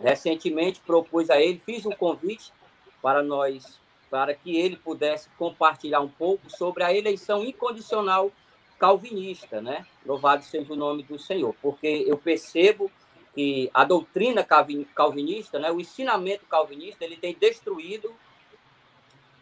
[0.00, 2.52] recentemente propus a ele, fiz um convite
[3.00, 3.78] para nós,
[4.10, 8.30] para que ele pudesse compartilhar um pouco sobre a eleição incondicional
[8.78, 9.86] calvinista, né?
[10.04, 12.90] Louvado seja o nome do Senhor, porque eu percebo
[13.34, 14.46] que a doutrina
[14.94, 18.14] calvinista, né, o ensinamento calvinista, ele tem destruído,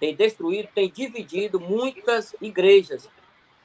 [0.00, 3.09] tem destruído, tem dividido muitas igrejas,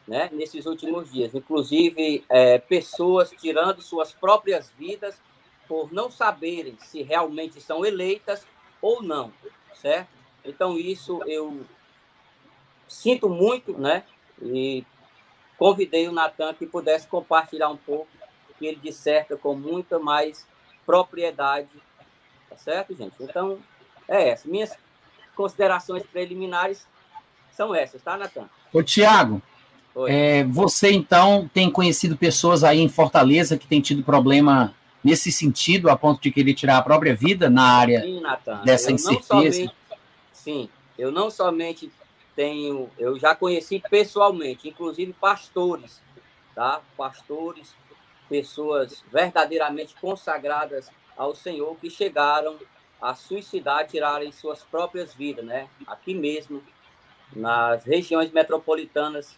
[0.05, 5.21] né, nesses últimos dias, inclusive é, pessoas tirando suas próprias vidas
[5.67, 8.45] por não saberem se realmente são eleitas
[8.81, 9.31] ou não,
[9.75, 10.09] certo?
[10.43, 11.65] Então isso eu
[12.87, 14.03] sinto muito, né?
[14.41, 14.85] E
[15.57, 18.07] convidei o Natan que pudesse compartilhar um pouco
[18.57, 20.47] que ele disserta com muita mais
[20.85, 21.69] propriedade,
[22.49, 23.15] tá certo, gente?
[23.19, 23.59] Então,
[24.07, 24.47] é essa.
[24.47, 24.75] Minhas
[25.35, 26.87] considerações preliminares
[27.51, 28.49] são essas, tá, Natan?
[28.73, 29.41] Ô, Tiago,
[30.07, 35.89] é, você então tem conhecido pessoas aí em Fortaleza que têm tido problema nesse sentido,
[35.89, 38.21] a ponto de querer tirar a própria vida na área sim,
[38.63, 39.57] dessa eu incerteza?
[39.57, 39.75] Somente,
[40.31, 41.91] sim, eu não somente
[42.35, 46.01] tenho, eu já conheci pessoalmente, inclusive pastores,
[46.53, 46.81] tá?
[46.95, 47.73] Pastores,
[48.29, 52.57] pessoas verdadeiramente consagradas ao Senhor que chegaram
[53.01, 55.67] a suicidar, tirarem suas próprias vidas, né?
[55.85, 56.63] Aqui mesmo,
[57.35, 59.37] nas regiões metropolitanas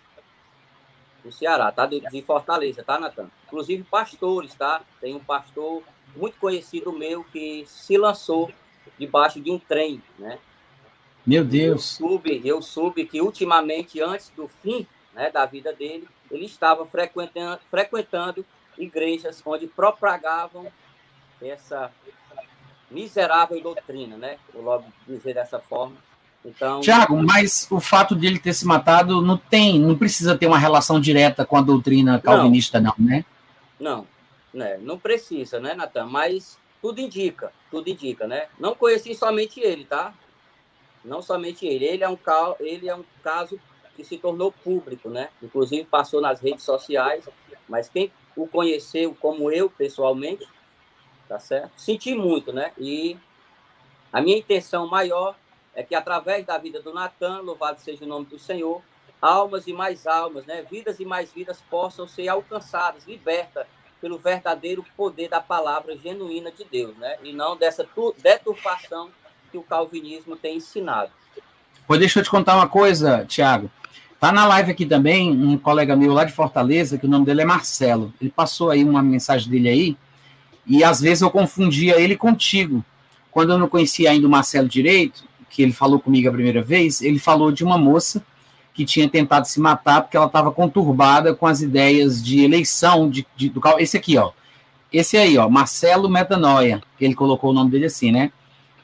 [1.23, 1.85] do Ceará, tá?
[1.85, 3.29] De Fortaleza, tá, Natan?
[3.47, 4.81] Inclusive pastores, tá?
[4.99, 5.83] Tem um pastor
[6.15, 8.51] muito conhecido meu que se lançou
[8.97, 10.39] debaixo de um trem, né?
[11.25, 11.99] Meu Deus.
[11.99, 16.85] Eu soube, eu soube que ultimamente, antes do fim né, da vida dele, ele estava
[16.85, 18.45] frequentando, frequentando
[18.77, 20.71] igrejas onde propagavam
[21.41, 21.91] essa
[22.89, 24.39] miserável doutrina, né?
[24.53, 25.97] Vou logo dizer dessa forma.
[26.43, 30.47] Então, Tiago, mas o fato de ele ter se matado não tem, não precisa ter
[30.47, 33.25] uma relação direta com a doutrina calvinista, não, não né?
[33.79, 34.07] Não,
[34.53, 34.77] né?
[34.81, 36.05] Não precisa, né, Natan?
[36.05, 38.47] Mas tudo indica, tudo indica, né?
[38.57, 40.13] Não conheci somente ele, tá?
[41.03, 41.85] Não somente ele.
[41.85, 42.17] Ele é um,
[42.59, 43.59] ele é um caso
[43.95, 45.29] que se tornou público, né?
[45.43, 47.27] Inclusive passou nas redes sociais,
[47.67, 50.47] mas quem o conheceu como eu pessoalmente,
[51.27, 51.71] tá certo?
[51.75, 52.71] Senti muito, né?
[52.77, 53.17] E
[54.11, 55.35] a minha intenção maior
[55.75, 58.81] é que através da vida do Natan, louvado seja o nome do Senhor,
[59.21, 60.65] almas e mais almas, né?
[60.69, 63.65] Vidas e mais vidas possam ser alcançadas, libertas
[64.01, 67.17] pelo verdadeiro poder da palavra genuína de Deus, né?
[67.23, 67.85] E não dessa
[68.21, 69.09] deturpação
[69.51, 71.11] que o calvinismo tem ensinado.
[71.85, 73.69] Pois deixa eu te contar uma coisa, Tiago.
[74.19, 77.41] Tá na live aqui também um colega meu lá de Fortaleza, que o nome dele
[77.41, 78.13] é Marcelo.
[78.19, 79.97] Ele passou aí uma mensagem dele aí,
[80.67, 82.83] e às vezes eu confundia ele contigo.
[83.31, 87.01] Quando eu não conhecia ainda o Marcelo direito, que ele falou comigo a primeira vez,
[87.01, 88.23] ele falou de uma moça
[88.73, 93.25] que tinha tentado se matar porque ela estava conturbada com as ideias de eleição de,
[93.35, 94.31] de, do esse aqui, ó.
[94.91, 98.31] Esse aí, ó, Marcelo Metanoia, que ele colocou o nome dele assim, né?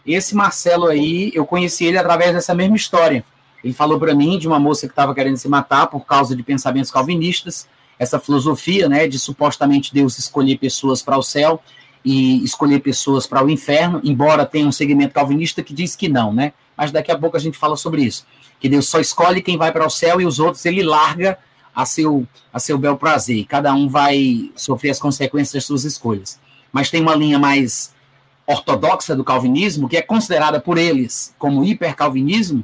[0.05, 3.23] Esse Marcelo aí, eu conheci ele através dessa mesma história.
[3.63, 6.43] Ele falou para mim de uma moça que estava querendo se matar por causa de
[6.43, 7.67] pensamentos calvinistas,
[7.97, 11.61] essa filosofia, né, de supostamente Deus escolher pessoas para o céu
[12.05, 16.31] e escolher pessoas para o inferno, embora tenha um segmento calvinista que diz que não,
[16.31, 16.53] né?
[16.77, 18.27] Mas daqui a pouco a gente fala sobre isso.
[18.59, 21.39] Que Deus só escolhe quem vai para o céu e os outros ele larga
[21.75, 23.45] a seu, a seu bel prazer.
[23.45, 26.39] Cada um vai sofrer as consequências das suas escolhas.
[26.71, 27.93] Mas tem uma linha mais
[28.45, 32.63] ortodoxa do calvinismo, que é considerada por eles como hipercalvinismo,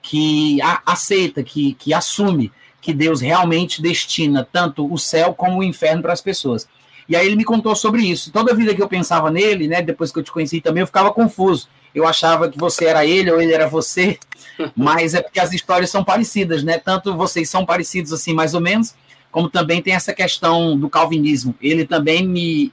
[0.00, 2.50] que a, aceita, que, que assume
[2.80, 6.66] que Deus realmente destina tanto o céu como o inferno para as pessoas.
[7.08, 8.30] E aí ele me contou sobre isso.
[8.30, 11.10] Toda vida que eu pensava nele, né, depois que eu te conheci também, eu ficava
[11.12, 11.68] confuso.
[11.94, 14.18] Eu achava que você era ele ou ele era você,
[14.76, 16.78] mas é porque as histórias são parecidas, né?
[16.78, 18.94] Tanto vocês são parecidos assim, mais ou menos,
[19.30, 21.54] como também tem essa questão do calvinismo.
[21.62, 22.72] Ele também me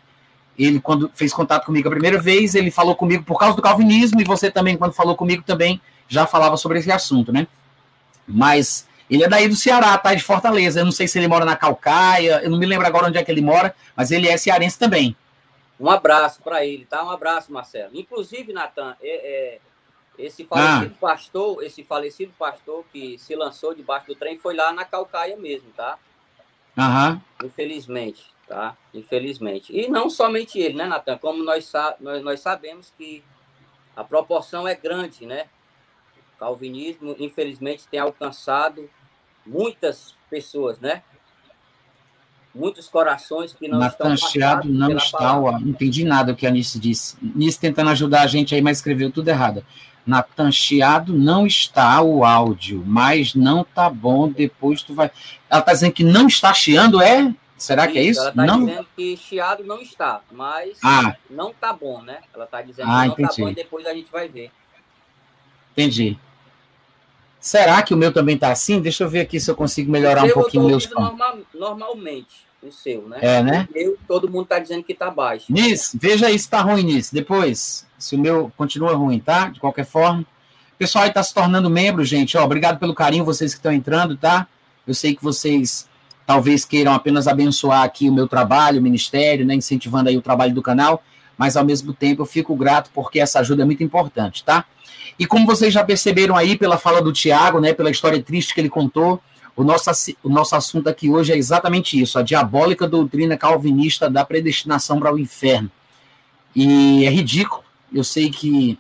[0.58, 4.22] ele quando fez contato comigo a primeira vez, ele falou comigo por causa do calvinismo
[4.22, 7.48] e você também quando falou comigo também já falava sobre esse assunto, né?
[8.28, 10.14] Mas ele é daí do Ceará, tá?
[10.14, 10.80] De Fortaleza.
[10.80, 13.24] Eu não sei se ele mora na Calcaia, eu não me lembro agora onde é
[13.24, 15.16] que ele mora, mas ele é cearense também.
[15.80, 17.04] Um abraço para ele, tá?
[17.04, 17.92] Um abraço, Marcelo.
[17.94, 19.60] Inclusive, Natan, é, é,
[20.18, 21.00] esse falecido ah.
[21.00, 25.70] pastor, esse falecido pastor que se lançou debaixo do trem foi lá na Calcaia mesmo,
[25.76, 25.98] tá?
[26.78, 27.22] Aham.
[27.44, 28.76] Infelizmente, tá?
[28.94, 29.76] Infelizmente.
[29.76, 31.18] E não somente ele, né, Natan?
[31.18, 33.24] Como nós, nós, nós sabemos que
[33.96, 35.48] a proporção é grande, né?
[36.38, 38.90] calvinismo, infelizmente, tem alcançado
[39.46, 41.02] muitas pessoas, né?
[42.54, 46.48] Muitos corações que não Natan estão Chiado não está, ó, não entendi nada o que
[46.48, 47.18] a Nice disse.
[47.22, 49.66] Nice tentando ajudar a gente aí, mas escreveu tudo errado.
[50.08, 55.12] Natan Chiado não está o áudio, mas não tá bom, depois tu vai...
[55.50, 57.34] Ela tá dizendo que não está chiando, é?
[57.58, 58.20] Será Isso, que é isso?
[58.22, 58.66] Ela está não.
[58.66, 61.16] dizendo que chiado não está, mas Ah.
[61.30, 62.20] não tá bom, né?
[62.34, 63.42] Ela está dizendo Ah, que não tá entendi.
[63.42, 64.52] bom e depois a gente vai ver.
[65.72, 66.18] Entendi.
[67.46, 68.80] Será que o meu também tá assim?
[68.80, 71.10] Deixa eu ver aqui se eu consigo melhorar O um pouquinho eu ouvindo pontos.
[71.12, 72.26] normal- normalmente,
[72.64, 73.20] o seu, né?
[73.22, 73.68] É, né?
[73.70, 75.46] O meu, todo mundo está dizendo que está baixo.
[75.54, 77.14] Nis, veja aí se tá ruim nisso.
[77.14, 79.50] Depois, se o meu continua ruim, tá?
[79.50, 80.22] De qualquer forma.
[80.22, 82.36] O pessoal aí tá se tornando membro, gente.
[82.36, 84.48] Ó, obrigado pelo carinho, vocês que estão entrando, tá?
[84.88, 85.88] Eu sei que vocês
[86.26, 89.54] talvez queiram apenas abençoar aqui o meu trabalho, o ministério, né?
[89.54, 91.04] Incentivando aí o trabalho do canal,
[91.38, 94.66] mas ao mesmo tempo eu fico grato porque essa ajuda é muito importante, tá?
[95.18, 97.74] E como vocês já perceberam aí pela fala do Tiago, né?
[97.74, 99.22] Pela história triste que ele contou,
[99.56, 99.90] o nosso,
[100.22, 105.14] o nosso assunto aqui hoje é exatamente isso: a diabólica doutrina calvinista da predestinação para
[105.14, 105.72] o inferno.
[106.56, 108.78] E é ridículo, eu sei que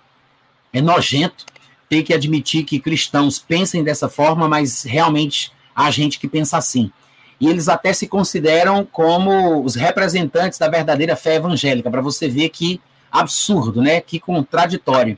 [0.74, 1.46] é nojento
[1.88, 6.92] ter que admitir que cristãos pensem dessa forma, mas realmente há gente que pensa assim.
[7.40, 12.50] E eles até se consideram como os representantes da verdadeira fé evangélica, para você ver
[12.50, 14.02] que absurdo, né?
[14.02, 15.18] Que contraditório.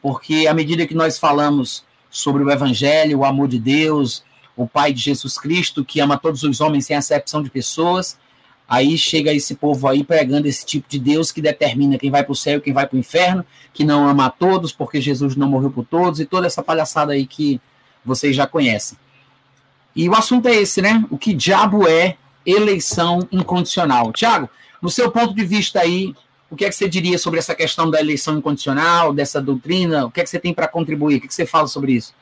[0.00, 4.24] Porque à medida que nós falamos sobre o evangelho, o amor de Deus,
[4.56, 8.18] o Pai de Jesus Cristo, que ama todos os homens sem acepção de pessoas,
[8.68, 12.32] aí chega esse povo aí pregando esse tipo de Deus que determina quem vai para
[12.32, 15.36] o céu e quem vai para o inferno, que não ama a todos porque Jesus
[15.36, 17.60] não morreu por todos, e toda essa palhaçada aí que
[18.04, 18.96] vocês já conhecem.
[19.96, 21.02] E o assunto é esse, né?
[21.10, 24.12] O que diabo é eleição incondicional?
[24.12, 24.50] Tiago,
[24.82, 26.14] no seu ponto de vista aí,
[26.50, 30.04] o que é que você diria sobre essa questão da eleição incondicional, dessa doutrina?
[30.04, 31.16] O que é que você tem para contribuir?
[31.16, 32.14] O que, é que você fala sobre isso?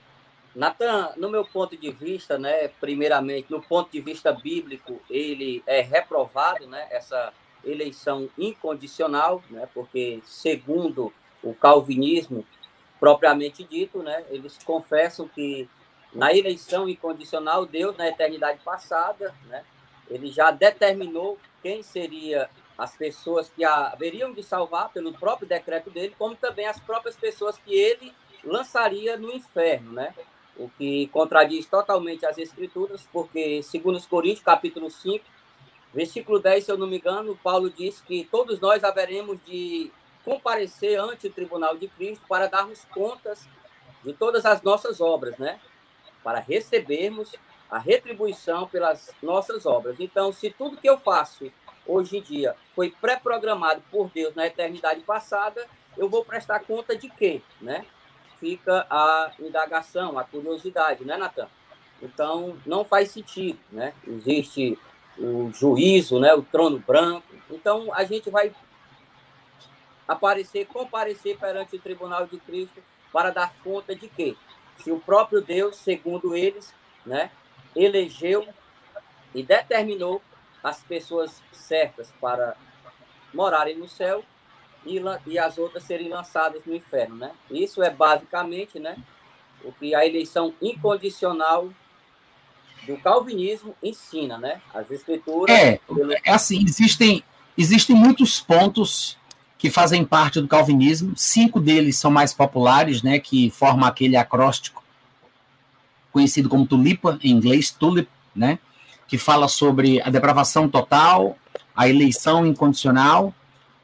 [0.55, 5.81] Natan, no meu ponto de vista, né, primeiramente, no ponto de vista bíblico, ele é
[5.81, 7.33] reprovado, né, essa
[7.65, 11.13] eleição incondicional, né, porque segundo
[11.43, 12.47] o calvinismo
[13.01, 15.69] propriamente dito, né, eles confessam que
[16.15, 19.65] na eleição incondicional Deus na eternidade passada, né,
[20.09, 26.15] ele já determinou quem seria as pessoas que haveriam de salvar pelo próprio decreto dele,
[26.19, 28.13] como também as próprias pessoas que ele
[28.45, 30.13] lançaria no inferno, né?
[30.57, 35.25] o que contradiz totalmente as escrituras, porque, segundo os Coríntios, capítulo 5,
[35.93, 39.91] versículo 10, se eu não me engano, Paulo diz que todos nós haveremos de
[40.25, 43.47] comparecer ante o tribunal de Cristo para darmos contas
[44.03, 45.61] de todas as nossas obras, né?
[46.25, 47.37] Para recebermos
[47.71, 50.01] a retribuição pelas nossas obras.
[50.01, 51.53] Então, se tudo que eu faço
[51.87, 55.65] hoje em dia foi pré-programado por Deus na eternidade passada,
[55.97, 57.85] eu vou prestar conta de quê, né?
[58.45, 61.49] fica a indagação, a curiosidade, né, Natan?
[62.03, 63.95] Então, não faz sentido, né?
[64.07, 64.79] Existe
[65.19, 67.27] o juízo, né, o trono branco.
[67.51, 68.53] Então, a gente vai
[70.07, 74.37] aparecer, comparecer perante o tribunal de Cristo para dar conta de quê?
[74.83, 76.75] Se o próprio Deus, segundo eles,
[77.05, 77.31] né,
[77.75, 78.47] elegeu
[79.35, 80.23] e determinou
[80.63, 82.57] as pessoas certas para
[83.33, 84.25] morarem no céu
[84.87, 87.33] e, e as outras serem lançadas no inferno, né?
[87.51, 88.97] Isso é basicamente, né,
[89.63, 91.71] o que a eleição incondicional
[92.87, 94.61] do calvinismo ensina, né?
[94.73, 95.55] As escrituras.
[95.55, 95.81] É,
[96.25, 97.25] é assim, existem
[97.57, 99.17] existem muitos pontos
[99.65, 101.15] que fazem parte do calvinismo.
[101.17, 104.85] Cinco deles são mais populares, né, que formam aquele acróstico
[106.13, 108.07] conhecido como tulipa em inglês, tulip,
[108.37, 108.59] né,
[109.09, 111.39] que fala sobre a depravação total,
[111.75, 113.35] a eleição incondicional,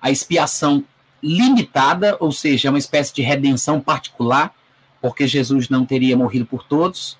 [0.02, 0.84] a expiação
[1.22, 4.54] limitada, ou seja, é uma espécie de redenção particular,
[5.00, 7.16] porque Jesus não teria morrido por todos.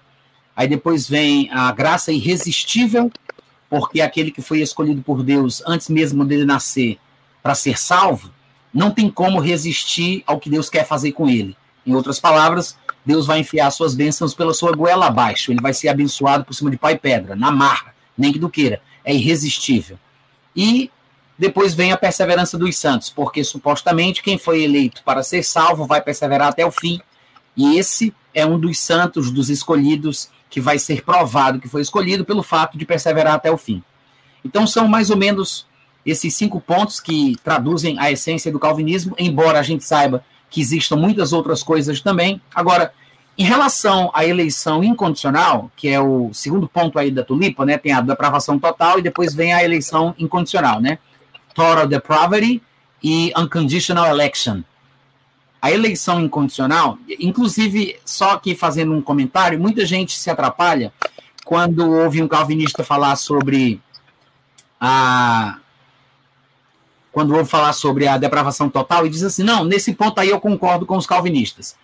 [0.54, 3.11] Aí depois vem a graça irresistível,
[3.70, 6.99] porque aquele que foi escolhido por Deus antes mesmo dele nascer
[7.42, 8.30] para ser salvo,
[8.72, 11.56] não tem como resistir ao que Deus quer fazer com ele.
[11.86, 15.50] Em outras palavras, Deus vai enfiar suas bênçãos pela sua goela abaixo.
[15.50, 18.50] Ele vai ser abençoado por cima de pai e pedra, na marra, nem que do
[18.50, 18.80] queira.
[19.04, 19.98] É irresistível.
[20.54, 20.90] E
[21.38, 26.00] depois vem a perseverança dos santos, porque supostamente quem foi eleito para ser salvo vai
[26.00, 27.00] perseverar até o fim.
[27.56, 32.24] E esse é um dos santos, dos escolhidos, que vai ser provado que foi escolhido
[32.24, 33.82] pelo fato de perseverar até o fim.
[34.44, 35.66] Então são mais ou menos
[36.04, 40.97] esses cinco pontos que traduzem a essência do calvinismo, embora a gente saiba que existam
[40.97, 42.40] muitas outras coisas também.
[42.54, 42.92] Agora,
[43.38, 47.78] em relação à eleição incondicional, que é o segundo ponto aí da tulipa, né?
[47.78, 50.99] Tem a depravação total e depois vem a eleição incondicional, né?
[51.54, 52.62] Total depravity
[53.02, 54.62] e unconditional election.
[55.62, 60.92] A eleição incondicional, inclusive, só aqui fazendo um comentário, muita gente se atrapalha
[61.45, 63.80] quando ouve um calvinista falar sobre
[64.80, 65.59] a
[67.12, 70.40] quando ouve falar sobre a depravação total e diz assim: não, nesse ponto aí eu
[70.40, 71.76] concordo com os calvinistas.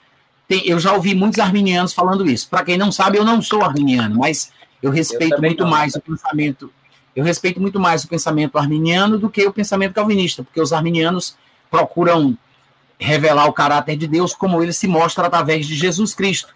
[0.49, 2.49] Tem, eu já ouvi muitos arminianos falando isso.
[2.49, 4.53] Para quem não sabe, eu não sou arminiano, mas
[4.83, 5.71] eu respeito eu muito não.
[5.71, 6.73] mais o pensamento.
[7.15, 11.37] eu respeito muito mais o pensamento arminiano do que o pensamento calvinista, porque os arminianos
[11.71, 12.39] procuram
[12.99, 16.55] revelar o caráter de Deus como ele se mostra através de Jesus Cristo.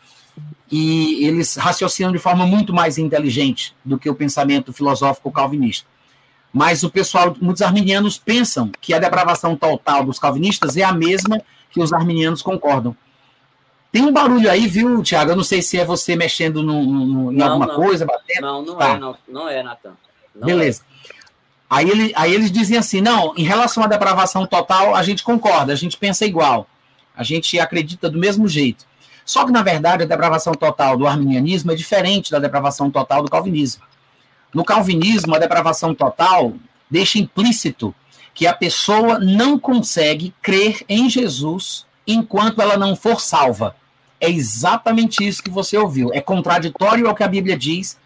[0.71, 5.87] E eles raciocinam de forma muito mais inteligente do que o pensamento filosófico calvinista.
[6.52, 11.40] Mas o pessoal, muitos arminianos pensam que a depravação total dos calvinistas é a mesma
[11.71, 12.97] que os arminianos concordam.
[13.92, 15.33] Tem um barulho aí, viu, Tiago?
[15.33, 17.75] Eu não sei se é você mexendo no, no, em não, alguma não.
[17.75, 18.42] coisa, batendo.
[18.42, 18.88] Não, não tá.
[18.90, 19.92] é, não, não é, Natan.
[20.35, 20.83] Beleza.
[20.83, 21.21] É.
[21.69, 25.73] Aí, ele, aí eles dizem assim: não, em relação à depravação total, a gente concorda,
[25.73, 26.66] a gente pensa igual,
[27.16, 28.85] a gente acredita do mesmo jeito.
[29.25, 33.30] Só que, na verdade, a depravação total do arminianismo é diferente da depravação total do
[33.30, 33.83] calvinismo.
[34.52, 36.54] No calvinismo, a depravação total
[36.90, 37.95] deixa implícito
[38.35, 43.76] que a pessoa não consegue crer em Jesus enquanto ela não for salva.
[44.21, 46.12] É exatamente isso que você ouviu.
[46.12, 47.99] É contraditório ao que a Bíblia diz,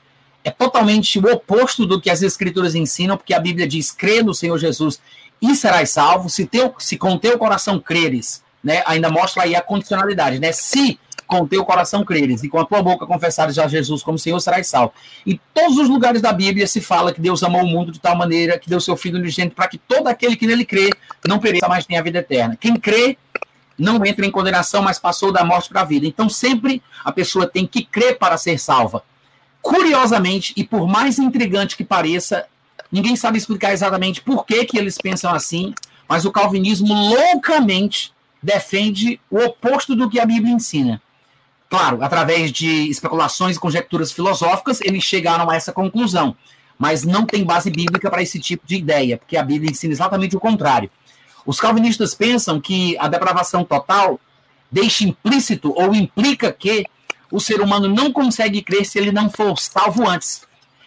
[0.45, 4.35] é totalmente o oposto do que as Escrituras ensinam, porque a Bíblia diz: crê no
[4.35, 5.01] Senhor Jesus
[5.41, 6.29] e serás salvo.
[6.29, 10.53] Se, teu, se com teu coração creres, né, ainda mostra aí a condicionalidade, né?
[10.53, 10.99] Se
[11.35, 14.69] com teu coração creres e com a tua boca confessares a Jesus como Senhor, serás
[14.69, 14.93] salvo.
[15.27, 18.17] Em todos os lugares da Bíblia se fala que Deus amou o mundo de tal
[18.17, 20.91] maneira que deu seu Filho unigênito para que todo aquele que nele crê
[21.27, 22.57] não pereça, mas tenha a vida eterna.
[22.57, 23.19] Quem crê
[23.77, 26.07] não entra em condenação, mas passou da morte para a vida.
[26.07, 29.03] Então sempre a pessoa tem que crer para ser salva.
[29.61, 32.47] Curiosamente, e por mais intrigante que pareça,
[32.93, 35.75] ninguém sabe explicar exatamente por que, que eles pensam assim,
[36.09, 41.03] mas o calvinismo loucamente defende o oposto do que a Bíblia ensina.
[41.69, 46.37] Claro, através de especulações e conjecturas filosóficas, eles chegaram a essa conclusão,
[46.79, 50.37] mas não tem base bíblica para esse tipo de ideia, porque a Bíblia ensina exatamente
[50.37, 50.91] o contrário.
[51.47, 54.19] Os calvinistas pensam que a depravação total
[54.71, 56.85] deixa implícito ou implica que
[57.31, 60.43] o ser humano não consegue crer se ele não for salvo antes.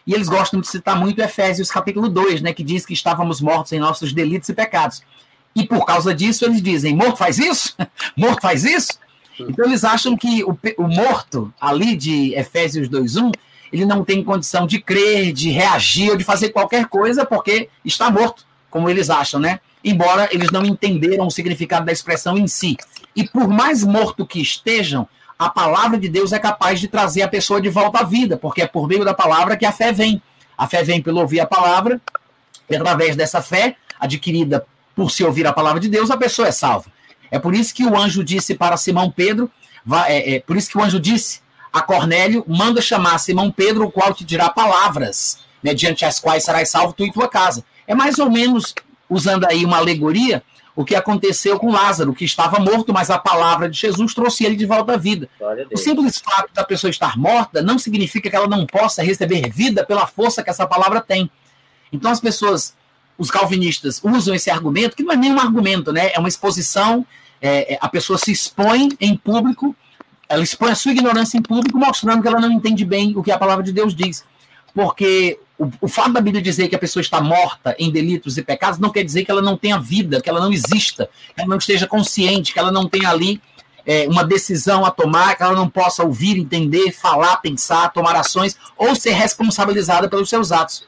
[0.05, 3.73] E eles gostam de citar muito Efésios capítulo 2, né, que diz que estávamos mortos
[3.73, 5.03] em nossos delitos e pecados.
[5.53, 7.75] E por causa disso eles dizem: morto faz isso?
[8.15, 8.97] morto faz isso?
[9.39, 13.31] Então eles acham que o, o morto ali de Efésios 2:1,
[13.71, 18.09] ele não tem condição de crer, de reagir ou de fazer qualquer coisa porque está
[18.09, 19.59] morto, como eles acham, né?
[19.83, 22.77] Embora eles não entenderam o significado da expressão em si.
[23.15, 27.27] E por mais morto que estejam, a palavra de Deus é capaz de trazer a
[27.27, 30.21] pessoa de volta à vida, porque é por meio da palavra que a fé vem.
[30.57, 32.01] A fé vem pelo ouvir a palavra,
[32.69, 34.65] e através dessa fé adquirida
[34.95, 36.91] por se ouvir a palavra de Deus, a pessoa é salva.
[37.31, 39.51] É por isso que o anjo disse para Simão Pedro,
[39.85, 41.41] vai, é, é, por isso que o anjo disse
[41.71, 46.69] a Cornélio, manda chamar Simão Pedro, o qual te dirá palavras, mediante as quais serás
[46.69, 47.63] salvo tu e tua casa.
[47.85, 48.73] É mais ou menos,
[49.09, 50.43] usando aí uma alegoria,
[50.75, 54.55] o que aconteceu com Lázaro, que estava morto, mas a palavra de Jesus trouxe ele
[54.55, 55.27] de volta à vida.
[55.71, 59.83] O simples fato da pessoa estar morta não significa que ela não possa receber vida
[59.83, 61.31] pela força que essa palavra tem.
[61.91, 62.75] Então as pessoas
[63.17, 66.11] os calvinistas usam esse argumento, que não é nenhum argumento, né?
[66.13, 67.05] É uma exposição,
[67.41, 69.75] é, é, a pessoa se expõe em público,
[70.29, 73.31] ela expõe a sua ignorância em público, mostrando que ela não entende bem o que
[73.31, 74.23] a palavra de Deus diz.
[74.73, 78.43] Porque o, o fato da Bíblia dizer que a pessoa está morta em delitos e
[78.43, 81.49] pecados não quer dizer que ela não tenha vida, que ela não exista, que ela
[81.49, 83.41] não esteja consciente, que ela não tenha ali
[83.85, 88.57] é, uma decisão a tomar, que ela não possa ouvir, entender, falar, pensar, tomar ações
[88.77, 90.85] ou ser responsabilizada pelos seus atos.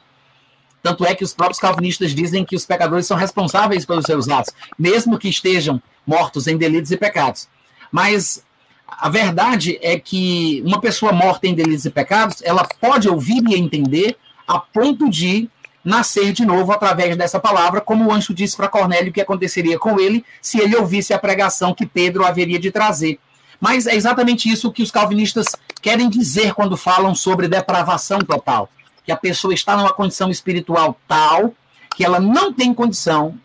[0.82, 4.52] Tanto é que os próprios calvinistas dizem que os pecadores são responsáveis pelos seus atos,
[4.78, 7.48] mesmo que estejam mortos em delitos e pecados.
[7.92, 8.42] Mas
[8.88, 13.56] a verdade é que uma pessoa morta em delitos e pecados, ela pode ouvir e
[13.56, 14.16] entender
[14.48, 15.48] a ponto de
[15.84, 19.98] nascer de novo através dessa palavra, como o anjo disse para Cornélio que aconteceria com
[19.98, 23.18] ele se ele ouvisse a pregação que Pedro haveria de trazer.
[23.60, 25.46] Mas é exatamente isso que os calvinistas
[25.82, 28.70] querem dizer quando falam sobre depravação total
[29.10, 31.52] que a pessoa está numa condição espiritual tal
[31.96, 33.36] que ela não tem condição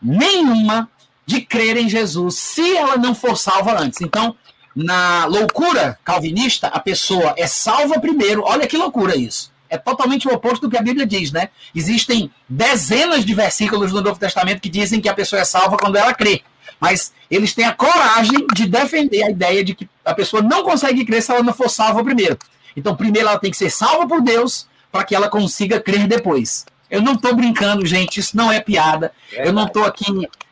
[0.00, 0.88] nenhuma
[1.26, 4.00] de crer em Jesus se ela não for salva antes.
[4.00, 4.34] Então,
[4.74, 8.42] na loucura calvinista, a pessoa é salva primeiro.
[8.46, 9.52] Olha que loucura isso.
[9.68, 11.50] É totalmente o oposto do que a Bíblia diz, né?
[11.74, 15.96] Existem dezenas de versículos no Novo Testamento que dizem que a pessoa é salva quando
[15.96, 16.42] ela crê.
[16.80, 21.04] Mas eles têm a coragem de defender a ideia de que a pessoa não consegue
[21.04, 22.38] crer se ela não for salva primeiro.
[22.74, 26.66] Então, primeiro ela tem que ser salva por Deus, para que ela consiga crer depois.
[26.90, 29.12] Eu não estou brincando, gente, isso não é piada.
[29.32, 30.04] É eu não estou aqui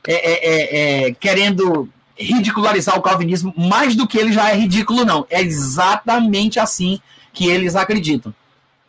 [0.06, 5.04] é, é, é, é, querendo ridicularizar o calvinismo mais do que ele já é ridículo,
[5.04, 5.26] não.
[5.28, 7.00] É exatamente assim
[7.32, 8.32] que eles acreditam.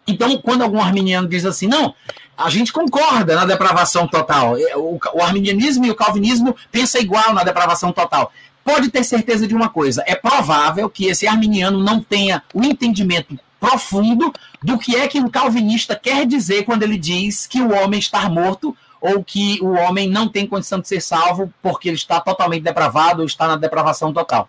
[0.08, 1.94] Então, quando algum arminiano diz assim, não,
[2.38, 4.56] a gente concorda na depravação total.
[4.76, 8.32] O, o arminianismo e o calvinismo pensam igual na depravação total.
[8.64, 13.38] Pode ter certeza de uma coisa: é provável que esse arminiano não tenha o entendimento
[13.60, 18.00] profundo do que é que um calvinista quer dizer quando ele diz que o homem
[18.00, 22.20] está morto ou que o homem não tem condição de ser salvo porque ele está
[22.20, 24.48] totalmente depravado ou está na depravação total.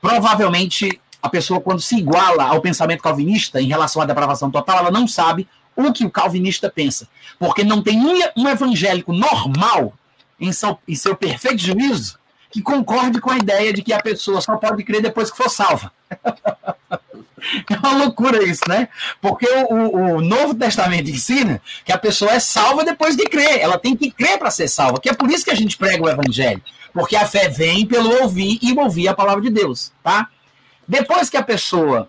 [0.00, 4.90] Provavelmente a pessoa, quando se iguala ao pensamento calvinista em relação à depravação total, ela
[4.90, 7.08] não sabe o que o calvinista pensa.
[7.38, 7.98] Porque não tem
[8.36, 9.92] um, evangélico normal,
[10.38, 12.18] em seu, em seu perfeito juízo,
[12.50, 15.50] que concorde com a ideia de que a pessoa só pode crer depois que for
[15.50, 15.92] salva.
[17.68, 18.88] É uma loucura isso, né?
[19.20, 23.60] Porque o, o, Novo Testamento ensina que a pessoa é salva depois de crer.
[23.60, 25.00] Ela tem que crer para ser salva.
[25.00, 26.62] Que é por isso que a gente prega o Evangelho.
[26.92, 30.28] Porque a fé vem pelo ouvir e ouvir a palavra de Deus, tá?
[30.88, 32.08] Depois que a pessoa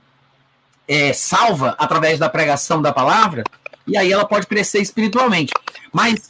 [0.87, 3.43] é salva através da pregação da palavra,
[3.85, 5.51] e aí ela pode crescer espiritualmente.
[5.91, 6.29] Mas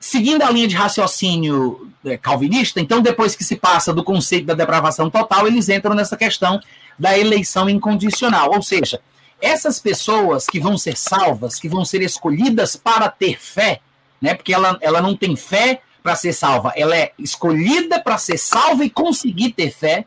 [0.00, 4.54] seguindo a linha de raciocínio é, calvinista, então depois que se passa do conceito da
[4.54, 6.58] depravação total, eles entram nessa questão
[6.98, 8.50] da eleição incondicional.
[8.54, 9.00] Ou seja,
[9.40, 13.80] essas pessoas que vão ser salvas, que vão ser escolhidas para ter fé,
[14.20, 14.34] né?
[14.34, 18.84] Porque ela, ela não tem fé para ser salva, ela é escolhida para ser salva
[18.84, 20.06] e conseguir ter fé.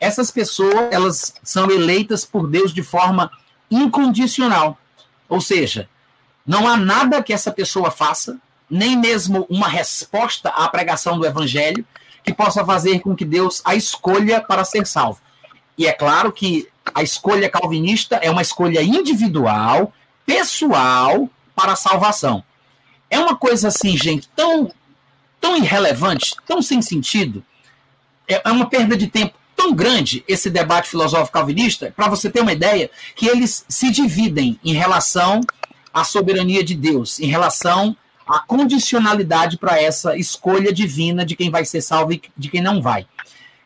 [0.00, 3.30] Essas pessoas, elas são eleitas por Deus de forma
[3.70, 4.78] incondicional.
[5.28, 5.88] Ou seja,
[6.46, 8.38] não há nada que essa pessoa faça,
[8.70, 11.84] nem mesmo uma resposta à pregação do evangelho,
[12.24, 15.20] que possa fazer com que Deus a escolha para ser salvo.
[15.76, 19.92] E é claro que a escolha calvinista é uma escolha individual,
[20.26, 22.42] pessoal, para a salvação.
[23.08, 24.70] É uma coisa assim, gente, tão,
[25.40, 27.44] tão irrelevante, tão sem sentido.
[28.26, 32.40] É, é uma perda de tempo tão grande esse debate filosófico calvinista, para você ter
[32.40, 35.40] uma ideia, que eles se dividem em relação
[35.92, 37.96] à soberania de Deus, em relação
[38.28, 42.82] à condicionalidade para essa escolha divina de quem vai ser salvo e de quem não
[42.82, 43.06] vai.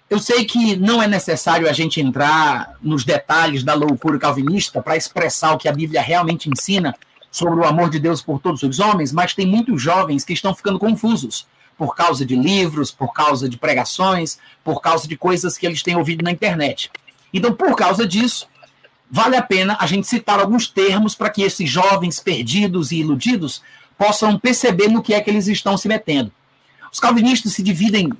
[0.08, 4.96] Eu sei que não é necessário a gente entrar nos detalhes da loucura calvinista para
[4.96, 6.94] expressar o que a Bíblia realmente ensina
[7.30, 10.54] sobre o amor de Deus por todos os homens, mas tem muitos jovens que estão
[10.54, 11.46] ficando confusos
[11.78, 15.96] por causa de livros, por causa de pregações, por causa de coisas que eles têm
[15.96, 16.90] ouvido na internet.
[17.32, 18.46] Então, por causa disso,
[19.10, 23.62] vale a pena a gente citar alguns termos para que esses jovens perdidos e iludidos
[23.98, 26.32] possam perceber no que é que eles estão se metendo.
[26.92, 28.10] Os calvinistas se dividem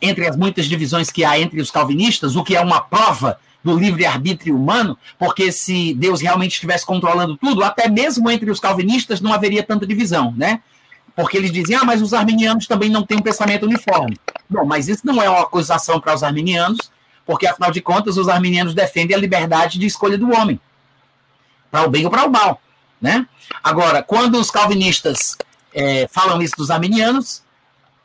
[0.00, 3.76] entre as muitas divisões que há entre os calvinistas, o que é uma prova do
[3.76, 9.32] livre-arbítrio humano, porque se Deus realmente estivesse controlando tudo, até mesmo entre os calvinistas não
[9.32, 10.60] haveria tanta divisão, né?
[11.16, 14.18] Porque eles dizem, ah, mas os arminianos também não têm um pensamento uniforme.
[14.48, 16.92] Bom, mas isso não é uma acusação para os arminianos,
[17.24, 20.60] porque afinal de contas os arminianos defendem a liberdade de escolha do homem,
[21.70, 22.60] para o bem ou para o mal,
[23.00, 23.26] né?
[23.62, 25.36] Agora, quando os calvinistas
[25.74, 27.42] é, falam isso dos arminianos,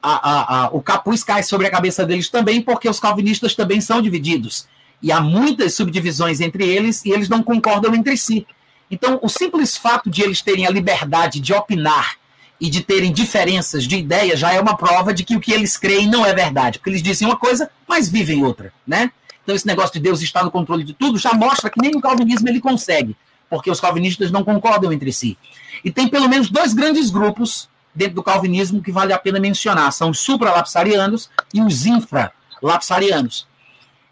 [0.01, 3.79] a, a, a, o capuz cai sobre a cabeça deles também, porque os calvinistas também
[3.79, 4.67] são divididos.
[5.01, 8.45] E há muitas subdivisões entre eles e eles não concordam entre si.
[8.89, 12.17] Então, o simples fato de eles terem a liberdade de opinar
[12.59, 15.77] e de terem diferenças de ideia já é uma prova de que o que eles
[15.77, 16.77] creem não é verdade.
[16.77, 19.11] Porque eles dizem uma coisa, mas vivem outra, né?
[19.41, 22.01] Então, esse negócio de Deus estar no controle de tudo já mostra que nem o
[22.01, 23.15] calvinismo ele consegue,
[23.51, 25.37] porque os calvinistas não concordam entre si.
[25.83, 29.91] E tem pelo menos dois grandes grupos dentro do calvinismo que vale a pena mencionar.
[29.91, 33.45] São os supralapsarianos e os infralapsarianos.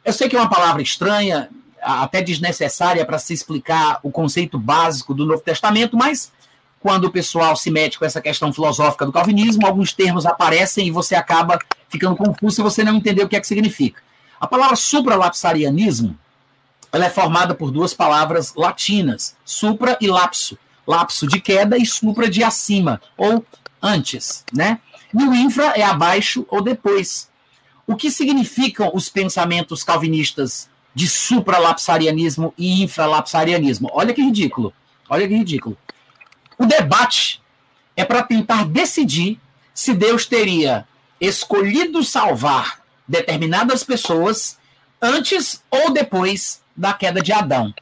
[0.03, 1.49] Eu sei que é uma palavra estranha,
[1.81, 6.33] até desnecessária para se explicar o conceito básico do Novo Testamento, mas
[6.81, 10.91] quando o pessoal se mete com essa questão filosófica do calvinismo, alguns termos aparecem e
[10.91, 14.01] você acaba ficando confuso se você não entender o que é que significa.
[14.37, 16.17] A palavra supralapsarianismo
[16.91, 20.57] ela é formada por duas palavras latinas, supra e lapso.
[20.87, 23.45] Lapso de queda e supra de acima, ou
[23.81, 24.79] antes, né?
[25.13, 27.29] E o infra é abaixo ou depois.
[27.85, 33.89] O que significam os pensamentos calvinistas de supralapsarianismo e infralapsarianismo?
[33.93, 34.73] Olha que ridículo.
[35.07, 35.77] Olha que ridículo.
[36.57, 37.41] O debate
[37.95, 39.39] é para tentar decidir
[39.73, 40.87] se Deus teria
[41.21, 44.57] escolhido salvar determinadas pessoas
[45.01, 47.73] antes ou depois da queda de Adão.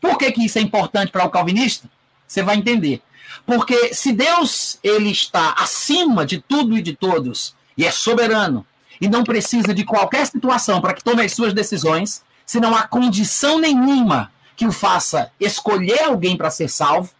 [0.00, 1.88] Por que, que isso é importante para o calvinista?
[2.26, 3.00] Você vai entender.
[3.46, 8.66] Porque se Deus ele está acima de tudo e de todos e é soberano
[9.00, 12.82] e não precisa de qualquer situação para que tome as suas decisões, se não há
[12.82, 17.10] condição nenhuma que o faça escolher alguém para ser salvo,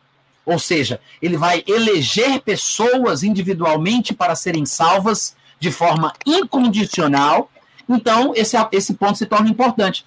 [0.45, 7.51] ou seja, ele vai eleger pessoas individualmente para serem salvas de forma incondicional.
[7.89, 10.05] Então, esse, esse ponto se torna importante.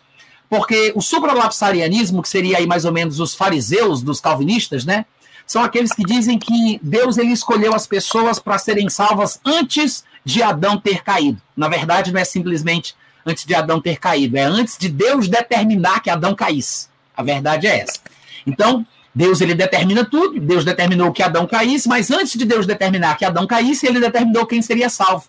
[0.53, 5.03] Porque o supralapsarianismo, que seria aí mais ou menos os fariseus dos calvinistas, né?
[5.47, 10.43] são aqueles que dizem que Deus ele escolheu as pessoas para serem salvas antes de
[10.43, 11.41] Adão ter caído.
[11.57, 16.01] Na verdade, não é simplesmente antes de Adão ter caído, é antes de Deus determinar
[16.01, 16.87] que Adão caísse.
[17.17, 17.99] A verdade é essa.
[18.45, 23.17] Então, Deus ele determina tudo, Deus determinou que Adão caísse, mas antes de Deus determinar
[23.17, 25.25] que Adão caísse, ele determinou quem seria salvo.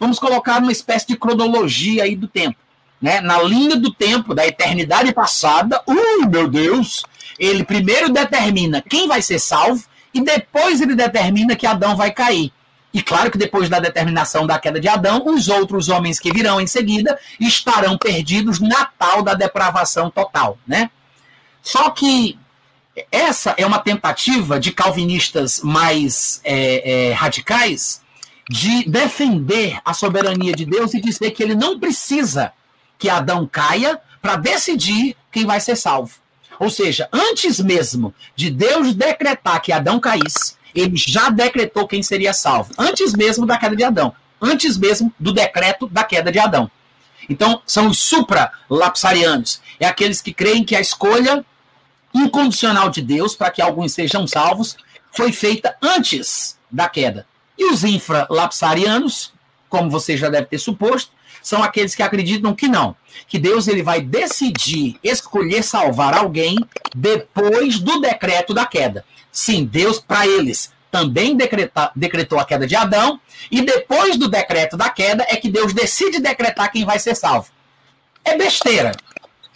[0.00, 2.63] Vamos colocar uma espécie de cronologia aí do tempo.
[3.00, 3.20] Né?
[3.20, 7.04] Na linha do tempo, da eternidade passada, ui, meu Deus,
[7.38, 12.52] ele primeiro determina quem vai ser salvo e depois ele determina que Adão vai cair.
[12.92, 16.60] E claro que depois da determinação da queda de Adão, os outros homens que virão
[16.60, 20.88] em seguida estarão perdidos na tal da depravação total, né?
[21.60, 22.38] Só que
[23.10, 28.00] essa é uma tentativa de calvinistas mais é, é, radicais
[28.48, 32.52] de defender a soberania de Deus e dizer que ele não precisa
[32.98, 36.14] que Adão caia para decidir quem vai ser salvo.
[36.58, 42.32] Ou seja, antes mesmo de Deus decretar que Adão caísse, ele já decretou quem seria
[42.32, 42.72] salvo.
[42.78, 44.14] Antes mesmo da queda de Adão.
[44.40, 46.70] Antes mesmo do decreto da queda de Adão.
[47.28, 49.60] Então, são os supra-lapsarianos.
[49.78, 51.44] É aqueles que creem que a escolha
[52.12, 54.76] incondicional de Deus para que alguns sejam salvos
[55.12, 57.26] foi feita antes da queda.
[57.56, 59.32] E os infralapsarianos,
[59.68, 61.12] como você já deve ter suposto,
[61.44, 62.96] são aqueles que acreditam que não,
[63.28, 66.56] que Deus ele vai decidir escolher salvar alguém
[66.96, 69.04] depois do decreto da queda.
[69.30, 74.74] Sim, Deus para eles também decreta, decretou a queda de Adão e depois do decreto
[74.74, 77.48] da queda é que Deus decide decretar quem vai ser salvo.
[78.24, 78.92] É besteira.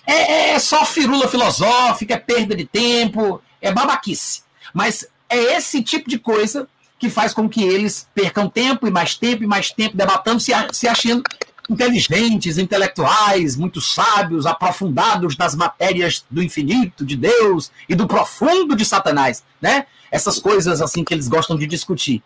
[0.06, 4.42] É, é só firula filosófica, é perda de tempo, é babaquice.
[4.74, 9.14] Mas é esse tipo de coisa que faz com que eles percam tempo e mais
[9.14, 11.22] tempo e mais tempo debatando, se, se achando
[11.68, 18.84] inteligentes, intelectuais, muito sábios, aprofundados nas matérias do infinito de Deus e do profundo de
[18.84, 19.86] Satanás, né?
[20.10, 22.22] Essas coisas assim que eles gostam de discutir.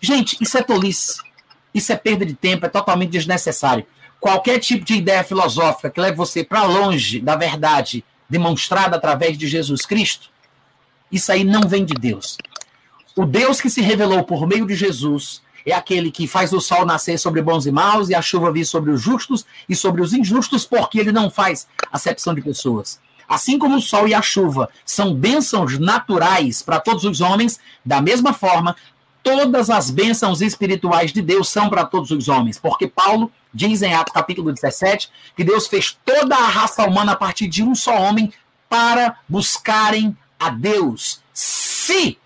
[0.00, 1.20] Gente, isso é tolice.
[1.72, 3.86] Isso é perda de tempo, é totalmente desnecessário.
[4.18, 9.46] Qualquer tipo de ideia filosófica que leve você para longe da verdade demonstrada através de
[9.46, 10.28] Jesus Cristo,
[11.10, 12.36] isso aí não vem de Deus.
[13.16, 16.84] O Deus que se revelou por meio de Jesus é aquele que faz o sol
[16.84, 20.12] nascer sobre bons e maus e a chuva vir sobre os justos e sobre os
[20.12, 23.00] injustos, porque ele não faz acepção de pessoas.
[23.28, 28.00] Assim como o sol e a chuva são bênçãos naturais para todos os homens, da
[28.00, 28.74] mesma forma,
[29.22, 33.94] todas as bênçãos espirituais de Deus são para todos os homens, porque Paulo diz em
[33.94, 37.96] Atos capítulo 17 que Deus fez toda a raça humana a partir de um só
[37.96, 38.32] homem
[38.68, 41.20] para buscarem a Deus.
[41.32, 42.18] Se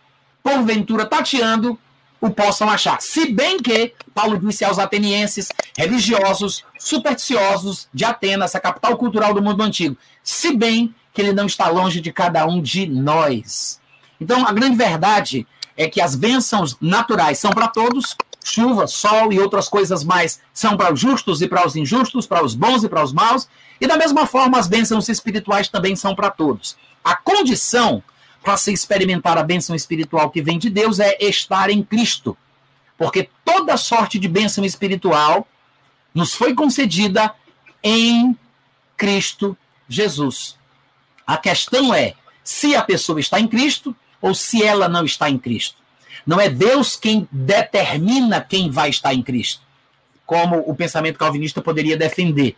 [0.43, 1.79] porventura tateando
[2.25, 3.03] o possam achar.
[3.03, 9.43] Se bem que Paulo disse aos atenienses, religiosos, supersticiosos de Atenas, a capital cultural do
[9.43, 13.79] mundo antigo, se bem que ele não está longe de cada um de nós.
[14.19, 19.39] Então, a grande verdade é que as bênçãos naturais são para todos, chuva, sol e
[19.39, 22.89] outras coisas mais são para os justos e para os injustos, para os bons e
[22.89, 23.47] para os maus,
[23.79, 26.75] e da mesma forma as bênçãos espirituais também são para todos.
[27.05, 28.03] A condição
[28.45, 32.37] para se experimentar a bênção espiritual que vem de Deus é estar em Cristo.
[32.99, 35.49] Porque toda sorte de bênção espiritual
[36.15, 37.35] nos foi concedida
[37.83, 38.37] em
[38.99, 39.57] Cristo
[39.89, 40.59] Jesus.
[41.27, 45.39] A questão é se a pessoa está em Cristo ou se ela não está em
[45.39, 45.83] Cristo.
[46.27, 49.63] Não é Deus quem determina quem vai estar em Cristo,
[50.27, 52.57] como o pensamento calvinista poderia defender.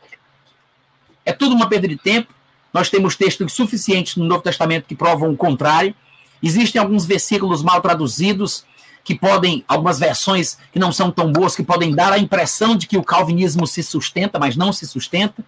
[1.25, 2.33] É tudo uma perda de tempo,
[2.77, 5.95] nós temos textos suficientes no Novo Testamento que provam o contrário.
[6.43, 8.67] Existem alguns versículos mal traduzidos
[9.03, 12.87] que podem, algumas versões que não são tão boas, que podem dar a impressão de
[12.87, 15.43] que o calvinismo se sustenta, mas não se sustenta.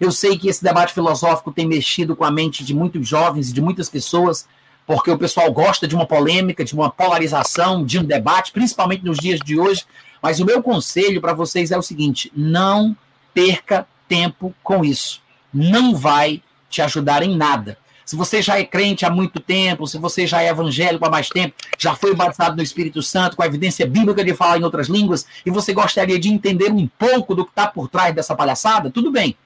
[0.00, 3.52] Eu sei que esse debate filosófico tem mexido com a mente de muitos jovens e
[3.52, 4.48] de muitas pessoas,
[4.86, 9.18] porque o pessoal gosta de uma polêmica, de uma polarização, de um debate, principalmente nos
[9.18, 9.84] dias de hoje.
[10.22, 12.96] Mas o meu conselho para vocês é o seguinte: não
[13.34, 15.20] perca tempo com isso.
[15.52, 17.76] Não vai te ajudar em nada.
[18.04, 21.28] Se você já é crente há muito tempo, se você já é evangélico há mais
[21.28, 24.88] tempo, já foi batizado no Espírito Santo, com a evidência bíblica de falar em outras
[24.88, 28.90] línguas, e você gostaria de entender um pouco do que está por trás dessa palhaçada,
[28.90, 29.36] tudo bem.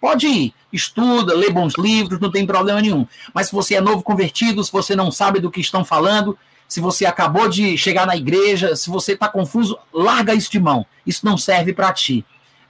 [0.00, 3.06] Pode ir, estuda, lê bons livros, não tem problema nenhum.
[3.32, 6.78] Mas se você é novo convertido, se você não sabe do que estão falando, se
[6.78, 10.84] você acabou de chegar na igreja, se você está confuso, larga isso de mão.
[11.06, 12.24] Isso não serve para ti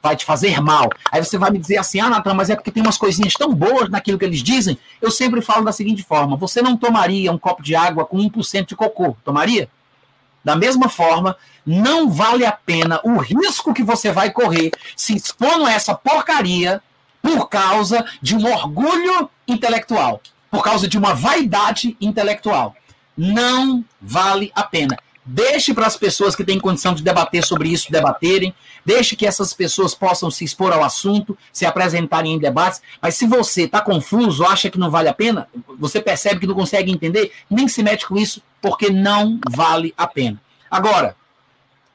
[0.04, 0.90] vai te fazer mal.
[1.10, 3.54] Aí você vai me dizer assim, ah, Natan, mas é porque tem umas coisinhas tão
[3.54, 4.78] boas naquilo que eles dizem.
[5.00, 8.66] Eu sempre falo da seguinte forma: você não tomaria um copo de água com 1%
[8.66, 9.66] de cocô, tomaria?
[10.44, 15.64] Da mesma forma, não vale a pena o risco que você vai correr se expondo
[15.64, 16.82] a essa porcaria
[17.22, 22.76] por causa de um orgulho intelectual, por causa de uma vaidade intelectual.
[23.16, 24.98] Não vale a pena.
[25.26, 28.54] Deixe para as pessoas que têm condição de debater sobre isso debaterem.
[28.84, 32.82] Deixe que essas pessoas possam se expor ao assunto, se apresentarem em debates.
[33.00, 36.54] Mas se você está confuso, acha que não vale a pena, você percebe que não
[36.54, 40.38] consegue entender, nem se mete com isso, porque não vale a pena.
[40.70, 41.16] Agora,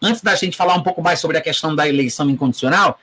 [0.02, 3.00] antes da gente falar um pouco mais sobre a questão da eleição incondicional,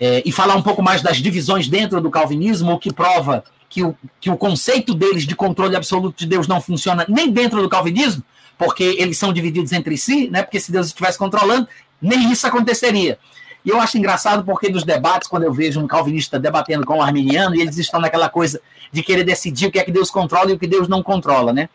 [0.00, 3.84] é, e falar um pouco mais das divisões dentro do calvinismo, o que prova que
[3.84, 7.68] o, que o conceito deles de controle absoluto de Deus não funciona nem dentro do
[7.68, 8.22] calvinismo,
[8.60, 10.42] porque eles são divididos entre si, né?
[10.42, 11.66] Porque se Deus estivesse controlando,
[12.00, 13.18] nem isso aconteceria.
[13.64, 17.02] E eu acho engraçado porque nos debates, quando eu vejo um calvinista debatendo com um
[17.02, 18.60] arminiano, e eles estão naquela coisa
[18.92, 21.54] de querer decidir o que é que Deus controla e o que Deus não controla,
[21.54, 21.70] né?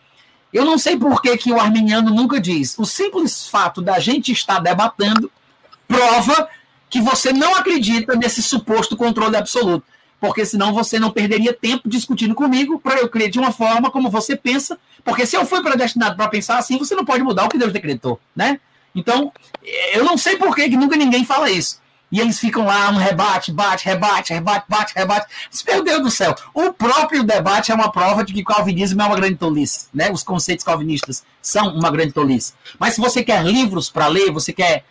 [0.54, 2.78] Eu não sei por que, que o arminiano nunca diz.
[2.78, 5.32] O simples fato da gente estar debatendo
[5.88, 6.48] prova
[6.88, 9.86] que você não acredita nesse suposto controle absoluto
[10.20, 14.10] porque senão você não perderia tempo discutindo comigo para eu crer de uma forma como
[14.10, 17.50] você pensa, porque se eu fui predestinado para pensar assim, você não pode mudar o
[17.50, 18.60] que Deus decretou, né?
[18.94, 19.32] Então,
[19.94, 21.80] eu não sei por que, nunca ninguém fala isso.
[22.12, 25.28] E eles ficam lá, um rebate, bate, rebate, rebate, bate, rebate.
[25.68, 29.06] Meu Deus do céu, o próprio debate é uma prova de que o calvinismo é
[29.06, 30.10] uma grande tolice, né?
[30.12, 32.54] Os conceitos calvinistas são uma grande tolice.
[32.80, 34.86] Mas se você quer livros para ler, você quer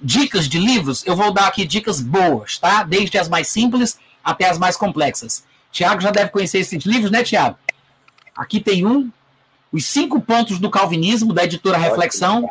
[0.00, 2.84] dicas de livros, eu vou dar aqui dicas boas, tá?
[2.84, 5.44] Desde as mais simples até as mais complexas.
[5.72, 7.58] Tiago já deve conhecer esses livros, né, Tiago?
[8.36, 9.10] Aqui tem um,
[9.72, 12.48] Os Cinco Pontos do Calvinismo, da editora Reflexão,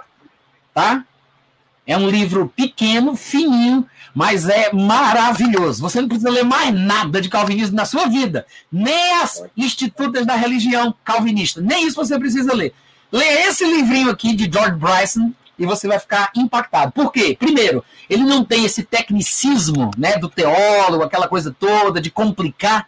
[0.73, 1.03] tá?
[1.86, 5.82] É um livro pequeno, fininho, mas é maravilhoso.
[5.82, 10.36] Você não precisa ler mais nada de calvinismo na sua vida, nem as institutas da
[10.36, 12.73] religião calvinista, nem isso você precisa ler.
[13.10, 16.91] Leia esse livrinho aqui de George Bryson, e você vai ficar impactado.
[16.91, 17.36] Por quê?
[17.38, 22.88] Primeiro, ele não tem esse tecnicismo né, do teólogo, aquela coisa toda de complicar.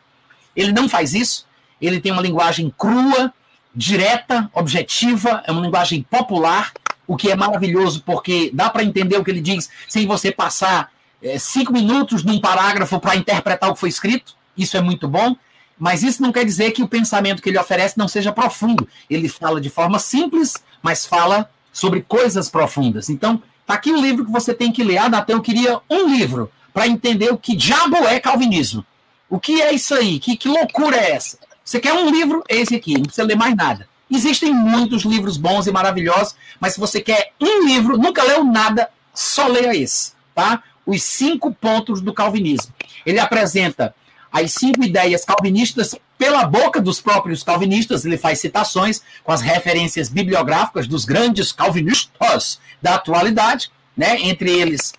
[0.55, 1.47] Ele não faz isso.
[1.81, 3.33] Ele tem uma linguagem crua,
[3.73, 6.73] direta, objetiva, é uma linguagem popular,
[7.07, 10.91] o que é maravilhoso porque dá para entender o que ele diz sem você passar
[11.21, 14.35] é, cinco minutos num parágrafo para interpretar o que foi escrito.
[14.57, 15.35] Isso é muito bom.
[15.77, 18.87] Mas isso não quer dizer que o pensamento que ele oferece não seja profundo.
[19.09, 23.09] Ele fala de forma simples, mas fala sobre coisas profundas.
[23.09, 24.97] Então, tá aqui um livro que você tem que ler.
[24.97, 28.85] Ah, Natan, eu queria um livro para entender o que diabo é calvinismo.
[29.29, 30.19] O que é isso aí?
[30.19, 31.37] Que, que loucura é essa?
[31.69, 32.43] Você quer um livro?
[32.49, 33.87] É esse aqui, não precisa ler mais nada.
[34.09, 38.89] Existem muitos livros bons e maravilhosos, mas se você quer um livro, nunca leu nada,
[39.13, 40.63] só leia esse, tá?
[40.83, 42.73] Os cinco pontos do calvinismo.
[43.05, 43.93] Ele apresenta
[44.31, 50.09] as cinco ideias calvinistas pela boca dos próprios calvinistas, ele faz citações com as referências
[50.09, 54.19] bibliográficas dos grandes calvinistas da atualidade, né?
[54.21, 54.91] Entre eles,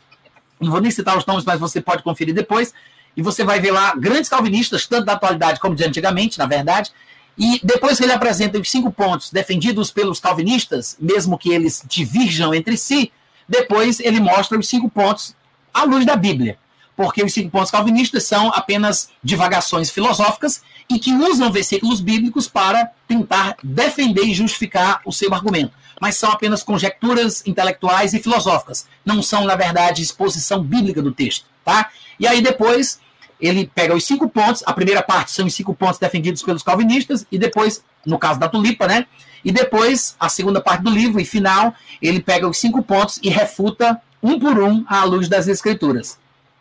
[0.61, 2.73] não vou nem citar os nomes, mas você pode conferir depois,
[3.16, 6.90] e você vai ver lá grandes calvinistas, tanto da atualidade como de antigamente, na verdade.
[7.38, 12.55] E depois que ele apresenta os cinco pontos defendidos pelos calvinistas, mesmo que eles divirjam
[12.55, 13.12] entre si,
[13.49, 15.35] depois ele mostra os cinco pontos
[15.73, 16.59] à luz da Bíblia
[17.01, 22.90] porque os cinco pontos calvinistas são apenas divagações filosóficas e que usam versículos bíblicos para
[23.09, 25.73] tentar defender e justificar o seu argumento.
[25.99, 28.87] Mas são apenas conjecturas intelectuais e filosóficas.
[29.03, 31.46] Não são, na verdade, exposição bíblica do texto.
[31.64, 31.90] Tá?
[32.18, 33.01] E aí depois
[33.40, 37.27] ele pega os cinco pontos, a primeira parte são os cinco pontos defendidos pelos calvinistas,
[37.33, 39.07] e depois, no caso da tulipa, né?
[39.42, 43.31] E depois, a segunda parte do livro e final, ele pega os cinco pontos e
[43.31, 46.18] refuta um por um à luz das escrituras.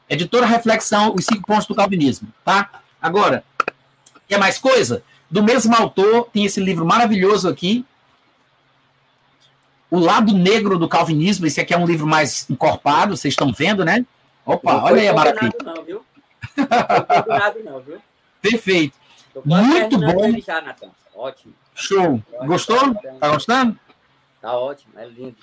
[0.09, 2.69] Editora Reflexão, os cinco pontos do calvinismo, tá?
[3.01, 3.43] Agora,
[4.27, 5.03] quer mais coisa?
[5.29, 7.85] Do mesmo autor, tem esse livro maravilhoso aqui,
[9.91, 11.45] O Lado Negro do Calvinismo.
[11.47, 14.05] Esse aqui é um livro mais encorpado, vocês estão vendo, né?
[14.49, 15.53] Opa, olha aí a maravilha.
[15.63, 16.05] Não, viu?
[16.57, 18.01] Não não, viu?
[18.41, 18.97] Perfeito.
[19.45, 20.39] Muito bom.
[20.41, 20.75] Já,
[21.15, 21.53] Ótimo.
[21.75, 22.23] Show.
[22.45, 22.95] Gostou?
[22.95, 23.79] Tá gostando?
[24.41, 25.35] Tá ótimo, é lindo.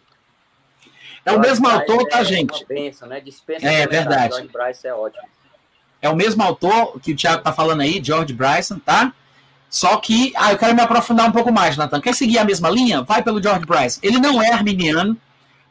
[1.24, 2.64] É o mesmo autor, tá, é gente?
[2.66, 3.20] Benção, né?
[3.20, 4.34] Dispensa é verdade.
[4.34, 5.28] George Bryson é ótimo.
[6.02, 9.12] É o mesmo autor que o Thiago tá falando aí, George Bryson, tá?
[9.70, 12.00] Só que, ah, eu quero me aprofundar um pouco mais, Nathan.
[12.00, 13.02] Quer seguir a mesma linha?
[13.02, 14.00] Vai pelo George Bryson.
[14.02, 15.16] Ele não é arminiano,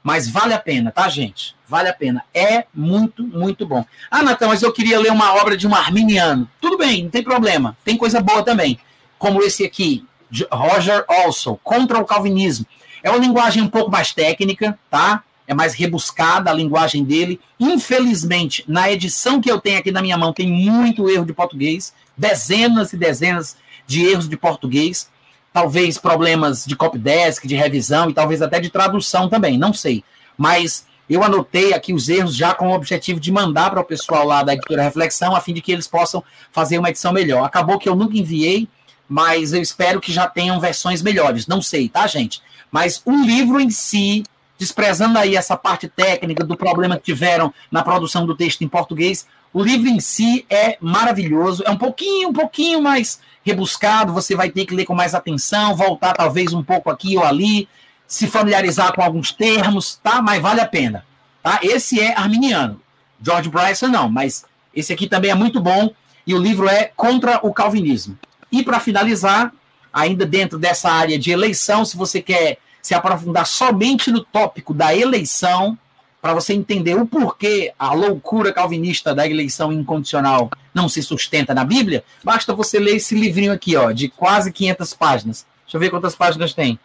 [0.05, 1.55] mas vale a pena, tá, gente?
[1.67, 2.23] Vale a pena.
[2.31, 3.83] É muito, muito bom.
[4.11, 6.47] Ah, Nathan, mas eu queria ler uma obra de um arminiano.
[6.61, 7.75] Tudo bem, não tem problema.
[7.83, 8.77] Tem coisa boa também.
[9.17, 10.05] Como esse aqui,
[10.51, 12.67] Roger Also, Contra o Calvinismo.
[13.01, 15.23] É uma linguagem um pouco mais técnica, tá?
[15.47, 17.39] é mais rebuscada a linguagem dele.
[17.59, 21.95] Infelizmente, na edição que eu tenho aqui na minha mão, tem muito erro de português,
[22.15, 25.09] dezenas e dezenas de erros de português,
[25.55, 30.03] talvez problemas de copydesk, de revisão e talvez até de tradução também, não sei.
[30.37, 34.27] Mas eu anotei aqui os erros já com o objetivo de mandar para o pessoal
[34.27, 37.45] lá da editora Reflexão, a fim de que eles possam fazer uma edição melhor.
[37.45, 38.67] Acabou que eu nunca enviei,
[39.07, 41.47] mas eu espero que já tenham versões melhores.
[41.47, 42.41] Não sei, tá, gente?
[42.69, 44.23] Mas o livro em si,
[44.57, 49.25] desprezando aí essa parte técnica do problema que tiveram na produção do texto em português,
[49.53, 54.49] o livro em si é maravilhoso, é um pouquinho, um pouquinho mais rebuscado, você vai
[54.49, 57.69] ter que ler com mais atenção, voltar talvez um pouco aqui ou ali,
[58.07, 60.21] se familiarizar com alguns termos, tá?
[60.21, 61.05] Mas vale a pena,
[61.43, 61.59] tá?
[61.61, 62.81] Esse é arminiano.
[63.21, 65.91] George Bryson não, mas esse aqui também é muito bom
[66.25, 68.17] e o livro é Contra o Calvinismo.
[68.51, 69.53] E para finalizar,
[69.93, 74.95] ainda dentro dessa área de eleição, se você quer se aprofundar somente no tópico da
[74.95, 75.77] eleição,
[76.25, 81.63] para você entender o porquê a loucura calvinista da eleição incondicional não se sustenta na
[81.63, 85.45] Bíblia, basta você ler esse livrinho aqui, ó, de quase 500 páginas.
[85.65, 86.79] Deixa eu ver quantas páginas tem.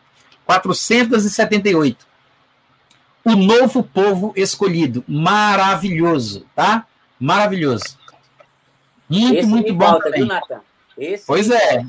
[0.44, 2.06] 478.
[3.24, 5.02] O novo povo escolhido.
[5.08, 6.86] Maravilhoso, tá?
[7.18, 7.98] Maravilhoso.
[9.08, 9.86] Muito, Esse muito bom.
[9.86, 10.60] Volta, viu, Nathan?
[10.98, 11.86] Esse pois é.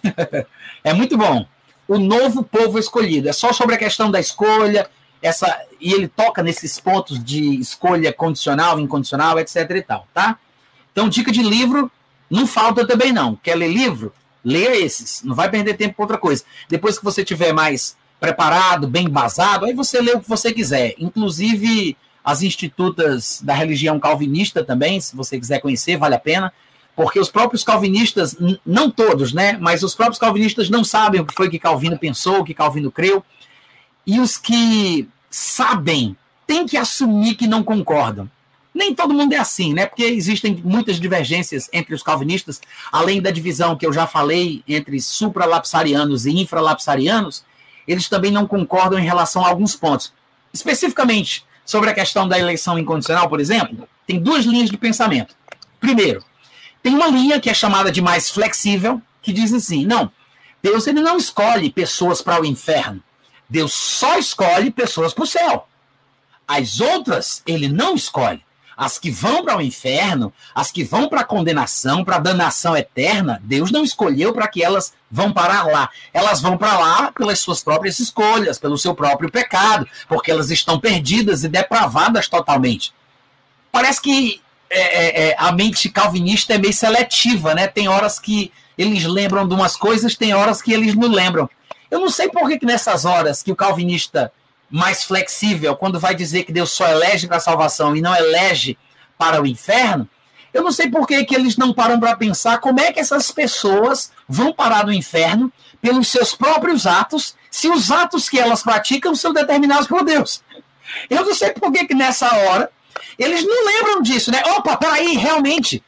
[0.82, 1.46] é muito bom.
[1.86, 3.28] O novo povo escolhido.
[3.28, 4.88] É só sobre a questão da escolha,
[5.24, 10.38] essa e ele toca nesses pontos de escolha condicional, incondicional, etc e tal, tá?
[10.92, 11.90] Então, dica de livro,
[12.30, 13.34] não falta também não.
[13.36, 14.12] Quer ler livro?
[14.44, 15.22] Leia esses.
[15.22, 16.44] Não vai perder tempo com outra coisa.
[16.68, 20.94] Depois que você tiver mais preparado, bem embasado, aí você lê o que você quiser.
[20.98, 26.52] Inclusive as institutas da religião calvinista também, se você quiser conhecer, vale a pena
[26.96, 31.34] porque os próprios calvinistas, não todos, né, mas os próprios calvinistas não sabem o que
[31.34, 33.24] foi que Calvino pensou, o que Calvino creu,
[34.06, 36.16] e os que sabem
[36.46, 38.30] têm que assumir que não concordam.
[38.72, 39.84] Nem todo mundo é assim, né?
[39.84, 42.60] Porque existem muitas divergências entre os calvinistas,
[42.92, 47.44] além da divisão que eu já falei entre supralapsarianos e infralapsarianos,
[47.86, 50.12] eles também não concordam em relação a alguns pontos.
[50.52, 55.34] Especificamente sobre a questão da eleição incondicional, por exemplo, tem duas linhas de pensamento.
[55.80, 56.24] Primeiro,
[56.80, 60.12] tem uma linha que é chamada de mais flexível, que diz assim: não,
[60.62, 63.02] Deus ele não escolhe pessoas para o inferno.
[63.48, 65.68] Deus só escolhe pessoas para o céu.
[66.46, 68.42] As outras, ele não escolhe.
[68.76, 72.76] As que vão para o inferno, as que vão para a condenação, para a danação
[72.76, 75.88] eterna, Deus não escolheu para que elas vão parar lá.
[76.12, 80.80] Elas vão para lá pelas suas próprias escolhas, pelo seu próprio pecado, porque elas estão
[80.80, 82.92] perdidas e depravadas totalmente.
[83.70, 87.68] Parece que é, é, é, a mente calvinista é meio seletiva, né?
[87.68, 91.48] Tem horas que eles lembram de umas coisas, tem horas que eles não lembram.
[91.94, 94.32] Eu não sei por que, que nessas horas que o calvinista
[94.68, 98.76] mais flexível, quando vai dizer que Deus só elege para a salvação e não elege
[99.16, 100.08] para o inferno,
[100.52, 103.30] eu não sei por que, que eles não param para pensar como é que essas
[103.30, 109.14] pessoas vão parar no inferno pelos seus próprios atos, se os atos que elas praticam
[109.14, 110.42] são determinados por Deus.
[111.08, 112.72] Eu não sei por que, que nessa hora
[113.16, 114.42] eles não lembram disso, né?
[114.56, 115.80] Opa, peraí, realmente,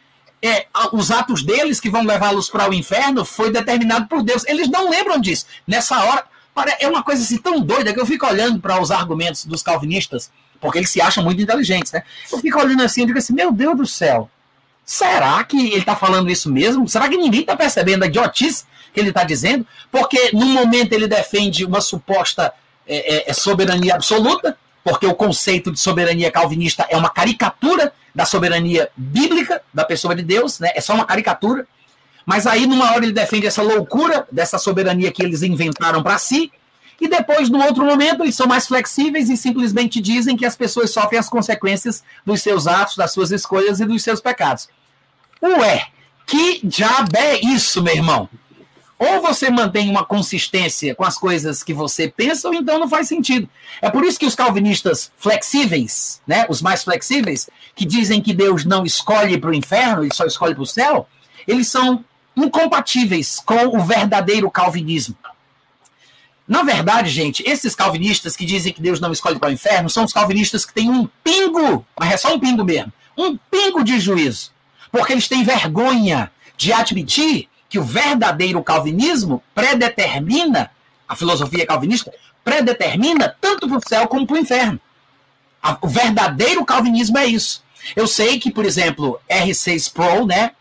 [0.43, 4.45] é, os atos deles que vão levá-los para o inferno foi determinado por Deus.
[4.47, 5.47] Eles não lembram disso.
[5.67, 6.25] Nessa hora,
[6.79, 10.31] é uma coisa assim tão doida que eu fico olhando para os argumentos dos calvinistas,
[10.61, 12.03] porque eles se acham muito inteligentes, né?
[12.31, 14.31] Eu fico olhando assim e digo assim, meu Deus do céu,
[14.85, 16.89] será que ele está falando isso mesmo?
[16.89, 19.67] Será que ninguém está percebendo a idiotice que ele está dizendo?
[19.91, 22.53] Porque num momento ele defende uma suposta
[22.87, 28.25] é, é, é soberania absoluta, porque o conceito de soberania calvinista é uma caricatura da
[28.25, 30.71] soberania bíblica da pessoa de Deus, né?
[30.77, 31.67] É só uma caricatura.
[32.25, 36.53] Mas aí, numa hora, ele defende essa loucura dessa soberania que eles inventaram para si,
[37.01, 40.93] e depois, no outro momento, eles são mais flexíveis e simplesmente dizem que as pessoas
[40.93, 44.69] sofrem as consequências dos seus atos, das suas escolhas e dos seus pecados.
[45.43, 45.89] Ué,
[46.25, 48.29] que diabo é isso, meu irmão?
[48.99, 53.09] Ou você mantém uma consistência com as coisas que você pensa, ou então não faz
[53.09, 53.49] sentido.
[53.83, 58.65] É por isso que os calvinistas flexíveis, né, os mais flexíveis, que dizem que Deus
[58.65, 61.07] não escolhe para o inferno, ele só escolhe para o céu,
[61.47, 62.03] eles são
[62.35, 65.17] incompatíveis com o verdadeiro calvinismo.
[66.49, 70.05] Na verdade, gente, esses calvinistas que dizem que Deus não escolhe para o inferno são
[70.05, 73.99] os calvinistas que têm um pingo, mas é só um pingo mesmo, um pingo de
[73.99, 74.53] juízo.
[74.91, 80.71] Porque eles têm vergonha de admitir que o verdadeiro calvinismo predetermina,
[81.09, 82.13] a filosofia calvinista
[82.45, 84.81] predetermina tanto para o céu como para o inferno.
[85.81, 87.65] O verdadeiro calvinismo é isso.
[87.95, 90.53] Eu sei que, por exemplo, R6 Sproul, né?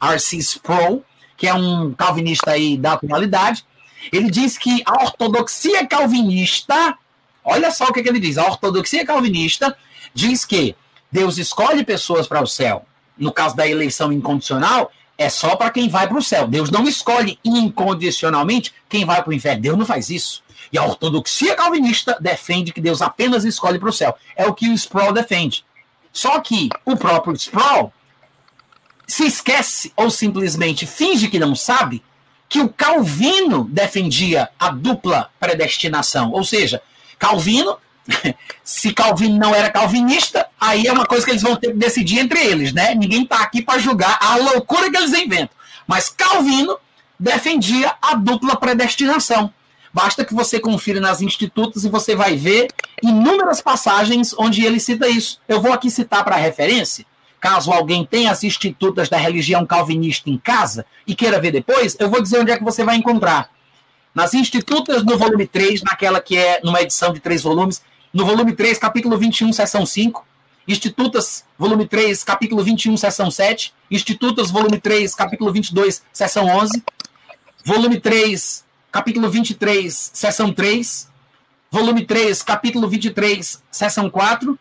[0.00, 0.38] R.C.
[0.38, 1.04] Sproul,
[1.36, 3.64] que é um calvinista aí da atualidade,
[4.10, 6.96] ele diz que a ortodoxia calvinista,
[7.44, 9.76] olha só o que, que ele diz, a ortodoxia calvinista
[10.14, 10.74] diz que
[11.12, 12.86] Deus escolhe pessoas para o céu,
[13.16, 14.90] no caso da eleição incondicional,
[15.20, 16.48] é só para quem vai para o céu.
[16.48, 19.60] Deus não escolhe incondicionalmente quem vai para o inferno.
[19.60, 20.42] Deus não faz isso.
[20.72, 24.16] E a ortodoxia calvinista defende que Deus apenas escolhe para o céu.
[24.34, 25.62] É o que o Sproul defende.
[26.10, 27.92] Só que o próprio Sproul
[29.06, 32.02] se esquece ou simplesmente finge que não sabe
[32.48, 36.32] que o Calvino defendia a dupla predestinação.
[36.32, 36.80] Ou seja,
[37.18, 37.76] Calvino,
[38.64, 42.18] se Calvino não era calvinista, aí é uma coisa que eles vão ter que decidir
[42.18, 42.94] entre eles, né?
[42.94, 45.56] Ninguém está aqui para julgar a loucura que eles inventam.
[45.86, 46.78] Mas Calvino
[47.18, 49.52] defendia a dupla predestinação.
[49.92, 52.68] Basta que você confira nas institutos e você vai ver
[53.02, 55.40] inúmeras passagens onde ele cita isso.
[55.48, 57.04] Eu vou aqui citar para referência,
[57.40, 62.08] caso alguém tenha as institutas da religião calvinista em casa e queira ver depois, eu
[62.08, 63.50] vou dizer onde é que você vai encontrar.
[64.14, 67.82] Nas institutas no volume 3, naquela que é numa edição de três volumes,
[68.12, 70.26] no volume 3, capítulo 21, seção 5,
[70.68, 76.82] Institutas, volume 3, capítulo 21, seção 7, Institutas, volume 3, capítulo 22, seção 11,
[77.64, 81.08] volume 3, capítulo 23, seção 3,
[81.70, 84.58] volume 3, capítulo 23, seção 4,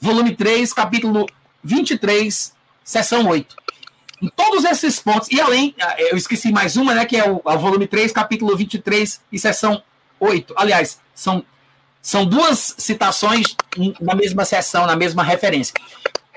[0.00, 1.26] volume 3, capítulo
[1.62, 2.52] 23,
[2.84, 3.56] seção 8.
[4.22, 7.40] Em todos esses pontos, e além, ah, eu esqueci mais uma, né, que é o,
[7.42, 9.82] o volume 3, capítulo 23 e seção
[10.18, 10.54] 8.
[10.56, 11.44] Aliás, são,
[12.02, 13.56] são duas citações
[14.00, 15.74] na mesma seção, na mesma referência.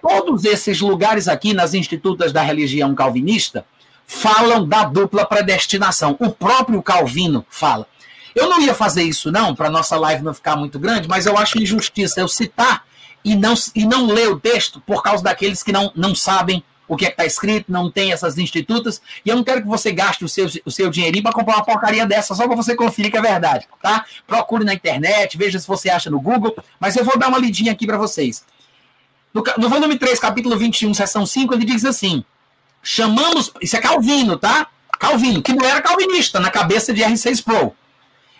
[0.01, 3.65] Todos esses lugares aqui nas institutas da religião calvinista,
[4.05, 6.15] falam da dupla predestinação.
[6.19, 7.87] O próprio Calvino fala.
[8.35, 11.37] Eu não ia fazer isso, não, para nossa live não ficar muito grande, mas eu
[11.37, 12.83] acho injustiça eu citar
[13.23, 16.97] e não, e não ler o texto por causa daqueles que não, não sabem o
[16.97, 20.25] que é está escrito, não tem essas institutas, e eu não quero que você gaste
[20.25, 23.17] o seu, o seu dinheirinho para comprar uma porcaria dessa, só para você conferir que
[23.17, 24.05] é verdade, tá?
[24.27, 27.71] Procure na internet, veja se você acha no Google, mas eu vou dar uma lidinha
[27.71, 28.43] aqui para vocês.
[29.33, 32.23] No, no volume 3, capítulo 21, seção 5, ele diz assim:
[32.83, 33.51] chamamos.
[33.61, 34.67] Isso é Calvino, tá?
[34.99, 37.75] Calvino, que não era calvinista na cabeça de R6 Pro.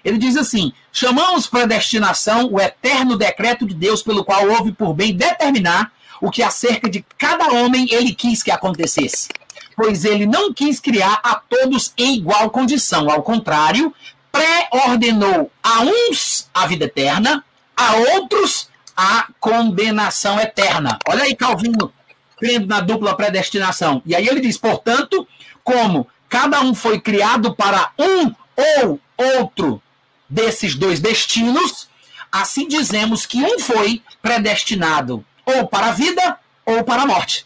[0.04, 5.16] Ele diz assim: chamamos predestinação o eterno decreto de Deus pelo qual houve por bem
[5.16, 5.92] determinar
[6.24, 9.28] o que acerca de cada homem ele quis que acontecesse.
[9.76, 13.12] Pois ele não quis criar a todos em igual condição.
[13.12, 13.94] Ao contrário,
[14.32, 17.44] pré-ordenou a uns a vida eterna,
[17.76, 20.98] a outros a condenação eterna.
[21.10, 21.92] Olha aí, Calvino,
[22.38, 24.02] crendo na dupla predestinação.
[24.06, 25.28] E aí ele diz, portanto,
[25.62, 28.34] como cada um foi criado para um
[28.80, 29.84] ou outro
[30.30, 31.90] desses dois destinos,
[32.32, 37.46] assim dizemos que um foi predestinado ou para a vida ou para a morte.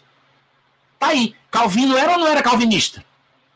[0.98, 1.34] Tá aí.
[1.50, 3.04] Calvino era ou não era calvinista?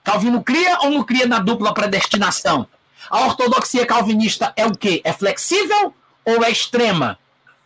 [0.02, 2.66] Calvino cria ou não cria na dupla predestinação?
[3.10, 5.00] A ortodoxia calvinista é o quê?
[5.04, 7.18] É flexível ou é extrema?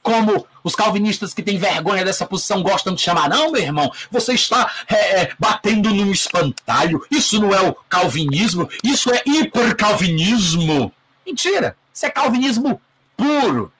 [0.02, 3.28] Como os calvinistas que têm vergonha dessa posição gostam de chamar.
[3.28, 7.06] Não, meu irmão, você está é, é, batendo num espantalho.
[7.08, 10.92] Isso não é o calvinismo, isso é hipercalvinismo.
[11.24, 12.80] Mentira, isso é calvinismo
[13.16, 13.72] puro.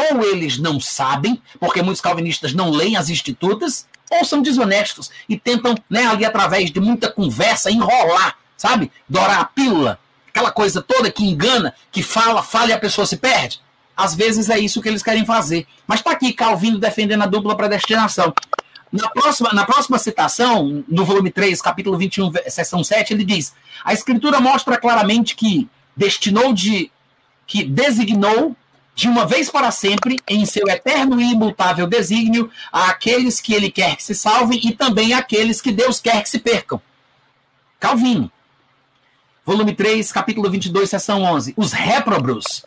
[0.00, 5.38] Ou eles não sabem, porque muitos calvinistas não leem as institutas, ou são desonestos e
[5.38, 8.90] tentam, né, ali através de muita conversa, enrolar, sabe?
[9.08, 9.98] Dourar a pílula,
[10.28, 13.60] aquela coisa toda que engana, que fala, fala e a pessoa se perde.
[13.96, 15.66] Às vezes é isso que eles querem fazer.
[15.86, 18.32] Mas está aqui Calvino defendendo a dupla predestinação.
[18.90, 23.92] Na próxima, na próxima citação, no volume 3, capítulo 21, seção 7, ele diz: A
[23.92, 26.90] escritura mostra claramente que destinou de.
[27.46, 28.56] que designou
[28.94, 33.96] de uma vez para sempre, em seu eterno e imutável desígnio, aqueles que ele quer
[33.96, 36.80] que se salvem e também aqueles que Deus quer que se percam.
[37.78, 38.30] Calvino.
[39.44, 41.54] Volume 3, capítulo 22, seção 11.
[41.56, 42.62] Os réprobros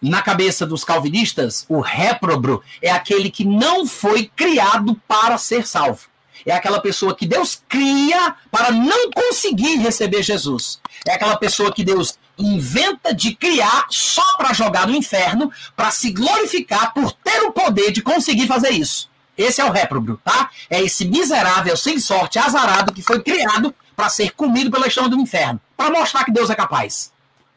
[0.00, 6.06] na cabeça dos calvinistas, o réprobo é aquele que não foi criado para ser salvo.
[6.46, 10.80] É aquela pessoa que Deus cria para não conseguir receber Jesus.
[11.04, 16.12] É aquela pessoa que Deus inventa de criar só para jogar no inferno, para se
[16.12, 19.10] glorificar por ter o poder de conseguir fazer isso.
[19.36, 20.50] Esse é o réprobo, tá?
[20.70, 25.20] É esse miserável, sem sorte, azarado que foi criado para ser comido pela chama do
[25.20, 27.12] inferno, para mostrar que Deus é capaz,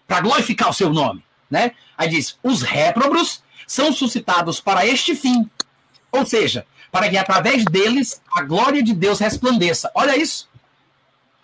[0.08, 1.74] para glorificar o seu nome, né?
[1.98, 5.50] Aí diz: os réprobos são suscitados para este fim.
[6.12, 9.92] Ou seja, para que através deles a glória de Deus resplandeça.
[9.96, 10.50] Olha isso.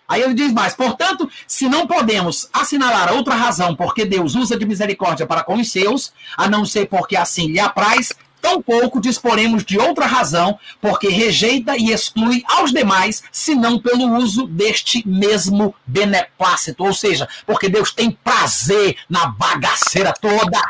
[0.08, 4.64] Aí ele diz mais: portanto, se não podemos assinalar outra razão porque Deus usa de
[4.64, 9.78] misericórdia para com os seus, a não ser porque assim lhe apraz, tampouco disporemos de
[9.78, 16.84] outra razão, porque rejeita e exclui aos demais, senão pelo uso deste mesmo beneplácito.
[16.84, 20.60] Ou seja, porque Deus tem prazer na bagaceira toda.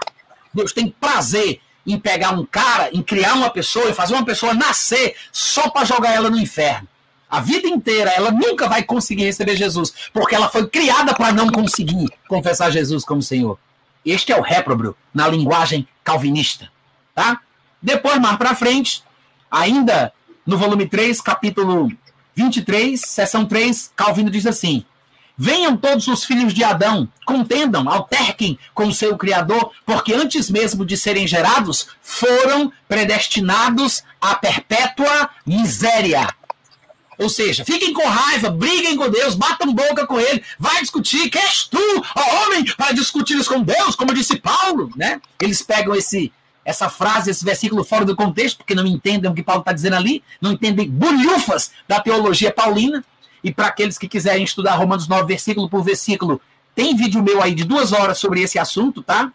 [0.54, 4.52] Deus tem prazer em pegar um cara, em criar uma pessoa e fazer uma pessoa
[4.52, 6.88] nascer só para jogar ela no inferno.
[7.28, 11.48] A vida inteira ela nunca vai conseguir receber Jesus, porque ela foi criada para não
[11.48, 13.58] conseguir confessar Jesus como Senhor.
[14.04, 16.70] Este é o réprobo na linguagem calvinista,
[17.14, 17.40] tá?
[17.82, 19.02] Depois, mais para frente,
[19.50, 20.12] ainda
[20.46, 21.90] no volume 3, capítulo
[22.34, 24.84] 23, seção 3, Calvino diz assim:
[25.38, 30.84] Venham todos os filhos de Adão, contendam, alterquem com o seu Criador, porque antes mesmo
[30.84, 36.34] de serem gerados, foram predestinados à perpétua miséria.
[37.18, 41.42] Ou seja, fiquem com raiva, briguem com Deus, batam boca com ele, vai discutir, quem
[41.42, 41.78] és tu,
[42.14, 45.20] ó homem, para discutir com Deus, como disse Paulo, né?
[45.40, 46.30] Eles pegam esse,
[46.64, 49.96] essa frase, esse versículo fora do contexto, porque não entendem o que Paulo está dizendo
[49.96, 53.02] ali, não entendem bolhufas da teologia paulina,
[53.46, 56.40] e para aqueles que quiserem estudar Romanos 9, versículo por versículo,
[56.74, 59.32] tem vídeo meu aí de duas horas sobre esse assunto, tá?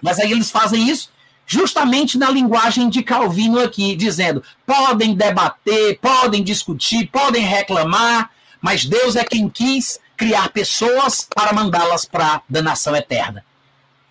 [0.00, 1.10] Mas aí eles fazem isso
[1.44, 8.30] justamente na linguagem de Calvino aqui, dizendo: podem debater, podem discutir, podem reclamar,
[8.60, 13.44] mas Deus é quem quis criar pessoas para mandá-las para a danação eterna.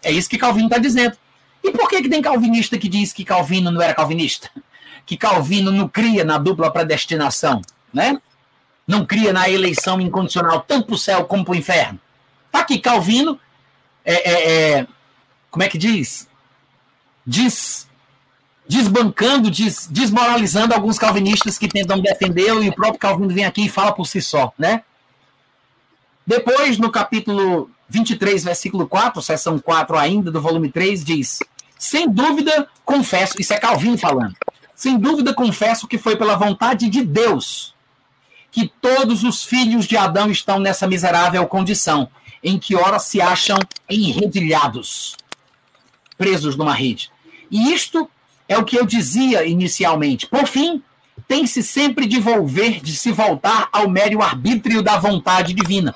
[0.03, 1.15] É isso que Calvino está dizendo.
[1.63, 4.49] E por que, que tem calvinista que diz que Calvino não era calvinista?
[5.03, 7.59] Que Calvino não cria na dupla predestinação,
[7.91, 8.21] né?
[8.91, 11.97] Não cria na eleição incondicional, tanto para o céu como para o inferno.
[12.47, 13.39] Está aqui Calvino,
[14.03, 14.87] é, é, é,
[15.49, 16.27] como é que diz?
[17.25, 17.87] Diz
[18.67, 23.69] desbancando, des, desmoralizando alguns calvinistas que tentam defendê-lo, e o próprio Calvino vem aqui e
[23.69, 24.83] fala por si só, né?
[26.25, 31.39] Depois, no capítulo 23, versículo 4, seção 4 ainda, do volume 3, diz:
[31.77, 34.35] Sem dúvida, confesso, isso é Calvino falando,
[34.75, 37.73] sem dúvida confesso que foi pela vontade de Deus
[38.51, 42.09] que todos os filhos de Adão estão nessa miserável condição,
[42.43, 43.57] em que ora se acham
[43.89, 45.15] enredilhados,
[46.17, 47.09] presos numa rede.
[47.49, 48.09] E isto
[48.47, 50.27] é o que eu dizia inicialmente.
[50.27, 50.83] Por fim,
[51.27, 55.95] tem-se sempre de volver, de se voltar ao mero arbítrio da vontade divina,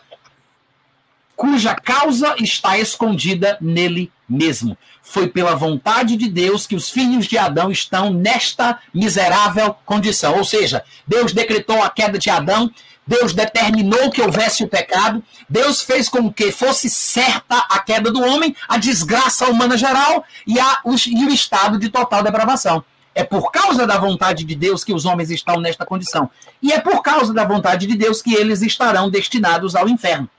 [1.36, 4.78] cuja causa está escondida nele mesmo.
[5.02, 10.38] Foi pela vontade de Deus que os filhos de Adão estão nesta miserável condição.
[10.38, 12.72] Ou seja, Deus decretou a queda de Adão,
[13.08, 18.22] Deus determinou que houvesse o pecado, Deus fez com que fosse certa a queda do
[18.22, 22.84] homem, a desgraça humana geral e, a, o, e o estado de total depravação.
[23.14, 26.30] É por causa da vontade de Deus que os homens estão nesta condição.
[26.62, 30.30] E é por causa da vontade de Deus que eles estarão destinados ao inferno.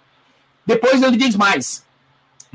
[0.66, 1.85] Depois ele diz mais: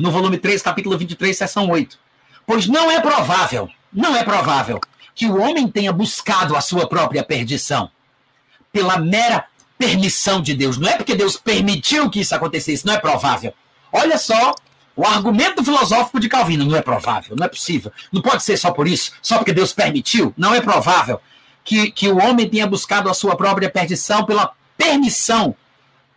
[0.02, 1.98] no volume 3, capítulo 23, seção 8.
[2.46, 4.80] Pois não é provável, não é provável
[5.14, 7.90] que o homem tenha buscado a sua própria perdição
[8.74, 9.46] pela mera
[9.78, 10.78] permissão de Deus.
[10.78, 13.54] Não é porque Deus permitiu que isso acontecesse, não é provável.
[13.92, 14.56] Olha só
[14.96, 16.66] o argumento filosófico de Calvino.
[16.66, 17.92] Não é provável, não é possível.
[18.12, 20.34] Não pode ser só por isso, só porque Deus permitiu.
[20.38, 21.22] Não é provável
[21.64, 25.56] que, que o homem tenha buscado a sua própria perdição pela permissão,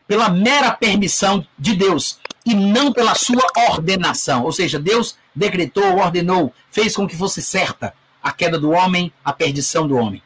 [0.06, 4.44] pela mera permissão de Deus e não pela sua ordenação.
[4.44, 9.32] Ou seja, Deus decretou, ordenou, fez com que fosse certa a queda do homem, a
[9.32, 10.22] perdição do homem.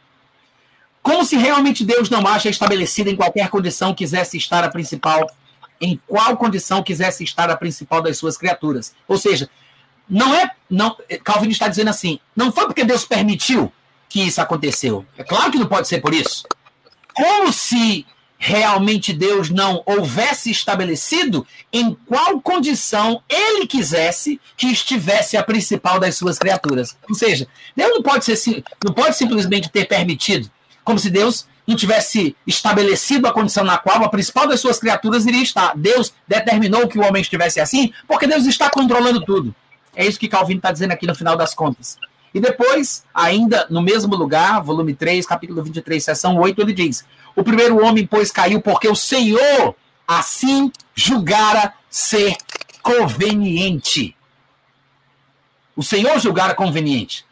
[1.02, 5.28] Como se realmente Deus não acha estabelecido em qualquer condição quisesse estar a principal,
[5.80, 8.94] em qual condição quisesse estar a principal das suas criaturas.
[9.06, 9.48] Ou seja,
[10.08, 10.50] não é.
[10.68, 13.72] Não, Calvin está dizendo assim: não foi porque Deus permitiu
[14.08, 15.04] que isso aconteceu.
[15.16, 16.44] É claro que não pode ser por isso.
[17.14, 18.06] Como se
[18.38, 26.16] realmente Deus não houvesse estabelecido em qual condição ele quisesse que estivesse a principal das
[26.16, 26.96] suas criaturas.
[27.08, 30.48] Ou seja, Deus não pode, ser, não pode simplesmente ter permitido,
[30.84, 35.26] como se Deus não tivesse estabelecido a condição na qual a principal das suas criaturas
[35.26, 35.76] iria estar.
[35.76, 39.54] Deus determinou que o homem estivesse assim, porque Deus está controlando tudo.
[39.94, 41.98] É isso que Calvino está dizendo aqui no final das contas.
[42.34, 47.04] E depois, ainda no mesmo lugar, volume 3, capítulo 23, seção 8, ele diz:
[47.34, 49.74] O primeiro homem, pois, caiu porque o Senhor
[50.06, 52.36] assim julgara ser
[52.82, 54.16] conveniente.
[55.76, 57.24] O Senhor julgara conveniente.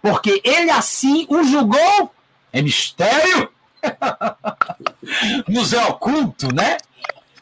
[0.00, 2.12] Porque ele assim o julgou.
[2.52, 3.48] É mistério?
[5.48, 6.76] Museu oculto, né?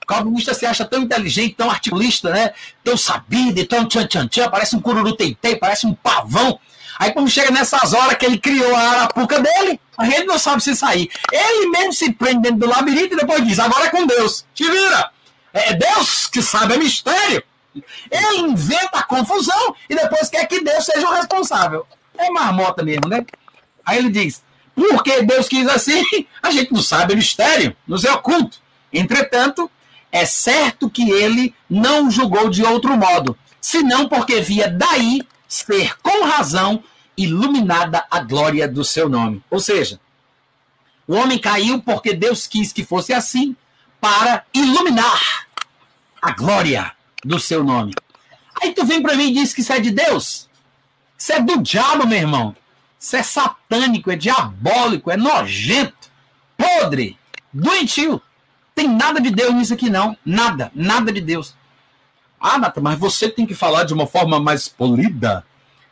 [0.07, 2.53] Calvinista se acha tão inteligente, tão articulista, né?
[2.83, 6.59] Tão sabido, tão tchan tchan tchan, parece um cururu teitei, parece um pavão.
[7.01, 10.63] Aí quando chega nessas horas que ele criou a arapuca dele, a gente não sabe
[10.63, 11.11] se sair.
[11.33, 14.45] Ele mesmo se prende dentro do labirinto e depois diz, agora é com Deus.
[14.55, 15.11] Te vira.
[15.51, 17.43] É Deus que sabe, é mistério.
[18.11, 21.87] Ele inventa a confusão e depois quer que Deus seja o responsável.
[22.19, 23.25] É marmota mesmo, né?
[23.87, 24.43] Aí ele diz,
[24.75, 26.05] porque Deus quis assim,
[26.43, 28.59] a gente não sabe, é mistério, nos é oculto.
[28.93, 29.71] Entretanto,
[30.13, 36.25] é certo que ele não julgou de outro modo, senão porque via daí ser com
[36.25, 36.83] razão
[37.17, 39.43] iluminada a glória do seu nome.
[39.51, 40.01] Ou seja,
[41.07, 43.57] o homem caiu porque Deus quis que fosse assim
[44.01, 45.49] para iluminar
[46.23, 46.93] a glória
[47.25, 47.93] do seu nome.
[48.63, 50.49] Aí tu vem para mim e diz que isso é de Deus.
[51.19, 52.57] Isso é do diabo, meu irmão.
[52.99, 56.11] Isso é satânico, é diabólico, é nojento,
[56.57, 57.19] podre,
[57.53, 58.23] doentio.
[58.75, 60.17] Tem nada de Deus nisso aqui, não.
[60.25, 61.55] Nada, nada de Deus.
[62.41, 65.45] Ah, Nata, mas você tem que falar de uma forma mais polida.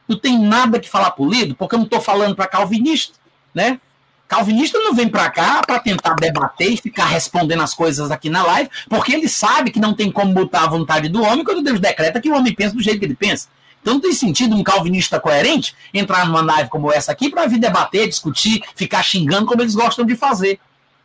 [0.09, 3.15] Não tem nada que falar polido, porque eu não estou falando para calvinista,
[3.55, 3.79] né?
[4.27, 8.43] Calvinista não vem para cá para tentar debater e ficar respondendo as coisas aqui na
[8.43, 11.81] live, porque ele sabe que não tem como botar a vontade do homem quando Deus
[11.81, 13.49] decreta que o homem pensa do jeito que ele pensa.
[13.81, 17.59] Então não tem sentido um calvinista coerente entrar numa live como essa aqui para vir
[17.59, 20.61] debater, discutir, ficar xingando como eles gostam de fazer.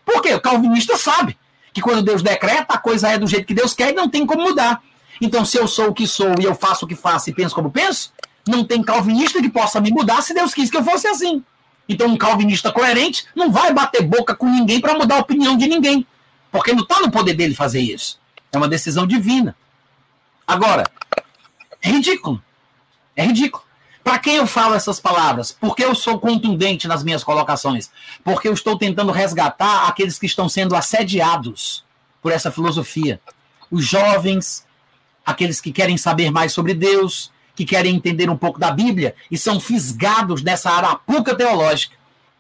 [0.06, 0.34] Por quê?
[0.34, 1.38] O calvinista sabe
[1.72, 4.26] que quando Deus decreta, a coisa é do jeito que Deus quer e não tem
[4.26, 4.82] como mudar.
[5.24, 7.56] Então, se eu sou o que sou e eu faço o que faço e penso
[7.56, 8.12] como penso,
[8.46, 11.42] não tem calvinista que possa me mudar se Deus quis que eu fosse assim.
[11.88, 15.66] Então, um calvinista coerente não vai bater boca com ninguém para mudar a opinião de
[15.66, 16.06] ninguém.
[16.52, 18.20] Porque não está no poder dele fazer isso.
[18.52, 19.56] É uma decisão divina.
[20.46, 20.84] Agora,
[21.82, 22.44] é ridículo.
[23.16, 23.64] É ridículo.
[24.04, 25.54] Para quem eu falo essas palavras?
[25.54, 27.90] Porque eu sou contundente nas minhas colocações.
[28.26, 31.86] Porque eu estou tentando resgatar aqueles que estão sendo assediados
[32.22, 33.22] por essa filosofia.
[33.72, 34.66] Os jovens,
[35.26, 39.38] aqueles que querem saber mais sobre Deus, que querem entender um pouco da Bíblia e
[39.38, 41.96] são fisgados nessa arapuca teológica.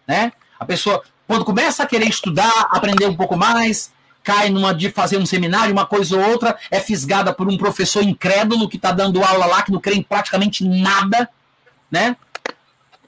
[0.07, 0.31] Né?
[0.59, 3.91] A pessoa, quando começa a querer estudar, aprender um pouco mais,
[4.23, 8.03] cai numa de fazer um seminário, uma coisa ou outra, é fisgada por um professor
[8.03, 11.29] incrédulo que está dando aula lá, que não crê em praticamente nada,
[11.91, 12.15] né?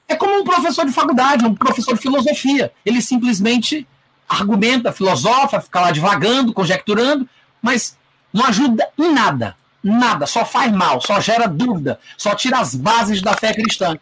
[0.08, 2.72] É como um professor de faculdade, um professor de filosofia.
[2.86, 3.88] Ele simplesmente
[4.30, 7.28] argumenta, filosofa, fica lá divagando, conjecturando,
[7.62, 7.98] mas
[8.32, 9.56] não ajuda em nada.
[9.88, 13.96] Nada, só faz mal, só gera dúvida, só tira as bases da fé cristã.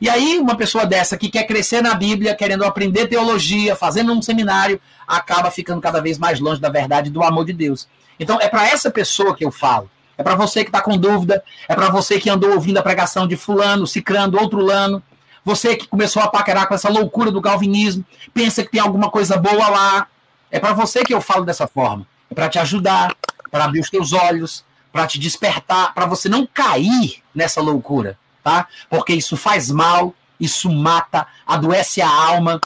[0.00, 4.20] E aí, uma pessoa dessa que quer crescer na Bíblia, querendo aprender teologia, fazendo um
[4.20, 7.86] seminário, acaba ficando cada vez mais longe da verdade do amor de Deus.
[8.18, 9.88] Então, é para essa pessoa que eu falo.
[10.16, 13.24] É para você que está com dúvida, é para você que andou ouvindo a pregação
[13.24, 15.00] de fulano, cicrando, outro lano,
[15.44, 19.36] você que começou a paquerar com essa loucura do calvinismo, pensa que tem alguma coisa
[19.36, 20.08] boa lá.
[20.50, 22.04] É para você que eu falo dessa forma.
[22.28, 23.14] É para te ajudar,
[23.52, 24.64] para abrir os teus olhos,
[24.98, 28.18] para te despertar, para você não cair nessa loucura
[28.48, 28.66] tá?
[28.88, 32.58] Porque isso faz mal, isso mata, adoece a alma,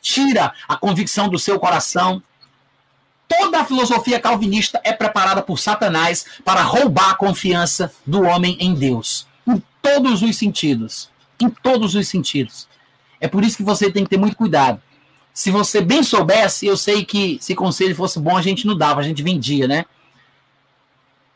[0.00, 2.22] tira a convicção do seu coração.
[3.28, 8.74] Toda a filosofia calvinista é preparada por Satanás para roubar a confiança do homem em
[8.74, 12.66] Deus, em todos os sentidos, em todos os sentidos.
[13.20, 14.80] É por isso que você tem que ter muito cuidado.
[15.34, 19.00] Se você bem soubesse, eu sei que se conselho fosse bom, a gente não dava,
[19.00, 19.84] a gente vendia, né?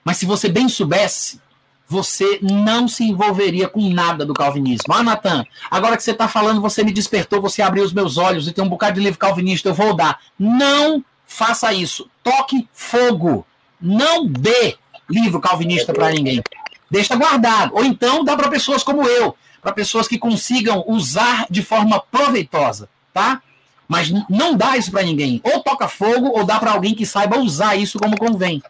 [0.05, 1.41] Mas se você bem soubesse,
[1.89, 4.93] você não se envolveria com nada do calvinismo.
[4.93, 8.47] Ah, Natan, agora que você está falando, você me despertou, você abriu os meus olhos
[8.47, 10.21] e tem um bocado de livro calvinista, eu vou dar.
[10.39, 12.09] Não faça isso.
[12.23, 13.47] Toque fogo.
[13.81, 14.77] Não dê
[15.09, 16.43] livro calvinista para ninguém.
[16.91, 17.75] Deixa guardado.
[17.75, 22.89] Ou então dá para pessoas como eu, para pessoas que consigam usar de forma proveitosa,
[23.13, 23.43] tá?
[23.87, 25.41] Mas não dá isso para ninguém.
[25.45, 28.63] Ou toca fogo, ou dá para alguém que saiba usar isso como convém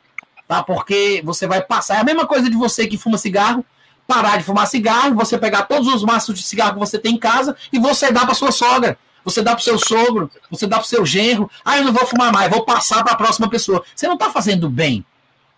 [0.47, 0.63] tá?
[0.63, 1.97] Porque você vai passar.
[1.97, 3.65] É a mesma coisa de você que fuma cigarro,
[4.07, 7.19] parar de fumar cigarro, você pegar todos os maços de cigarro que você tem em
[7.19, 10.87] casa e você dá para sua sogra, você dá para seu sogro, você dá para
[10.87, 11.51] seu genro.
[11.65, 13.83] Ah, eu não vou fumar mais, vou passar para a próxima pessoa.
[13.95, 15.05] Você não está fazendo bem.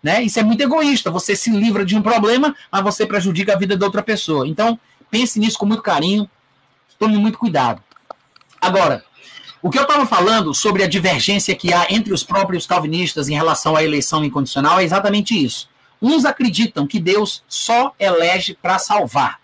[0.01, 0.23] Né?
[0.23, 1.11] Isso é muito egoísta.
[1.11, 4.47] Você se livra de um problema, mas você prejudica a vida de outra pessoa.
[4.47, 4.79] Então,
[5.11, 6.29] pense nisso com muito carinho,
[6.97, 7.83] tome muito cuidado.
[8.61, 9.03] Agora,
[9.61, 13.33] o que eu estava falando sobre a divergência que há entre os próprios calvinistas em
[13.33, 15.67] relação à eleição incondicional é exatamente isso.
[16.01, 19.39] Uns acreditam que Deus só elege para salvar.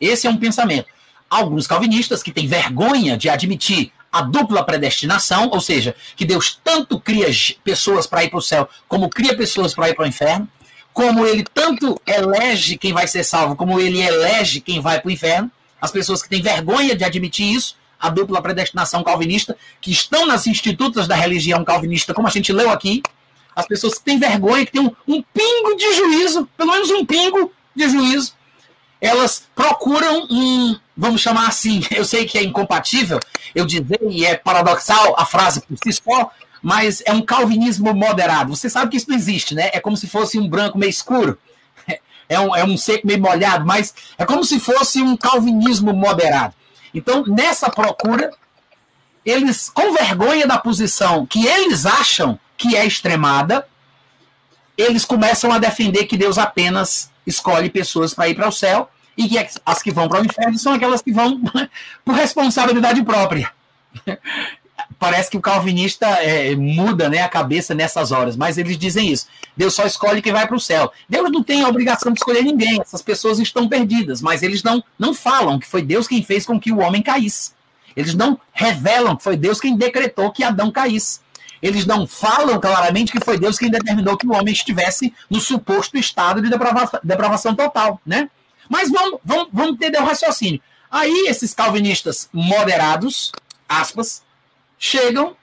[0.00, 0.86] Esse é um pensamento.
[1.28, 6.98] Alguns calvinistas que têm vergonha de admitir a dupla predestinação, ou seja, que Deus tanto
[6.98, 7.28] cria
[7.62, 10.48] pessoas para ir para o céu, como cria pessoas para ir para o inferno,
[10.92, 15.12] como ele tanto elege quem vai ser salvo, como ele elege quem vai para o
[15.12, 15.50] inferno.
[15.80, 20.48] As pessoas que têm vergonha de admitir isso a dupla predestinação calvinista, que estão nas
[20.48, 23.00] institutas da religião calvinista, como a gente leu aqui,
[23.54, 27.06] as pessoas que têm vergonha, que têm um, um pingo de juízo, pelo menos um
[27.06, 28.34] pingo de juízo,
[29.00, 33.20] elas procuram um, vamos chamar assim, eu sei que é incompatível
[33.54, 36.30] eu dizer, e é paradoxal a frase por si só,
[36.62, 38.54] mas é um calvinismo moderado.
[38.56, 39.70] Você sabe que isso não existe, né?
[39.72, 41.38] É como se fosse um branco meio escuro.
[42.28, 46.54] É um, é um seco meio molhado, mas é como se fosse um calvinismo moderado.
[46.94, 48.30] Então, nessa procura,
[49.24, 53.66] eles, com vergonha da posição que eles acham que é extremada,
[54.76, 59.28] eles começam a defender que Deus apenas escolhe pessoas para ir para o céu e
[59.28, 61.40] que as que vão para o inferno são aquelas que vão
[62.04, 63.52] por responsabilidade própria
[64.98, 69.26] parece que o calvinista é, muda né, a cabeça nessas horas, mas eles dizem isso.
[69.56, 70.92] Deus só escolhe quem vai para o céu.
[71.08, 74.82] Deus não tem a obrigação de escolher ninguém, essas pessoas estão perdidas, mas eles não,
[74.98, 77.52] não falam que foi Deus quem fez com que o homem caísse.
[77.94, 81.20] Eles não revelam que foi Deus quem decretou que Adão caísse.
[81.60, 85.96] Eles não falam claramente que foi Deus quem determinou que o homem estivesse no suposto
[85.96, 88.28] estado de depravação, depravação total, né?
[88.68, 90.60] Mas vamos, vamos, vamos entender o raciocínio.
[90.90, 93.32] Aí esses calvinistas moderados,
[93.68, 94.22] aspas,
[94.82, 95.36] chegam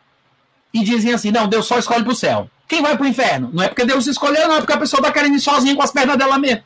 [0.74, 2.50] e dizem assim: não, Deus só escolhe para o céu.
[2.68, 3.50] Quem vai para o inferno?
[3.54, 5.82] Não é porque Deus escolheu, não, é porque a pessoa está querendo ir sozinha com
[5.82, 6.62] as pernas dela mesmo.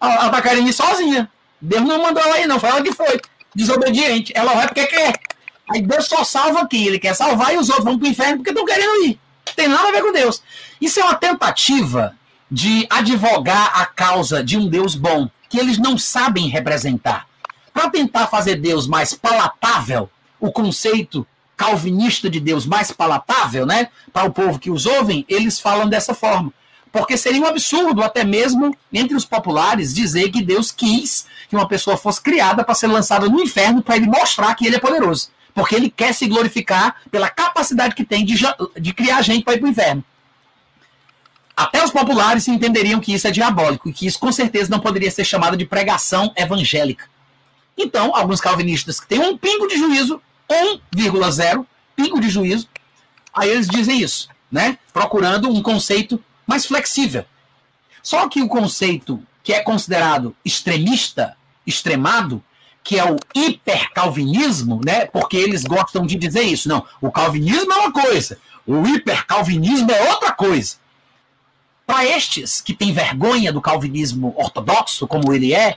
[0.00, 1.28] Ela está querendo ir sozinha.
[1.60, 3.20] Deus não mandou ela ir, não, foi ela que foi.
[3.54, 4.32] Desobediente.
[4.34, 5.18] Ela vai porque quer.
[5.68, 8.36] Aí Deus só salva quem ele quer salvar e os outros vão para o inferno
[8.36, 9.20] porque estão querendo ir.
[9.46, 10.42] Não tem nada a ver com Deus.
[10.80, 12.16] Isso é uma tentativa
[12.50, 17.26] de advogar a causa de um Deus bom, que eles não sabem representar.
[17.74, 20.10] Para tentar fazer Deus mais palatável,
[20.40, 21.26] o conceito
[21.62, 26.14] calvinista de Deus mais palatável, né, para o povo que os ouvem, eles falam dessa
[26.14, 26.52] forma.
[26.90, 31.68] Porque seria um absurdo, até mesmo entre os populares, dizer que Deus quis que uma
[31.68, 35.30] pessoa fosse criada para ser lançada no inferno para ele mostrar que ele é poderoso
[35.54, 38.34] porque ele quer se glorificar pela capacidade que tem de,
[38.80, 40.04] de criar gente para ir para o inferno.
[41.54, 45.10] Até os populares entenderiam que isso é diabólico e que isso com certeza não poderia
[45.10, 47.04] ser chamado de pregação evangélica.
[47.76, 50.20] Então, alguns calvinistas que têm um pingo de juízo,
[50.94, 52.68] 1,0 pingo de juízo,
[53.32, 54.78] aí eles dizem isso, né?
[54.92, 57.24] Procurando um conceito mais flexível.
[58.02, 61.36] Só que o conceito que é considerado extremista,
[61.66, 62.42] extremado,
[62.84, 65.06] que é o hipercalvinismo, né?
[65.06, 66.68] Porque eles gostam de dizer isso.
[66.68, 70.76] Não, o calvinismo é uma coisa, o hipercalvinismo é outra coisa.
[71.86, 75.76] Para estes que têm vergonha do calvinismo ortodoxo, como ele é,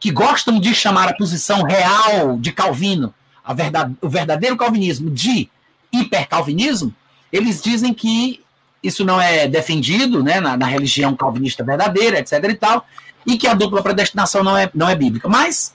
[0.00, 3.14] que gostam de chamar a posição real de Calvino,
[3.52, 5.50] verdade, o verdadeiro calvinismo, de
[5.92, 6.94] hipercalvinismo,
[7.32, 8.40] eles dizem que
[8.82, 12.32] isso não é defendido né, na, na religião calvinista verdadeira, etc.
[12.44, 12.86] e tal,
[13.26, 15.28] e que a dupla predestinação não é, não é bíblica.
[15.28, 15.74] Mas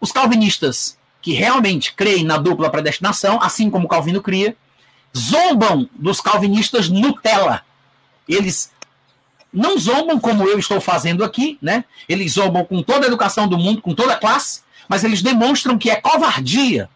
[0.00, 4.54] os calvinistas que realmente creem na dupla predestinação, assim como Calvino cria,
[5.16, 7.62] zombam dos calvinistas Nutella.
[8.28, 8.70] Eles
[9.50, 11.84] não zombam como eu estou fazendo aqui, né?
[12.06, 15.78] Eles zombam com toda a educação do mundo, com toda a classe, mas eles demonstram
[15.78, 16.88] que é covardia,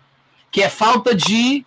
[0.50, 1.64] que é falta de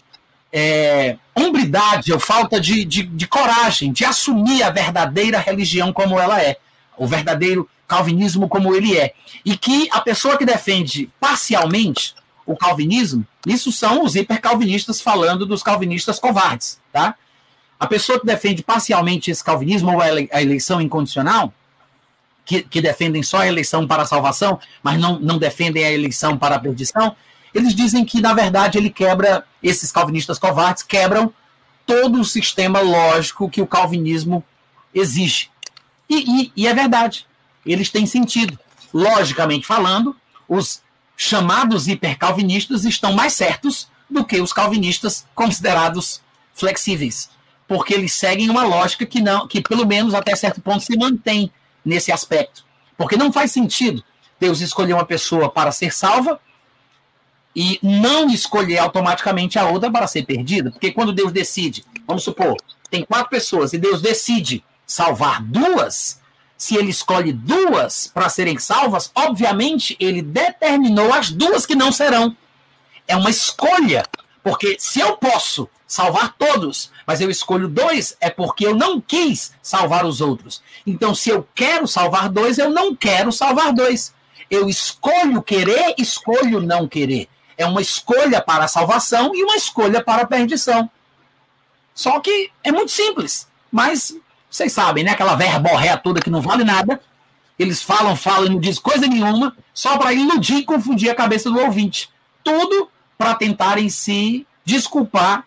[0.51, 6.41] é, hombridade, ou falta de, de, de coragem de assumir a verdadeira religião como ela
[6.41, 6.57] é,
[6.97, 9.13] o verdadeiro calvinismo como ele é.
[9.45, 12.15] E que a pessoa que defende parcialmente
[12.45, 17.15] o calvinismo, isso são os hipercalvinistas falando dos calvinistas covardes, tá?
[17.79, 21.53] A pessoa que defende parcialmente esse calvinismo ou a eleição incondicional,
[22.45, 26.37] que, que, defendem só a eleição para a salvação, mas não, não defendem a eleição
[26.37, 27.15] para a perdição,
[27.53, 31.33] eles dizem que, na verdade, ele quebra, esses calvinistas covardes quebram
[31.85, 34.43] todo o sistema lógico que o calvinismo
[34.93, 35.49] exige.
[36.09, 37.25] E, e, e é verdade
[37.65, 38.57] eles têm sentido.
[38.93, 40.15] Logicamente falando,
[40.47, 40.81] os
[41.15, 46.21] chamados hipercalvinistas estão mais certos do que os calvinistas considerados
[46.53, 47.29] flexíveis,
[47.67, 51.51] porque eles seguem uma lógica que não, que pelo menos até certo ponto se mantém
[51.83, 52.65] nesse aspecto,
[52.97, 54.03] porque não faz sentido
[54.41, 56.39] Deus escolher uma pessoa para ser salva
[57.55, 62.57] e não escolher automaticamente a outra para ser perdida, porque quando Deus decide, vamos supor,
[62.89, 66.19] tem quatro pessoas e Deus decide salvar duas,
[66.57, 72.35] se ele escolhe duas para serem salvas, obviamente ele determinou as duas que não serão.
[73.07, 74.05] É uma escolha,
[74.43, 79.51] porque se eu posso salvar todos, mas eu escolho dois, é porque eu não quis
[79.61, 80.63] salvar os outros.
[80.87, 84.13] Então, se eu quero salvar dois, eu não quero salvar dois.
[84.49, 87.27] Eu escolho querer, escolho não querer.
[87.57, 90.89] É uma escolha para a salvação e uma escolha para a perdição.
[91.93, 94.15] Só que é muito simples, mas
[94.49, 95.11] vocês sabem, né?
[95.11, 97.01] Aquela verborréia toda que não vale nada.
[97.59, 101.51] Eles falam, falam e não dizem coisa nenhuma, só para iludir e confundir a cabeça
[101.51, 102.09] do ouvinte.
[102.41, 105.45] Tudo para tentarem se desculpar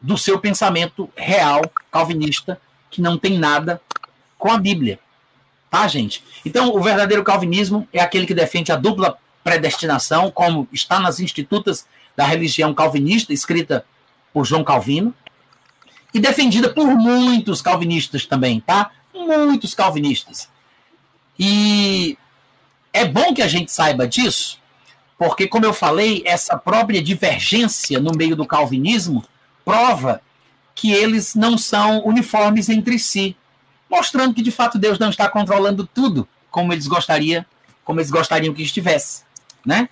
[0.00, 3.80] do seu pensamento real, calvinista, que não tem nada
[4.38, 4.98] com a Bíblia.
[5.70, 6.22] Tá, gente?
[6.44, 11.86] Então, o verdadeiro calvinismo é aquele que defende a dupla predestinação, como está nas institutas
[12.16, 13.84] da religião calvinista, escrita
[14.32, 15.14] por João Calvino,
[16.12, 18.90] e defendida por muitos calvinistas também, tá?
[19.12, 20.48] Muitos calvinistas.
[21.38, 22.16] E
[22.92, 24.58] é bom que a gente saiba disso,
[25.18, 29.24] porque, como eu falei, essa própria divergência no meio do calvinismo
[29.66, 30.22] prova
[30.76, 33.36] que eles não são uniformes entre si,
[33.90, 37.44] mostrando que de fato Deus não está controlando tudo como eles gostariam,
[37.84, 39.24] como eles gostariam que estivesse,
[39.64, 39.88] né?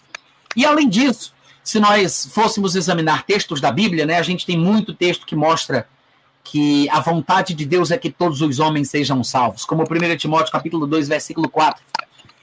[0.54, 4.94] E além disso, se nós fôssemos examinar textos da Bíblia, né, a gente tem muito
[4.94, 5.88] texto que mostra
[6.44, 10.52] que a vontade de Deus é que todos os homens sejam salvos, como 1 Timóteo
[10.52, 11.82] capítulo 2, versículo 4.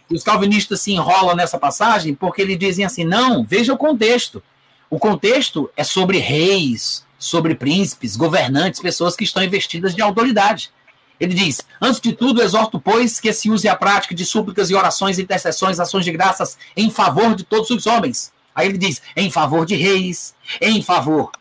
[0.10, 4.44] E os calvinistas se enrolam nessa passagem porque eles dizem assim: não, veja o contexto.
[4.90, 10.72] O contexto é sobre reis, sobre príncipes, governantes, pessoas que estão investidas de autoridade.
[11.20, 14.76] Ele diz: Antes de tudo, exorto, pois, que se use a prática de súplicas e
[14.76, 18.34] orações, intercessões, ações de graças em favor de todos os homens.
[18.56, 21.32] Aí ele diz: em favor de reis, em favor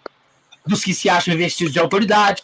[0.66, 2.43] dos que se acham investidos de autoridade.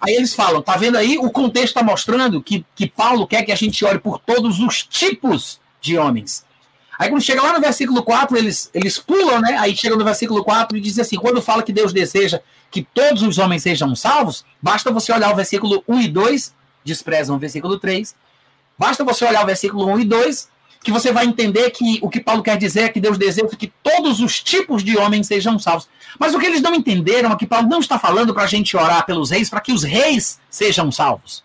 [0.00, 1.16] Aí eles falam: tá vendo aí?
[1.16, 4.82] O contexto está mostrando que, que Paulo quer que a gente ore por todos os
[4.82, 6.44] tipos de homens.
[6.98, 9.56] Aí quando chega lá no versículo 4, eles, eles pulam, né?
[9.58, 12.40] Aí chega no versículo 4 e diz assim: quando fala que Deus deseja
[12.70, 17.36] que todos os homens sejam salvos, basta você olhar o versículo 1 e 2, desprezam
[17.36, 18.14] o versículo 3.
[18.78, 20.48] Basta você olhar o versículo 1 e 2,
[20.82, 23.72] que você vai entender que o que Paulo quer dizer é que Deus deseja que
[23.82, 25.88] todos os tipos de homens sejam salvos.
[26.18, 28.76] Mas o que eles não entenderam é que Paulo não está falando para a gente
[28.76, 31.42] orar pelos reis, para que os reis sejam salvos.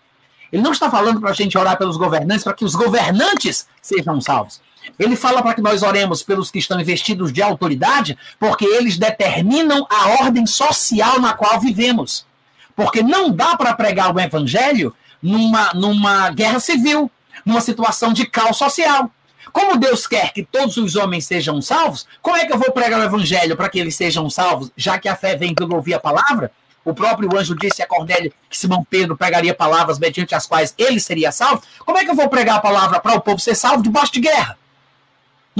[0.52, 4.20] Ele não está falando para a gente orar pelos governantes, para que os governantes sejam
[4.20, 4.60] salvos.
[4.98, 9.86] Ele fala para que nós oremos pelos que estão investidos de autoridade, porque eles determinam
[9.90, 12.26] a ordem social na qual vivemos.
[12.74, 17.10] Porque não dá para pregar o evangelho numa, numa guerra civil,
[17.44, 19.10] numa situação de caos social.
[19.52, 23.00] Como Deus quer que todos os homens sejam salvos, como é que eu vou pregar
[23.00, 26.00] o evangelho para que eles sejam salvos, já que a fé vem pelo ouvir a
[26.00, 26.52] palavra?
[26.84, 30.98] O próprio anjo disse a Cornélio que Simão Pedro pregaria palavras mediante as quais ele
[30.98, 31.62] seria salvo.
[31.80, 34.20] Como é que eu vou pregar a palavra para o povo ser salvo debaixo de
[34.20, 34.56] guerra?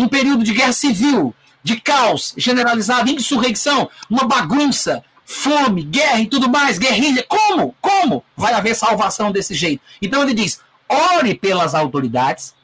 [0.00, 6.48] Num período de guerra civil, de caos generalizado, insurreição, uma bagunça, fome, guerra e tudo
[6.48, 7.22] mais, guerrilha.
[7.28, 7.74] Como?
[7.80, 9.82] Como vai haver salvação desse jeito?
[10.00, 12.54] Então ele diz: ore pelas autoridades,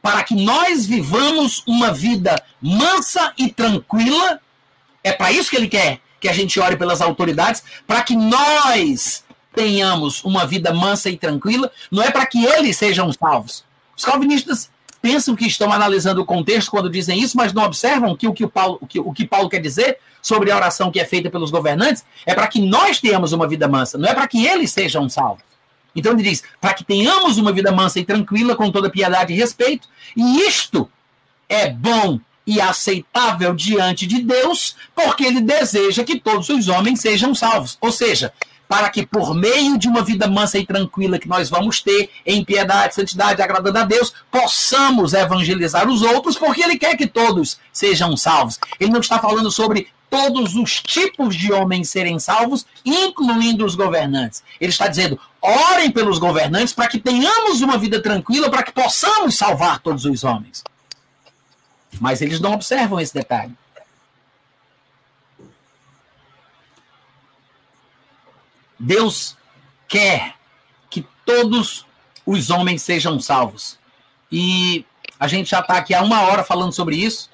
[0.00, 4.40] para que nós vivamos uma vida mansa e tranquila.
[5.04, 9.22] É para isso que ele quer que a gente ore pelas autoridades, para que nós
[9.54, 13.62] tenhamos uma vida mansa e tranquila, não é para que eles sejam salvos.
[13.96, 14.70] Os calvinistas
[15.06, 18.44] pensam que estão analisando o contexto quando dizem isso, mas não observam que o que,
[18.44, 21.30] o Paulo, o que, o que Paulo quer dizer sobre a oração que é feita
[21.30, 24.72] pelos governantes é para que nós tenhamos uma vida mansa, não é para que eles
[24.72, 25.44] sejam salvos.
[25.94, 29.36] Então ele diz: para que tenhamos uma vida mansa e tranquila, com toda piedade e
[29.36, 30.90] respeito, e isto
[31.48, 37.32] é bom e aceitável diante de Deus, porque ele deseja que todos os homens sejam
[37.32, 37.78] salvos.
[37.80, 38.32] Ou seja,
[38.68, 42.44] para que por meio de uma vida mansa e tranquila que nós vamos ter em
[42.44, 48.16] piedade, santidade, agradando a Deus, possamos evangelizar os outros, porque ele quer que todos sejam
[48.16, 48.58] salvos.
[48.80, 54.42] Ele não está falando sobre todos os tipos de homens serem salvos, incluindo os governantes.
[54.60, 59.36] Ele está dizendo: orem pelos governantes para que tenhamos uma vida tranquila, para que possamos
[59.36, 60.64] salvar todos os homens.
[62.00, 63.52] Mas eles não observam esse detalhe.
[68.78, 69.36] Deus
[69.88, 70.34] quer
[70.90, 71.86] que todos
[72.24, 73.78] os homens sejam salvos.
[74.30, 74.84] E
[75.18, 77.30] a gente já está aqui há uma hora falando sobre isso,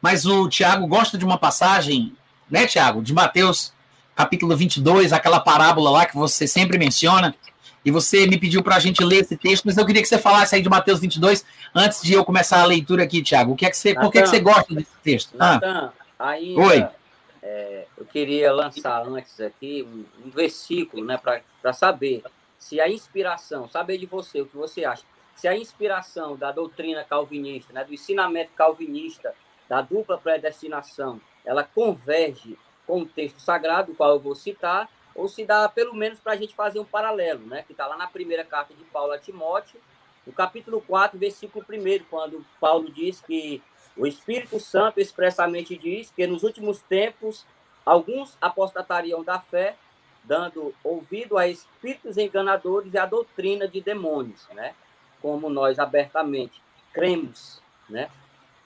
[0.00, 2.14] mas o Tiago gosta de uma passagem,
[2.50, 3.72] né, Tiago, de Mateus
[4.16, 7.34] capítulo 22, aquela parábola lá que você sempre menciona,
[7.82, 10.18] e você me pediu para a gente ler esse texto, mas eu queria que você
[10.18, 11.44] falasse aí de Mateus 22
[11.74, 13.52] antes de eu começar a leitura aqui, Tiago.
[13.52, 15.34] O que é que você, por que, é que você gosta desse texto?
[15.34, 16.28] Natan, ah.
[16.28, 16.99] ainda, Oi
[17.42, 21.18] é, eu queria lançar antes aqui um, um versículo, né,
[21.62, 22.22] para saber
[22.58, 27.02] se a inspiração, saber de você, o que você acha, se a inspiração da doutrina
[27.02, 29.34] calvinista, né, do ensinamento calvinista,
[29.68, 35.44] da dupla predestinação, ela converge com o texto sagrado, qual eu vou citar, ou se
[35.44, 38.44] dá pelo menos para a gente fazer um paralelo, né, que está lá na primeira
[38.44, 39.80] carta de Paulo a Timóteo,
[40.26, 43.62] no capítulo 4, versículo 1, quando Paulo diz que
[43.96, 47.44] o Espírito Santo expressamente diz que nos últimos tempos
[47.84, 49.76] alguns apostatariam da fé,
[50.22, 54.74] dando ouvido a espíritos enganadores e a doutrina de demônios, né?
[55.20, 56.62] Como nós abertamente
[56.92, 58.10] cremos, né?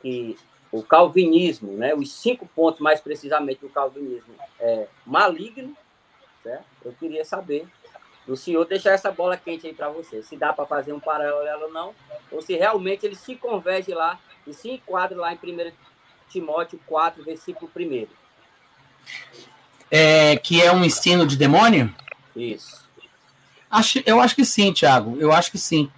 [0.03, 0.37] Que
[0.71, 1.95] o calvinismo, né?
[1.95, 5.77] Os cinco pontos mais precisamente do calvinismo é maligno,
[6.43, 6.67] certo?
[6.85, 7.67] Eu queria saber
[8.27, 11.65] do senhor deixar essa bola quente aí para você, se dá para fazer um paralelo
[11.65, 11.95] ou não,
[12.31, 15.73] ou se realmente ele se converge lá e se enquadra lá em 1
[16.29, 18.07] Timóteo 4, versículo 1.
[19.91, 21.95] É, que é um ensino de demônio?
[22.35, 22.85] Isso.
[23.71, 25.17] Acho, eu acho que sim, Tiago.
[25.19, 25.91] Eu acho que sim.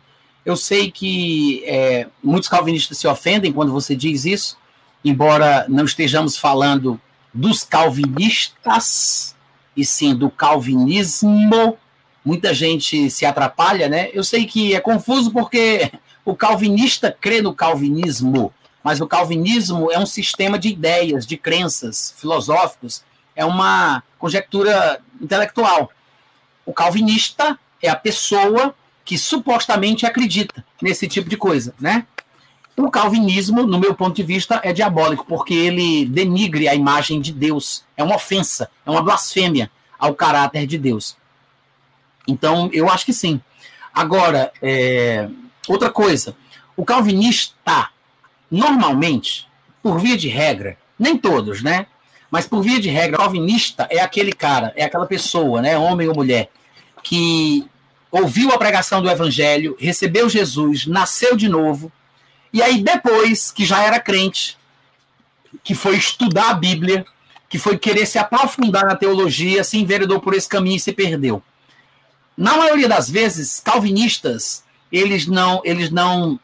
[0.45, 4.57] Eu sei que é, muitos calvinistas se ofendem quando você diz isso,
[5.05, 7.01] embora não estejamos falando
[7.33, 9.35] dos calvinistas,
[9.77, 11.77] e sim do calvinismo.
[12.25, 14.11] Muita gente se atrapalha, né?
[14.13, 15.93] Eu sei que é confuso porque
[16.27, 18.53] o calvinista crê no calvinismo,
[18.83, 23.05] mas o calvinismo é um sistema de ideias, de crenças filosóficos,
[23.37, 25.89] é uma conjectura intelectual.
[26.67, 28.75] O calvinista é a pessoa
[29.05, 32.05] que supostamente acredita nesse tipo de coisa, né?
[32.77, 37.33] O calvinismo, no meu ponto de vista, é diabólico, porque ele denigre a imagem de
[37.33, 37.85] Deus.
[37.97, 41.17] É uma ofensa, é uma blasfêmia ao caráter de Deus.
[42.27, 43.41] Então, eu acho que sim.
[43.95, 45.29] Agora, é,
[45.69, 46.37] outra coisa,
[46.77, 47.91] o calvinista,
[48.51, 49.49] normalmente,
[49.83, 51.87] por via de regra, nem todos, né?
[52.31, 56.15] Mas por via de regra, calvinista é aquele cara, é aquela pessoa, né, homem ou
[56.15, 56.51] mulher,
[57.03, 57.67] que
[58.11, 61.91] ouviu a pregação do evangelho, recebeu Jesus, nasceu de novo,
[62.53, 64.59] e aí depois que já era crente,
[65.63, 67.05] que foi estudar a Bíblia,
[67.49, 71.43] que foi querer se aprofundar na teologia, se enveredou por esse caminho e se perdeu.
[72.37, 76.39] Na maioria das vezes, calvinistas, eles não, eles não,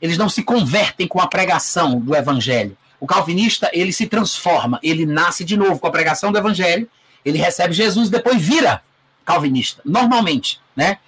[0.00, 2.76] eles não se convertem com a pregação do evangelho.
[2.98, 6.88] O calvinista, ele se transforma, ele nasce de novo com a pregação do evangelho,
[7.24, 8.82] ele recebe Jesus, depois vira
[9.24, 10.98] calvinista, normalmente, né?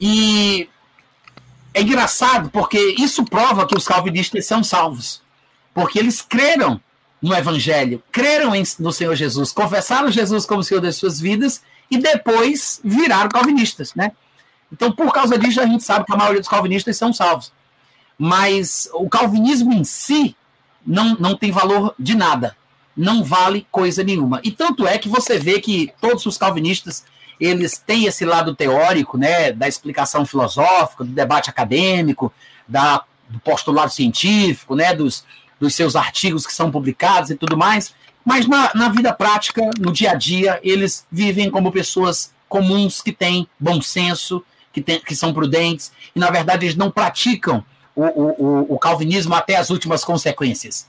[0.00, 0.68] E
[1.74, 5.22] é engraçado porque isso prova que os calvinistas são salvos,
[5.74, 6.80] porque eles creram
[7.20, 11.98] no evangelho, creram em, no Senhor Jesus, confessaram Jesus como Senhor das suas vidas e
[11.98, 14.12] depois viraram calvinistas, né?
[14.72, 17.52] Então, por causa disso, a gente sabe que a maioria dos calvinistas são salvos.
[18.18, 20.34] Mas o calvinismo em si
[20.86, 22.56] não, não tem valor de nada.
[22.96, 24.40] Não vale coisa nenhuma.
[24.42, 27.04] E tanto é que você vê que todos os calvinistas
[27.38, 32.32] eles têm esse lado teórico, né, da explicação filosófica, do debate acadêmico,
[32.68, 35.24] da, do postulado científico, né, dos,
[35.58, 37.94] dos seus artigos que são publicados e tudo mais,
[38.24, 43.10] mas na, na vida prática, no dia a dia, eles vivem como pessoas comuns que
[43.10, 47.64] têm bom senso, que, tem, que são prudentes, e na verdade eles não praticam
[47.94, 50.86] o, o, o calvinismo até as últimas consequências.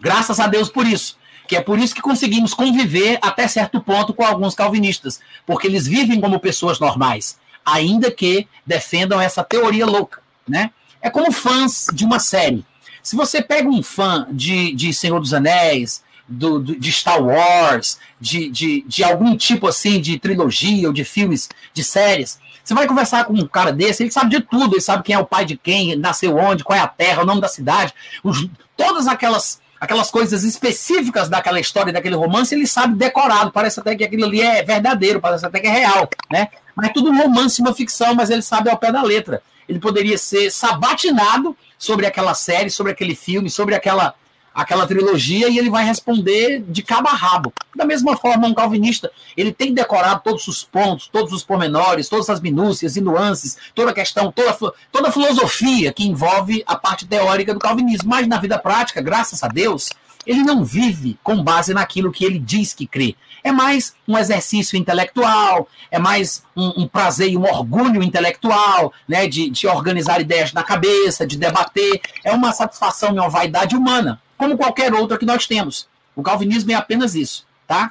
[0.00, 1.16] Graças a Deus por isso.
[1.48, 5.86] Que é por isso que conseguimos conviver até certo ponto com alguns calvinistas, porque eles
[5.86, 10.72] vivem como pessoas normais, ainda que defendam essa teoria louca, né?
[11.00, 12.64] É como fãs de uma série.
[13.00, 17.98] Se você pega um fã de, de Senhor dos Anéis, do, do, de Star Wars,
[18.20, 22.86] de, de, de algum tipo assim de trilogia ou de filmes, de séries, você vai
[22.86, 25.44] conversar com um cara desse, ele sabe de tudo, ele sabe quem é o pai
[25.44, 27.94] de quem, nasceu onde, qual é a terra, o nome da cidade,
[28.24, 33.94] os, todas aquelas aquelas coisas específicas daquela história, daquele romance, ele sabe decorado, parece até
[33.94, 36.48] que aquilo ali é verdadeiro, parece até que é real, né?
[36.74, 39.42] Mas é tudo um romance, uma ficção, mas ele sabe ao pé da letra.
[39.68, 44.14] Ele poderia ser sabatinado sobre aquela série, sobre aquele filme, sobre aquela
[44.56, 47.52] aquela trilogia e ele vai responder de cabo a rabo.
[47.76, 52.30] Da mesma forma, um calvinista, ele tem decorado todos os pontos, todos os pormenores, todas
[52.30, 57.06] as minúcias e nuances, toda a questão, toda, toda a filosofia que envolve a parte
[57.06, 58.08] teórica do calvinismo.
[58.08, 59.90] Mas na vida prática, graças a Deus,
[60.26, 63.14] ele não vive com base naquilo que ele diz que crê.
[63.44, 69.28] É mais um exercício intelectual, é mais um, um prazer e um orgulho intelectual, né,
[69.28, 72.00] de, de organizar ideias na cabeça, de debater.
[72.24, 75.88] É uma satisfação e uma vaidade humana como qualquer outra que nós temos.
[76.14, 77.90] O calvinismo é apenas isso, tá?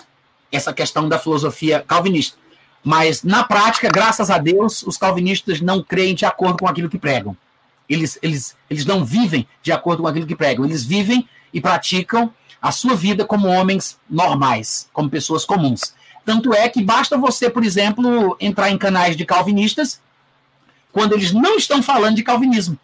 [0.52, 2.38] Essa questão da filosofia calvinista.
[2.84, 7.00] Mas, na prática, graças a Deus, os calvinistas não creem de acordo com aquilo que
[7.00, 7.36] pregam.
[7.90, 10.66] Eles, eles, eles não vivem de acordo com aquilo que pregam.
[10.66, 12.32] Eles vivem e praticam
[12.62, 15.94] a sua vida como homens normais, como pessoas comuns.
[16.26, 20.02] Tanto é que basta você, por exemplo, entrar em canais de calvinistas
[20.92, 22.78] quando eles não estão falando de calvinismo.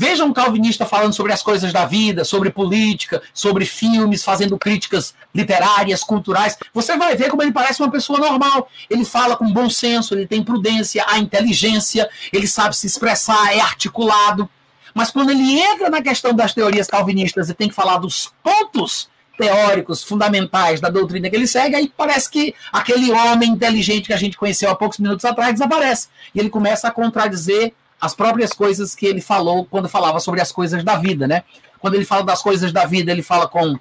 [0.00, 5.12] Veja um calvinista falando sobre as coisas da vida, sobre política, sobre filmes, fazendo críticas
[5.34, 6.56] literárias, culturais.
[6.72, 8.70] Você vai ver como ele parece uma pessoa normal.
[8.88, 13.58] Ele fala com bom senso, ele tem prudência, a inteligência, ele sabe se expressar, é
[13.58, 14.48] articulado.
[14.94, 19.08] Mas quando ele entra na questão das teorias calvinistas e tem que falar dos pontos
[19.36, 24.16] teóricos fundamentais da doutrina que ele segue, aí parece que aquele homem inteligente que a
[24.16, 26.06] gente conheceu há poucos minutos atrás desaparece.
[26.32, 30.52] E ele começa a contradizer as próprias coisas que ele falou quando falava sobre as
[30.52, 31.42] coisas da vida, né?
[31.78, 33.78] Quando ele fala das coisas da vida, ele fala com,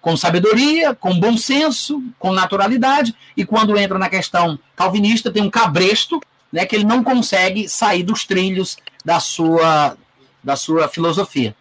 [0.00, 5.50] com sabedoria, com bom senso, com naturalidade, e quando entra na questão calvinista, tem um
[5.50, 6.20] cabresto,
[6.52, 9.96] né, que ele não consegue sair dos trilhos da sua,
[10.42, 11.54] da sua filosofia.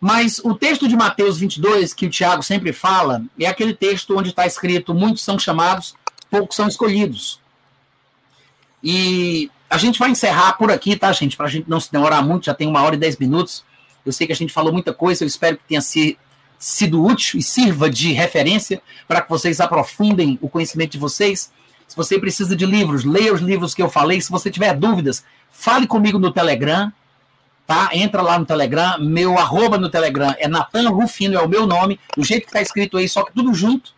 [0.00, 4.30] Mas o texto de Mateus 22, que o Tiago sempre fala, é aquele texto onde
[4.30, 5.96] está escrito: muitos são chamados,
[6.30, 7.40] poucos são escolhidos.
[8.82, 11.36] E a gente vai encerrar por aqui, tá, gente?
[11.36, 13.64] Para a gente não se demorar muito, já tem uma hora e dez minutos.
[14.04, 16.18] Eu sei que a gente falou muita coisa, eu espero que tenha se,
[16.58, 21.52] sido útil e sirva de referência para que vocês aprofundem o conhecimento de vocês.
[21.86, 24.20] Se você precisa de livros, leia os livros que eu falei.
[24.20, 26.90] Se você tiver dúvidas, fale comigo no Telegram,
[27.66, 27.90] tá?
[27.92, 28.98] Entra lá no Telegram.
[28.98, 32.62] Meu arroba no Telegram é Natan Rufino, é o meu nome, do jeito que está
[32.62, 33.92] escrito aí, só que tudo junto.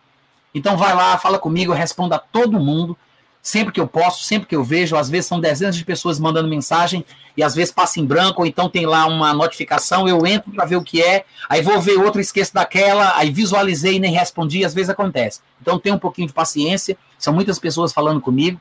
[0.53, 2.97] Então vai lá, fala comigo, responda a todo mundo
[3.41, 6.47] sempre que eu posso, sempre que eu vejo, às vezes são dezenas de pessoas mandando
[6.47, 7.03] mensagem
[7.35, 10.65] e às vezes passa em branco, ou então tem lá uma notificação, eu entro para
[10.65, 14.63] ver o que é, aí vou ver outra, esqueço daquela, aí visualizei e nem respondi,
[14.63, 15.39] às vezes acontece.
[15.61, 18.59] Então tenha um pouquinho de paciência, são muitas pessoas falando comigo,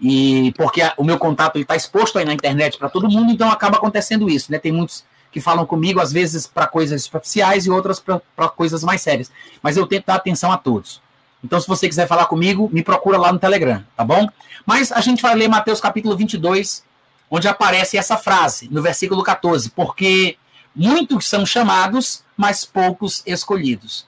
[0.00, 3.78] e porque o meu contato está exposto aí na internet para todo mundo, então acaba
[3.78, 4.58] acontecendo isso, né?
[4.58, 9.00] Tem muitos que falam comigo, às vezes para coisas superficiais e outras para coisas mais
[9.02, 9.32] sérias.
[9.60, 11.02] Mas eu tento dar atenção a todos.
[11.44, 14.26] Então, se você quiser falar comigo, me procura lá no Telegram, tá bom?
[14.64, 16.82] Mas a gente vai ler Mateus capítulo 22,
[17.30, 20.38] onde aparece essa frase, no versículo 14, porque
[20.74, 24.06] muitos são chamados, mas poucos escolhidos.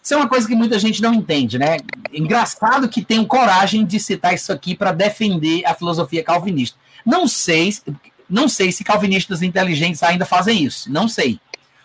[0.00, 1.78] Isso é uma coisa que muita gente não entende, né?
[2.12, 6.78] Engraçado que tenham coragem de citar isso aqui para defender a filosofia calvinista.
[7.04, 7.74] Não sei,
[8.30, 11.40] não sei se calvinistas inteligentes ainda fazem isso, não sei.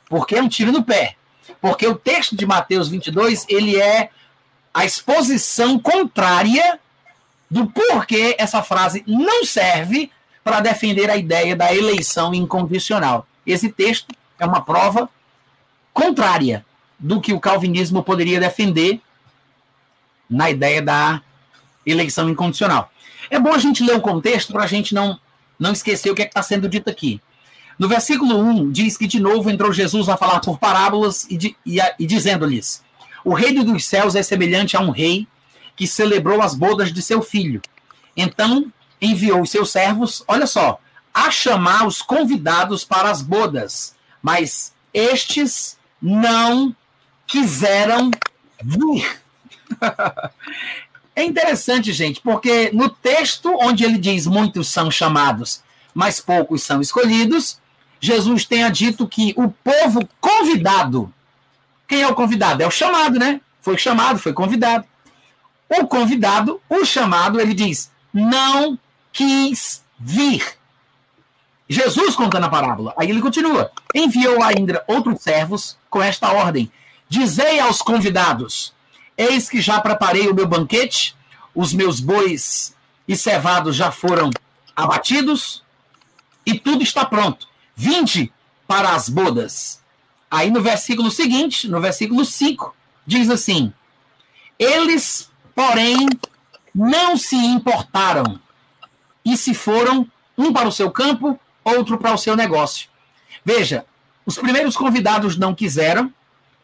[0.08, 1.16] Porque é um tiro no pé.
[1.60, 4.10] Porque o texto de Mateus 22, ele é
[4.78, 6.80] a exposição contrária
[7.50, 10.12] do porquê essa frase não serve
[10.44, 13.26] para defender a ideia da eleição incondicional.
[13.44, 15.10] Esse texto é uma prova
[15.92, 16.64] contrária
[17.00, 19.02] do que o calvinismo poderia defender
[20.30, 21.24] na ideia da
[21.84, 22.92] eleição incondicional.
[23.32, 25.20] É bom a gente ler o contexto para a gente não,
[25.58, 27.20] não esquecer o que é está sendo dito aqui.
[27.80, 31.80] No versículo 1, diz que de novo entrou Jesus a falar por parábolas e, e,
[31.98, 32.86] e dizendo-lhes:
[33.28, 35.28] o reino dos céus é semelhante a um rei
[35.76, 37.62] que celebrou as bodas de seu filho.
[38.16, 38.72] Então
[39.02, 40.80] enviou os seus servos, olha só,
[41.14, 46.74] a chamar os convidados para as bodas, mas estes não
[47.28, 48.12] quiseram
[48.64, 49.20] vir.
[51.14, 55.62] é interessante, gente, porque no texto onde ele diz muitos são chamados,
[55.94, 57.60] mas poucos são escolhidos,
[58.00, 61.14] Jesus tenha dito que o povo convidado
[61.88, 62.62] quem é o convidado?
[62.62, 63.42] É o chamado, né?
[63.62, 64.86] Foi chamado, foi convidado.
[65.70, 68.78] O convidado, o chamado, ele diz: não
[69.12, 70.58] quis vir.
[71.70, 72.94] Jesus contando a parábola.
[72.98, 76.72] Aí ele continua: enviou ainda outros servos com esta ordem:
[77.10, 78.74] Dizei aos convidados:
[79.18, 81.16] Eis que já preparei o meu banquete,
[81.54, 82.76] os meus bois
[83.08, 84.30] e cevados já foram
[84.76, 85.64] abatidos,
[86.46, 87.48] e tudo está pronto.
[87.76, 88.32] Vinde
[88.68, 89.82] para as bodas.
[90.30, 92.76] Aí no versículo seguinte, no versículo 5,
[93.06, 93.74] diz assim:
[94.60, 96.08] Eles, porém,
[96.74, 98.40] não se importaram
[99.24, 102.88] e se foram, um para o seu campo, outro para o seu negócio.
[103.44, 103.86] Veja,
[104.26, 106.14] os primeiros convidados não quiseram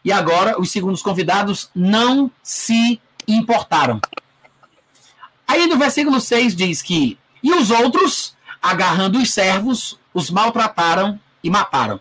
[0.04, 4.00] e agora os segundos convidados não se importaram.
[5.48, 11.50] Aí no versículo 6 diz que: E os outros, agarrando os servos, os maltrataram e
[11.50, 12.00] mataram.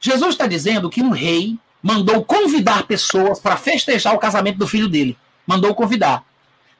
[0.00, 4.88] Jesus está dizendo que um rei mandou convidar pessoas para festejar o casamento do filho
[4.88, 5.16] dele.
[5.46, 6.24] Mandou convidar.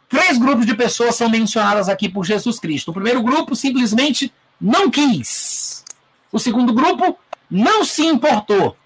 [0.08, 2.90] Três grupos de pessoas são mencionadas aqui por Jesus Cristo.
[2.90, 5.84] O primeiro grupo simplesmente não quis.
[6.32, 7.18] O segundo grupo
[7.50, 8.76] não se importou.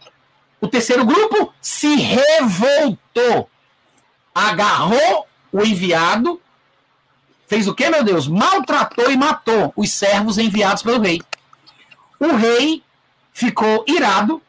[0.61, 3.49] O terceiro grupo se revoltou.
[4.35, 6.41] Agarrou o enviado,
[7.47, 8.27] fez o que, meu Deus?
[8.27, 11.23] Maltratou e matou os servos enviados pelo rei.
[12.19, 12.83] O rei
[13.35, 14.41] ficou irado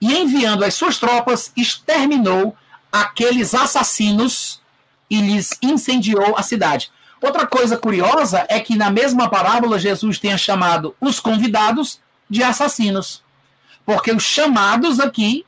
[0.00, 2.56] e, enviando as suas tropas, exterminou
[2.90, 4.62] aqueles assassinos
[5.10, 6.90] e lhes incendiou a cidade.
[7.20, 13.22] Outra coisa curiosa é que na mesma parábola Jesus tenha chamado os convidados de assassinos.
[13.84, 15.44] Porque os chamados aqui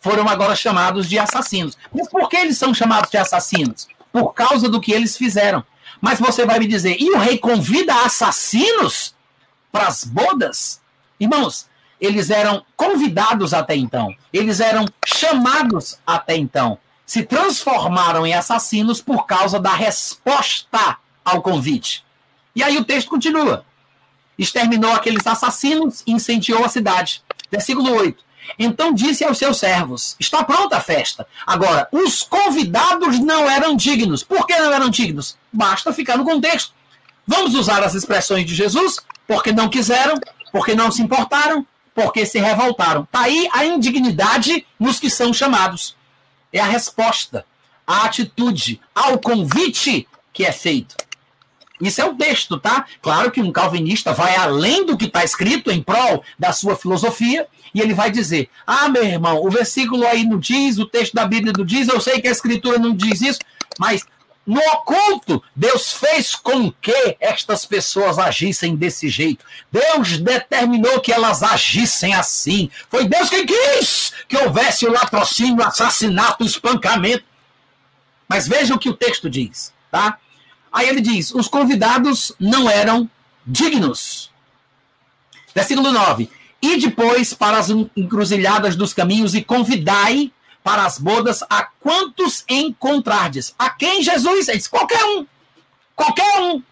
[0.00, 1.78] foram agora chamados de assassinos.
[1.94, 3.86] Mas por que eles são chamados de assassinos?
[4.12, 5.64] Por causa do que eles fizeram.
[6.00, 9.14] Mas você vai me dizer, e o rei convida assassinos
[9.70, 10.81] para as bodas?
[11.22, 11.68] Irmãos,
[12.00, 19.24] eles eram convidados até então, eles eram chamados até então, se transformaram em assassinos por
[19.24, 22.04] causa da resposta ao convite.
[22.56, 23.64] E aí o texto continua.
[24.36, 27.22] Exterminou aqueles assassinos e incendiou a cidade.
[27.48, 28.24] Versículo 8.
[28.58, 31.24] Então disse aos seus servos: Está pronta a festa.
[31.46, 34.24] Agora, os convidados não eram dignos.
[34.24, 35.38] Por que não eram dignos?
[35.52, 36.72] Basta ficar no contexto.
[37.24, 38.98] Vamos usar as expressões de Jesus,
[39.28, 40.18] porque não quiseram,
[40.52, 43.02] porque não se importaram, porque se revoltaram.
[43.02, 45.96] Está aí a indignidade nos que são chamados.
[46.52, 47.44] É a resposta,
[47.86, 50.94] a atitude, ao convite que é feito.
[51.80, 52.86] Isso é o texto, tá?
[53.00, 57.48] Claro que um calvinista vai além do que está escrito em prol da sua filosofia
[57.74, 61.26] e ele vai dizer: Ah, meu irmão, o versículo aí não diz, o texto da
[61.26, 63.40] Bíblia não diz, eu sei que a escritura não diz isso,
[63.80, 64.06] mas
[64.44, 69.44] no oculto, Deus fez com que estas pessoas agissem desse jeito.
[69.70, 72.68] Deus determinou que elas agissem assim.
[72.90, 77.24] Foi Deus quem quis que houvesse o latrocínio, o assassinato, o espancamento.
[78.28, 79.72] Mas veja o que o texto diz.
[79.90, 80.18] tá?
[80.72, 83.08] Aí ele diz: os convidados não eram
[83.46, 84.30] dignos.
[85.54, 86.28] Versículo 9:
[86.60, 90.32] E depois para as encruzilhadas dos caminhos e convidai
[90.62, 93.54] para as bodas a quantos encontrardes.
[93.58, 94.48] A quem Jesus?
[94.48, 95.26] Ele diz: qualquer um.
[95.94, 96.62] Qualquer um.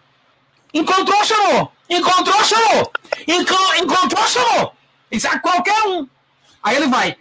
[0.73, 1.71] Encontrou, chamou.
[1.89, 2.91] Encontrou, chamou.
[3.27, 4.75] Encontrou, chamou.
[5.09, 6.07] Ele diz: a qualquer um.
[6.63, 7.17] Aí ele vai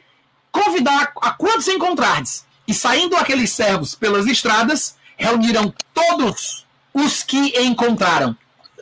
[0.52, 2.46] convidar a quantos encontrardes.
[2.66, 8.36] E saindo aqueles servos pelas estradas, reuniram todos os que encontraram.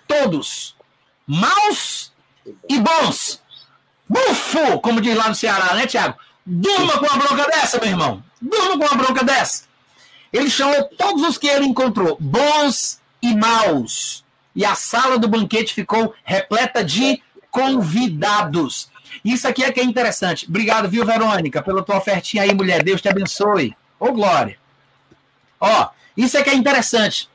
[0.07, 0.77] Todos.
[1.27, 2.13] Maus
[2.69, 3.43] e bons.
[4.09, 6.19] Bufo, como diz lá no Ceará, né, Tiago?
[6.51, 8.25] Durma com uma bronca dessa, meu irmão.
[8.41, 9.65] Durma com uma bronca dessa.
[10.33, 14.25] Ele chamou todos os que ele encontrou, bons e maus.
[14.57, 18.91] E a sala do banquete ficou repleta de convidados.
[19.23, 20.47] Isso aqui é que é interessante.
[20.49, 22.83] Obrigado, viu, Verônica, pela tua ofertinha aí, mulher.
[22.83, 23.77] Deus te abençoe.
[24.01, 24.59] Ô, glória.
[25.61, 27.29] Ó, isso é que é interessante.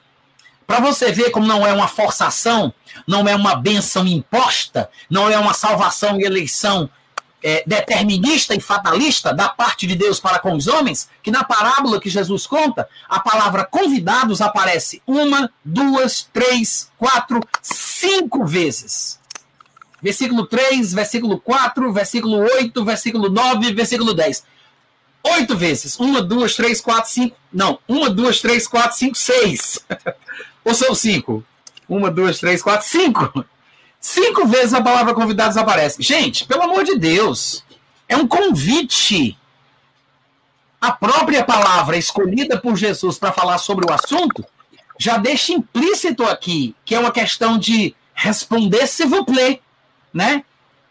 [0.65, 2.73] Para você ver como não é uma forçação,
[3.05, 6.89] não é uma benção imposta, não é uma salvação e eleição
[7.43, 11.99] é, determinista e fatalista da parte de Deus para com os homens, que na parábola
[11.99, 19.19] que Jesus conta, a palavra convidados aparece uma, duas, três, quatro, cinco vezes.
[20.01, 24.43] Versículo 3, versículo 4, versículo 8, versículo 9, versículo 10.
[25.23, 25.97] Oito vezes.
[25.97, 27.37] Uma, duas, três, quatro, cinco.
[27.51, 29.79] Não, uma, duas, três, quatro, cinco, seis.
[30.65, 31.43] Ou são cinco?
[31.87, 33.45] Uma, duas, três, quatro, cinco.
[34.03, 36.03] Cinco vezes a palavra convidados aparece.
[36.03, 37.63] Gente, pelo amor de Deus,
[38.05, 39.39] é um convite.
[40.79, 44.45] A própria palavra escolhida por Jesus para falar sobre o assunto
[44.99, 49.61] já deixa implícito aqui que é uma questão de responder se vous plaît,
[50.13, 50.43] né?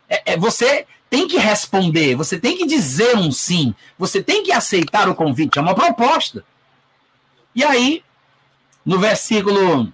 [0.09, 4.53] É, é, você tem que responder, você tem que dizer um sim, você tem que
[4.53, 6.43] aceitar o convite, é uma proposta.
[7.55, 8.03] E aí,
[8.87, 9.93] no versículo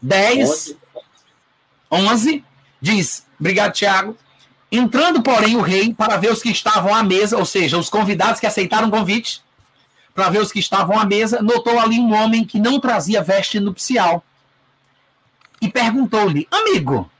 [0.00, 0.77] 10,
[1.90, 2.44] 11,
[2.80, 4.16] diz: Obrigado, Tiago.
[4.70, 8.38] Entrando, porém, o rei para ver os que estavam à mesa, ou seja, os convidados
[8.38, 9.42] que aceitaram o convite,
[10.14, 13.58] para ver os que estavam à mesa, notou ali um homem que não trazia veste
[13.58, 14.22] nupcial.
[15.60, 17.10] E perguntou-lhe: Amigo,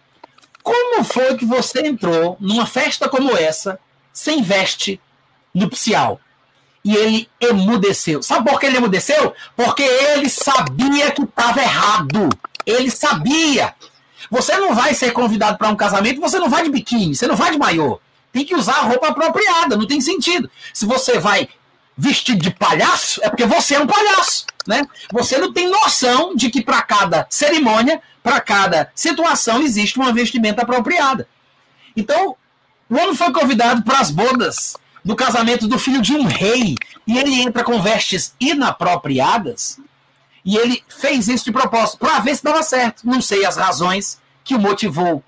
[0.62, 3.80] como foi que você entrou numa festa como essa
[4.12, 5.00] sem veste
[5.54, 6.20] nupcial?
[6.84, 8.22] e ele emudeceu.
[8.22, 9.34] Sabe por que ele emudeceu?
[9.54, 12.30] Porque ele sabia que estava errado.
[12.64, 13.74] Ele sabia.
[14.30, 17.36] Você não vai ser convidado para um casamento, você não vai de biquíni, você não
[17.36, 17.98] vai de maiô.
[18.32, 20.50] Tem que usar a roupa apropriada, não tem sentido.
[20.72, 21.48] Se você vai
[21.96, 24.82] vestido de palhaço, é porque você é um palhaço, né?
[25.12, 30.62] Você não tem noção de que para cada cerimônia, para cada situação existe uma vestimenta
[30.62, 31.26] apropriada.
[31.96, 32.36] Então,
[32.88, 36.76] o homem foi convidado para as bodas do casamento do filho de um rei,
[37.06, 39.80] e ele entra com vestes inapropriadas,
[40.44, 43.02] e ele fez isso de propósito, para ver se dava certo.
[43.04, 45.22] Não sei as razões que o motivou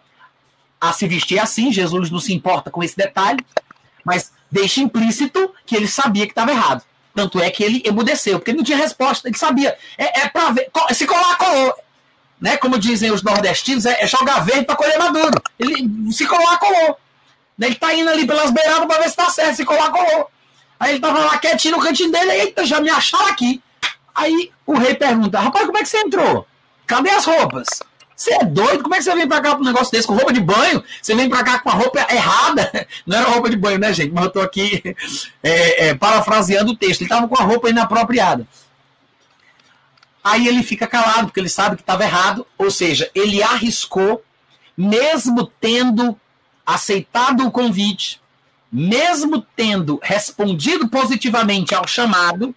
[0.81, 3.45] a se vestir assim, Jesus não se importa com esse detalhe,
[4.05, 6.83] mas deixa implícito que ele sabia que estava errado.
[7.15, 9.77] Tanto é que ele emudeceu, porque ele não tinha resposta, ele sabia.
[9.99, 11.75] É, é para ver, se colar, colou.
[12.41, 12.57] Né?
[12.57, 15.43] Como dizem os nordestinos, é, é jogar verde para colher maduro.
[15.59, 16.99] Ele se colar, colou.
[17.61, 20.31] Ele tá indo ali pelas beiradas para ver se tá certo, se colar, colou.
[20.79, 23.63] Aí ele tava lá quietinho no cantinho dele, eita, já me acharam aqui.
[24.15, 26.47] Aí o rei pergunta, rapaz, como é que você entrou?
[26.87, 27.67] Cadê as roupas?
[28.21, 28.83] Você é doido?
[28.83, 30.07] Como é que você vem pra cá com um negócio desse?
[30.07, 30.85] Com roupa de banho?
[31.01, 32.71] Você vem pra cá com a roupa errada?
[33.07, 34.13] Não era roupa de banho, né, gente?
[34.13, 34.95] Mas eu tô aqui
[35.43, 37.01] é, é, parafraseando o texto.
[37.01, 38.47] Ele tava com a roupa inapropriada.
[40.23, 42.47] Aí ele fica calado, porque ele sabe que estava errado.
[42.59, 44.23] Ou seja, ele arriscou,
[44.77, 46.15] mesmo tendo
[46.67, 48.21] aceitado o convite,
[48.71, 52.55] mesmo tendo respondido positivamente ao chamado,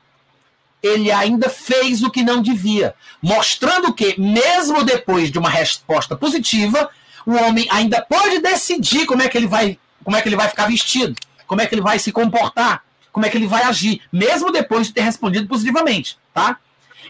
[0.84, 6.90] ele ainda fez o que não devia, mostrando que, mesmo depois de uma resposta positiva,
[7.26, 10.50] o homem ainda pode decidir como é que ele vai, como é que ele vai
[10.50, 11.16] ficar vestido,
[11.48, 12.84] como é que ele vai se comportar,
[13.14, 16.58] como é que ele vai agir, mesmo depois de ter respondido positivamente, tá?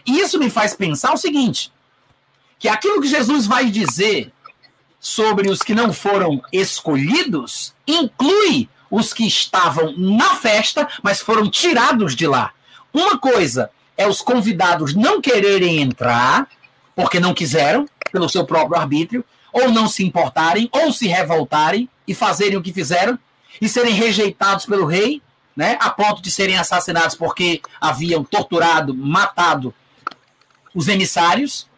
[0.06, 1.72] E isso me faz pensar o seguinte,
[2.58, 4.32] que aquilo que Jesus vai dizer
[5.00, 12.14] sobre os que não foram escolhidos inclui os que estavam na festa, mas foram tirados
[12.14, 12.52] de lá.
[12.94, 16.48] Uma coisa é os convidados não quererem entrar,
[16.94, 22.14] porque não quiseram, pelo seu próprio arbítrio, ou não se importarem, ou se revoltarem e
[22.14, 23.18] fazerem o que fizeram,
[23.60, 25.20] e serem rejeitados pelo rei,
[25.56, 29.74] né, a ponto de serem assassinados porque haviam torturado, matado
[30.74, 31.68] os emissários.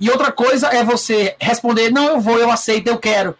[0.00, 3.36] E outra coisa é você responder: não, eu vou, eu aceito, eu quero.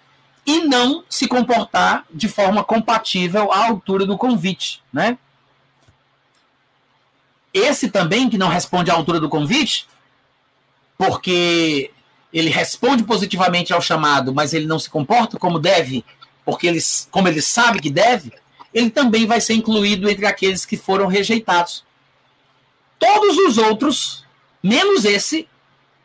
[0.46, 5.18] E não se comportar de forma compatível à altura do convite, né?
[7.58, 9.86] Esse também, que não responde à altura do convite,
[10.96, 11.90] porque
[12.32, 16.04] ele responde positivamente ao chamado, mas ele não se comporta como deve,
[16.44, 16.80] porque ele,
[17.10, 18.32] como ele sabe que deve,
[18.72, 21.84] ele também vai ser incluído entre aqueles que foram rejeitados.
[22.98, 24.24] Todos os outros,
[24.62, 25.48] menos esse,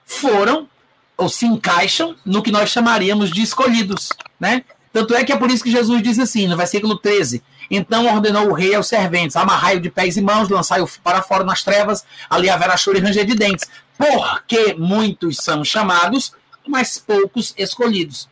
[0.05, 0.69] foram
[1.17, 4.09] ou se encaixam no que nós chamaríamos de escolhidos,
[4.39, 4.63] né?
[4.91, 7.41] Tanto é que é por isso que Jesus diz assim, no versículo 13:
[7.75, 11.63] Então ordenou o rei aos serventes: amarrai-o de pés e mãos, lançai-o para fora nas
[11.63, 13.67] trevas, ali haverá choro e ranger de dentes.
[13.97, 16.33] Porque muitos são chamados,
[16.67, 18.29] mas poucos escolhidos.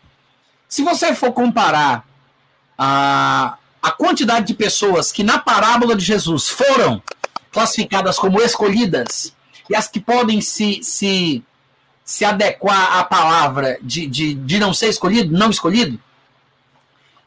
[0.70, 2.06] Se você for comparar
[2.78, 7.02] a, a quantidade de pessoas que na parábola de Jesus foram
[7.52, 9.36] classificadas como escolhidas
[9.68, 11.44] e as que podem se, se,
[12.06, 16.00] se adequar à palavra de, de, de não ser escolhido, não escolhido,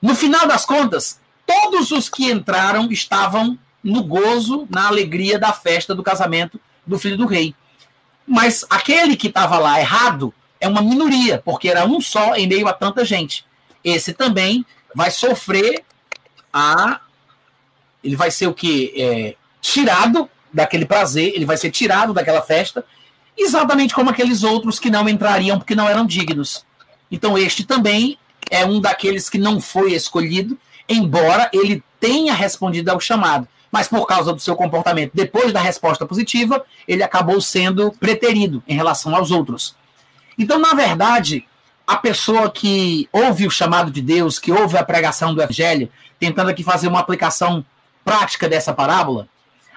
[0.00, 5.94] no final das contas, todos os que entraram estavam no gozo, na alegria da festa
[5.94, 7.54] do casamento do filho do rei.
[8.26, 12.66] Mas aquele que estava lá errado é uma minoria, porque era um só em meio
[12.66, 13.44] a tanta gente.
[13.82, 14.64] Esse também
[14.94, 15.84] vai sofrer
[16.52, 17.00] a.
[18.02, 18.92] Ele vai ser o que?
[18.96, 22.84] É, tirado daquele prazer, ele vai ser tirado daquela festa,
[23.36, 26.64] exatamente como aqueles outros que não entrariam porque não eram dignos.
[27.10, 28.18] Então, este também
[28.50, 30.58] é um daqueles que não foi escolhido,
[30.88, 36.06] embora ele tenha respondido ao chamado mas por causa do seu comportamento depois da resposta
[36.06, 39.74] positiva, ele acabou sendo preterido em relação aos outros.
[40.38, 41.44] Então, na verdade,
[41.84, 45.90] a pessoa que ouve o chamado de Deus, que ouve a pregação do Evangelho,
[46.20, 47.66] tentando aqui fazer uma aplicação
[48.04, 49.26] prática dessa parábola,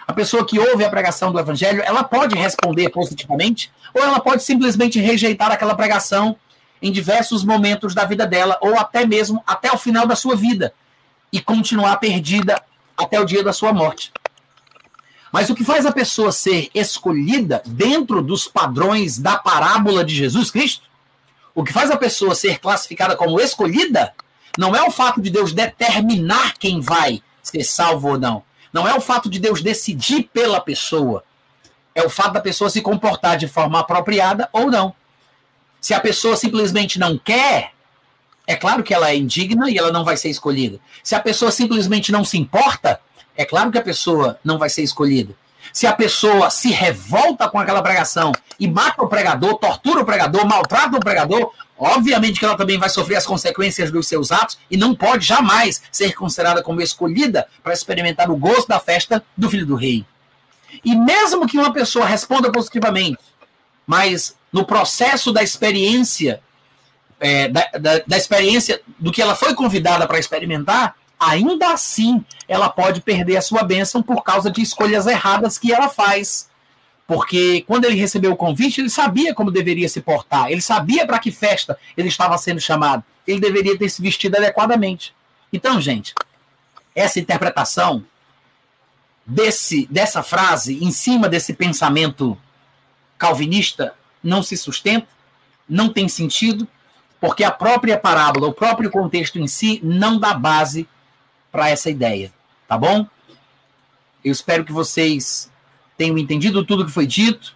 [0.08, 4.44] a pessoa que ouve a pregação do Evangelho, ela pode responder positivamente, ou ela pode
[4.44, 6.36] simplesmente rejeitar aquela pregação
[6.84, 10.72] em diversos momentos da vida dela, ou até mesmo até o final da sua vida,
[11.32, 12.62] e continuar perdida
[12.96, 14.12] até o dia da sua morte.
[15.32, 20.50] Mas o que faz a pessoa ser escolhida dentro dos padrões da parábola de Jesus
[20.50, 20.88] Cristo,
[21.54, 24.14] o que faz a pessoa ser classificada como escolhida,
[24.58, 28.44] não é o fato de Deus determinar quem vai ser salvo ou não.
[28.74, 31.24] Não é o fato de Deus decidir pela pessoa.
[31.94, 34.94] É o fato da pessoa se comportar de forma apropriada ou não.
[35.80, 37.74] Se a pessoa simplesmente não quer,
[38.48, 40.80] é claro que ela é indigna e ela não vai ser escolhida.
[41.04, 43.00] Se a pessoa simplesmente não se importa,
[43.36, 45.36] é claro que a pessoa não vai ser escolhida.
[45.74, 50.48] Se a pessoa se revolta com aquela pregação e mata o pregador, tortura o pregador,
[50.48, 54.78] maltrata o pregador, obviamente que ela também vai sofrer as consequências dos seus atos e
[54.78, 59.66] não pode jamais ser considerada como escolhida para experimentar o gosto da festa do filho
[59.66, 60.06] do rei.
[60.86, 63.20] E mesmo que uma pessoa responda positivamente,
[63.86, 66.42] mas no processo da experiência
[67.20, 72.70] é, da, da, da experiência do que ela foi convidada para experimentar, ainda assim ela
[72.70, 76.50] pode perder a sua bênção por causa de escolhas erradas que ela faz.
[77.06, 81.20] Porque quando ele recebeu o convite, ele sabia como deveria se portar, ele sabia para
[81.20, 85.16] que festa ele estava sendo chamado, ele deveria ter se vestido adequadamente.
[85.52, 86.14] Então, gente,
[86.94, 88.04] essa interpretação
[89.26, 92.38] desse, dessa frase em cima desse pensamento
[93.18, 95.08] calvinista não se sustenta,
[95.68, 96.68] não tem sentido,
[97.20, 100.88] porque a própria parábola, o próprio contexto em si, não dá base
[101.52, 102.32] para essa ideia,
[102.68, 103.08] tá bom?
[104.24, 105.52] Eu espero que vocês
[105.98, 107.56] tenham entendido tudo que foi dito.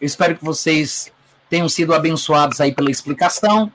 [0.00, 1.12] Eu espero que vocês
[1.50, 3.72] tenham sido abençoados aí pela explicação.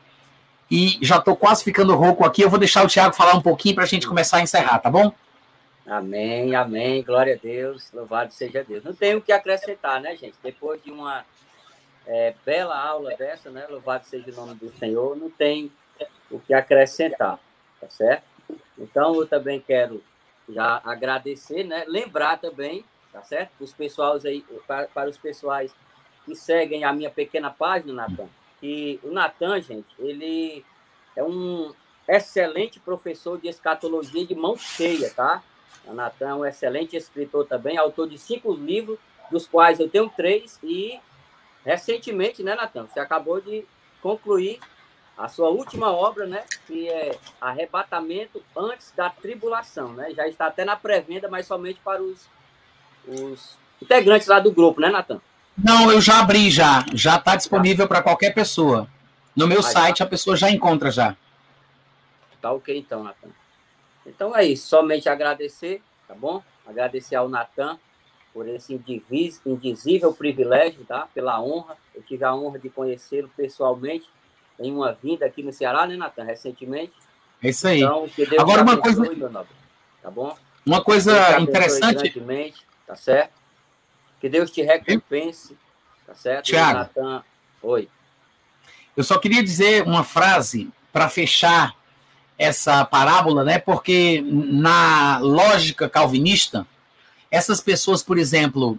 [0.71, 2.41] E já estou quase ficando rouco aqui.
[2.41, 4.89] Eu vou deixar o Tiago falar um pouquinho para a gente começar a encerrar, tá
[4.89, 5.13] bom?
[5.85, 7.03] Amém, amém.
[7.03, 7.91] Glória a Deus.
[7.93, 8.83] Louvado seja Deus.
[8.83, 10.35] Não tenho o que acrescentar, né, gente?
[10.41, 11.25] Depois de uma
[12.05, 13.65] é, bela aula dessa, né?
[13.69, 15.15] Louvado seja o nome do Senhor.
[15.15, 15.71] Não tem
[16.29, 17.39] o que acrescentar,
[17.79, 18.23] tá certo?
[18.77, 20.03] Então, eu também quero
[20.49, 21.85] já agradecer, né?
[21.87, 23.51] Lembrar também, tá certo?
[23.59, 25.73] Os pessoais aí, para, para os pessoais
[26.25, 28.27] que seguem a minha pequena página, Natan,
[28.59, 30.65] que o Natan, gente, ele
[31.15, 31.73] é um
[32.07, 35.43] excelente professor de escatologia de mão cheia, tá?
[35.85, 38.97] O Natan é um excelente escritor também, autor de cinco livros,
[39.29, 40.99] dos quais eu tenho três, e
[41.65, 42.85] recentemente, né, Natan?
[42.85, 43.65] Você acabou de
[44.01, 44.59] concluir
[45.17, 46.43] a sua última obra, né?
[46.67, 50.11] Que é Arrebatamento antes da Tribulação, né?
[50.11, 52.27] Já está até na pré-venda, mas somente para os,
[53.07, 55.21] os integrantes lá do grupo, né, Natan?
[55.57, 56.83] Não, eu já abri já.
[56.93, 58.87] Já está disponível para qualquer pessoa.
[59.35, 60.03] No meu site tá...
[60.03, 61.15] a pessoa já encontra já.
[62.41, 63.29] Tá ok então, Natan.
[64.05, 64.67] Então é isso.
[64.67, 66.43] Somente agradecer, tá bom?
[66.65, 67.77] Agradecer ao Natan
[68.33, 68.73] por esse
[69.45, 71.07] indizível privilégio, tá?
[71.13, 71.77] Pela honra.
[71.93, 74.09] Eu tive a honra de conhecê-lo pessoalmente
[74.59, 76.23] em uma vinda aqui no Ceará, né, Natan?
[76.23, 76.93] Recentemente.
[77.41, 77.81] É isso aí.
[77.81, 79.03] Então, Agora uma coisa,
[80.01, 80.35] tá bom?
[80.65, 82.11] Uma coisa interessante,
[82.87, 83.33] tá certo?
[84.19, 85.57] Que Deus te recompense.
[86.05, 86.45] Tá certo?
[86.45, 86.79] Tiago.
[86.79, 87.23] Nathan...
[87.61, 87.87] Oi.
[88.95, 91.75] Eu só queria dizer uma frase para fechar
[92.37, 93.59] essa parábola, né?
[93.59, 96.67] Porque na lógica calvinista,
[97.33, 98.77] essas pessoas, por exemplo,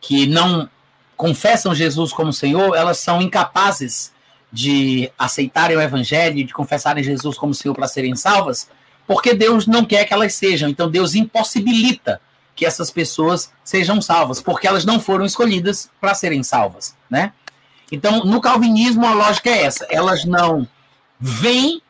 [0.00, 0.70] que não
[1.16, 4.12] confessam Jesus como Senhor, elas são incapazes
[4.52, 8.70] de aceitarem o evangelho, de confessarem Jesus como Senhor para serem salvas,
[9.08, 10.68] porque Deus não quer que elas sejam.
[10.68, 12.20] Então Deus impossibilita
[12.54, 17.32] que essas pessoas sejam salvas, porque elas não foram escolhidas para serem salvas, né?
[17.90, 20.66] Então, no calvinismo a lógica é essa, elas não
[21.18, 21.82] vêm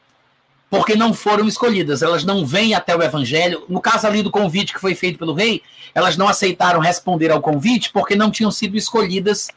[0.68, 3.64] porque não foram escolhidas, elas não vêm até o evangelho.
[3.68, 5.62] No caso ali do convite que foi feito pelo rei,
[5.94, 9.48] elas não aceitaram responder ao convite porque não tinham sido escolhidas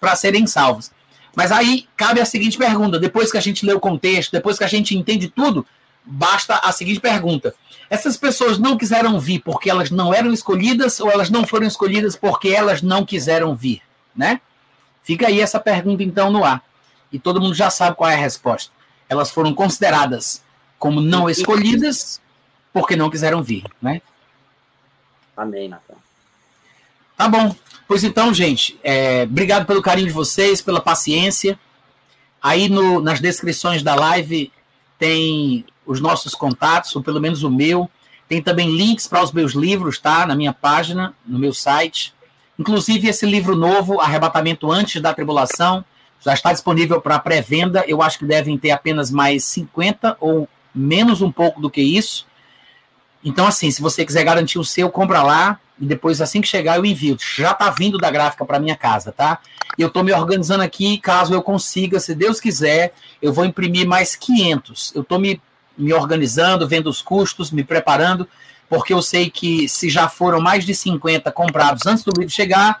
[0.00, 0.92] para serem salvas.
[1.34, 4.64] Mas aí cabe a seguinte pergunta: depois que a gente lê o contexto, depois que
[4.64, 5.66] a gente entende tudo,
[6.04, 7.54] basta a seguinte pergunta:
[7.90, 12.14] essas pessoas não quiseram vir porque elas não eram escolhidas ou elas não foram escolhidas
[12.14, 13.82] porque elas não quiseram vir,
[14.14, 14.40] né?
[15.02, 16.62] Fica aí essa pergunta então no ar.
[17.12, 18.72] E todo mundo já sabe qual é a resposta.
[19.14, 20.42] Elas foram consideradas
[20.78, 22.20] como não escolhidas
[22.72, 24.02] porque não quiseram vir, né?
[25.36, 25.96] Amém, Natal.
[27.16, 27.54] Tá bom.
[27.86, 31.58] Pois então, gente, é, obrigado pelo carinho de vocês, pela paciência.
[32.42, 34.52] Aí no, nas descrições da live
[34.98, 37.88] tem os nossos contatos, ou pelo menos o meu.
[38.28, 40.26] Tem também links para os meus livros, tá?
[40.26, 42.12] Na minha página, no meu site.
[42.58, 45.84] Inclusive esse livro novo, Arrebatamento Antes da Tribulação,
[46.24, 47.84] já está disponível para pré-venda.
[47.86, 52.26] Eu acho que devem ter apenas mais 50 ou menos um pouco do que isso.
[53.24, 56.76] Então, assim, se você quiser garantir o seu, compra lá e depois, assim que chegar,
[56.76, 57.16] eu envio.
[57.36, 59.38] Já está vindo da gráfica para minha casa, tá?
[59.78, 63.86] E eu estou me organizando aqui, caso eu consiga, se Deus quiser, eu vou imprimir
[63.86, 64.92] mais 500.
[64.94, 65.40] Eu estou me,
[65.76, 68.28] me organizando, vendo os custos, me preparando,
[68.68, 72.80] porque eu sei que se já foram mais de 50 comprados antes do livro chegar,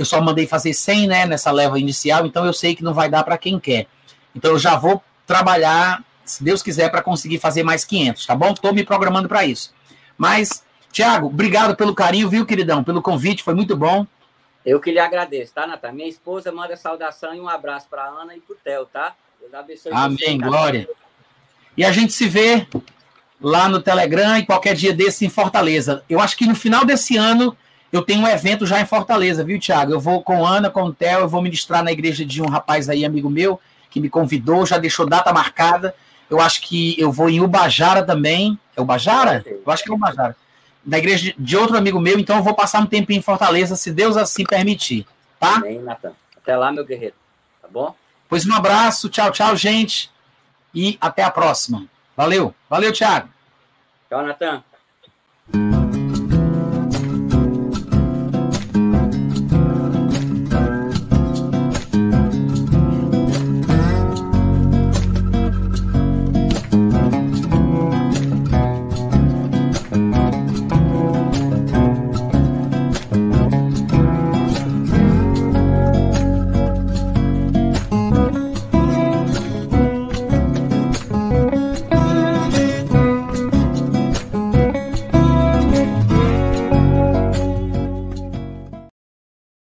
[0.00, 3.08] eu só mandei fazer 100, né, nessa leva inicial, então eu sei que não vai
[3.08, 3.86] dar para quem quer.
[4.34, 8.52] Então eu já vou trabalhar, se Deus quiser, para conseguir fazer mais 500, tá bom?
[8.52, 9.74] Estou me programando para isso.
[10.16, 12.82] Mas, Tiago, obrigado pelo carinho, viu, queridão?
[12.82, 14.06] Pelo convite, foi muito bom.
[14.64, 15.92] Eu que lhe agradeço, tá, Natan?
[15.92, 19.14] Minha esposa manda saudação e um abraço para Ana e para o Theo, tá?
[19.40, 20.88] Deus abençoe Amém, você, glória.
[21.76, 22.66] E a gente se vê
[23.40, 26.04] lá no Telegram e qualquer dia desse em Fortaleza.
[26.08, 27.56] Eu acho que no final desse ano
[27.92, 29.92] eu tenho um evento já em Fortaleza, viu, Tiago?
[29.92, 32.88] Eu vou com Ana, com o Theo, eu vou ministrar na igreja de um rapaz
[32.88, 33.60] aí, amigo meu,
[33.90, 35.94] que me convidou, já deixou data marcada.
[36.28, 38.58] Eu acho que eu vou em Ubajara também.
[38.76, 39.44] É Ubajara?
[39.46, 40.36] Eu acho que é Ubajara.
[40.86, 43.90] Na igreja de outro amigo meu, então eu vou passar um tempinho em Fortaleza, se
[43.90, 45.04] Deus assim permitir.
[45.40, 45.56] Tá?
[45.56, 46.12] Amém, Natan.
[46.36, 47.14] Até lá, meu guerreiro.
[47.60, 47.94] Tá bom?
[48.28, 50.10] Pois um abraço, tchau, tchau, gente.
[50.72, 51.84] E até a próxima.
[52.16, 52.54] Valeu.
[52.68, 53.28] Valeu, Thiago.
[54.08, 54.62] Tchau, Natan.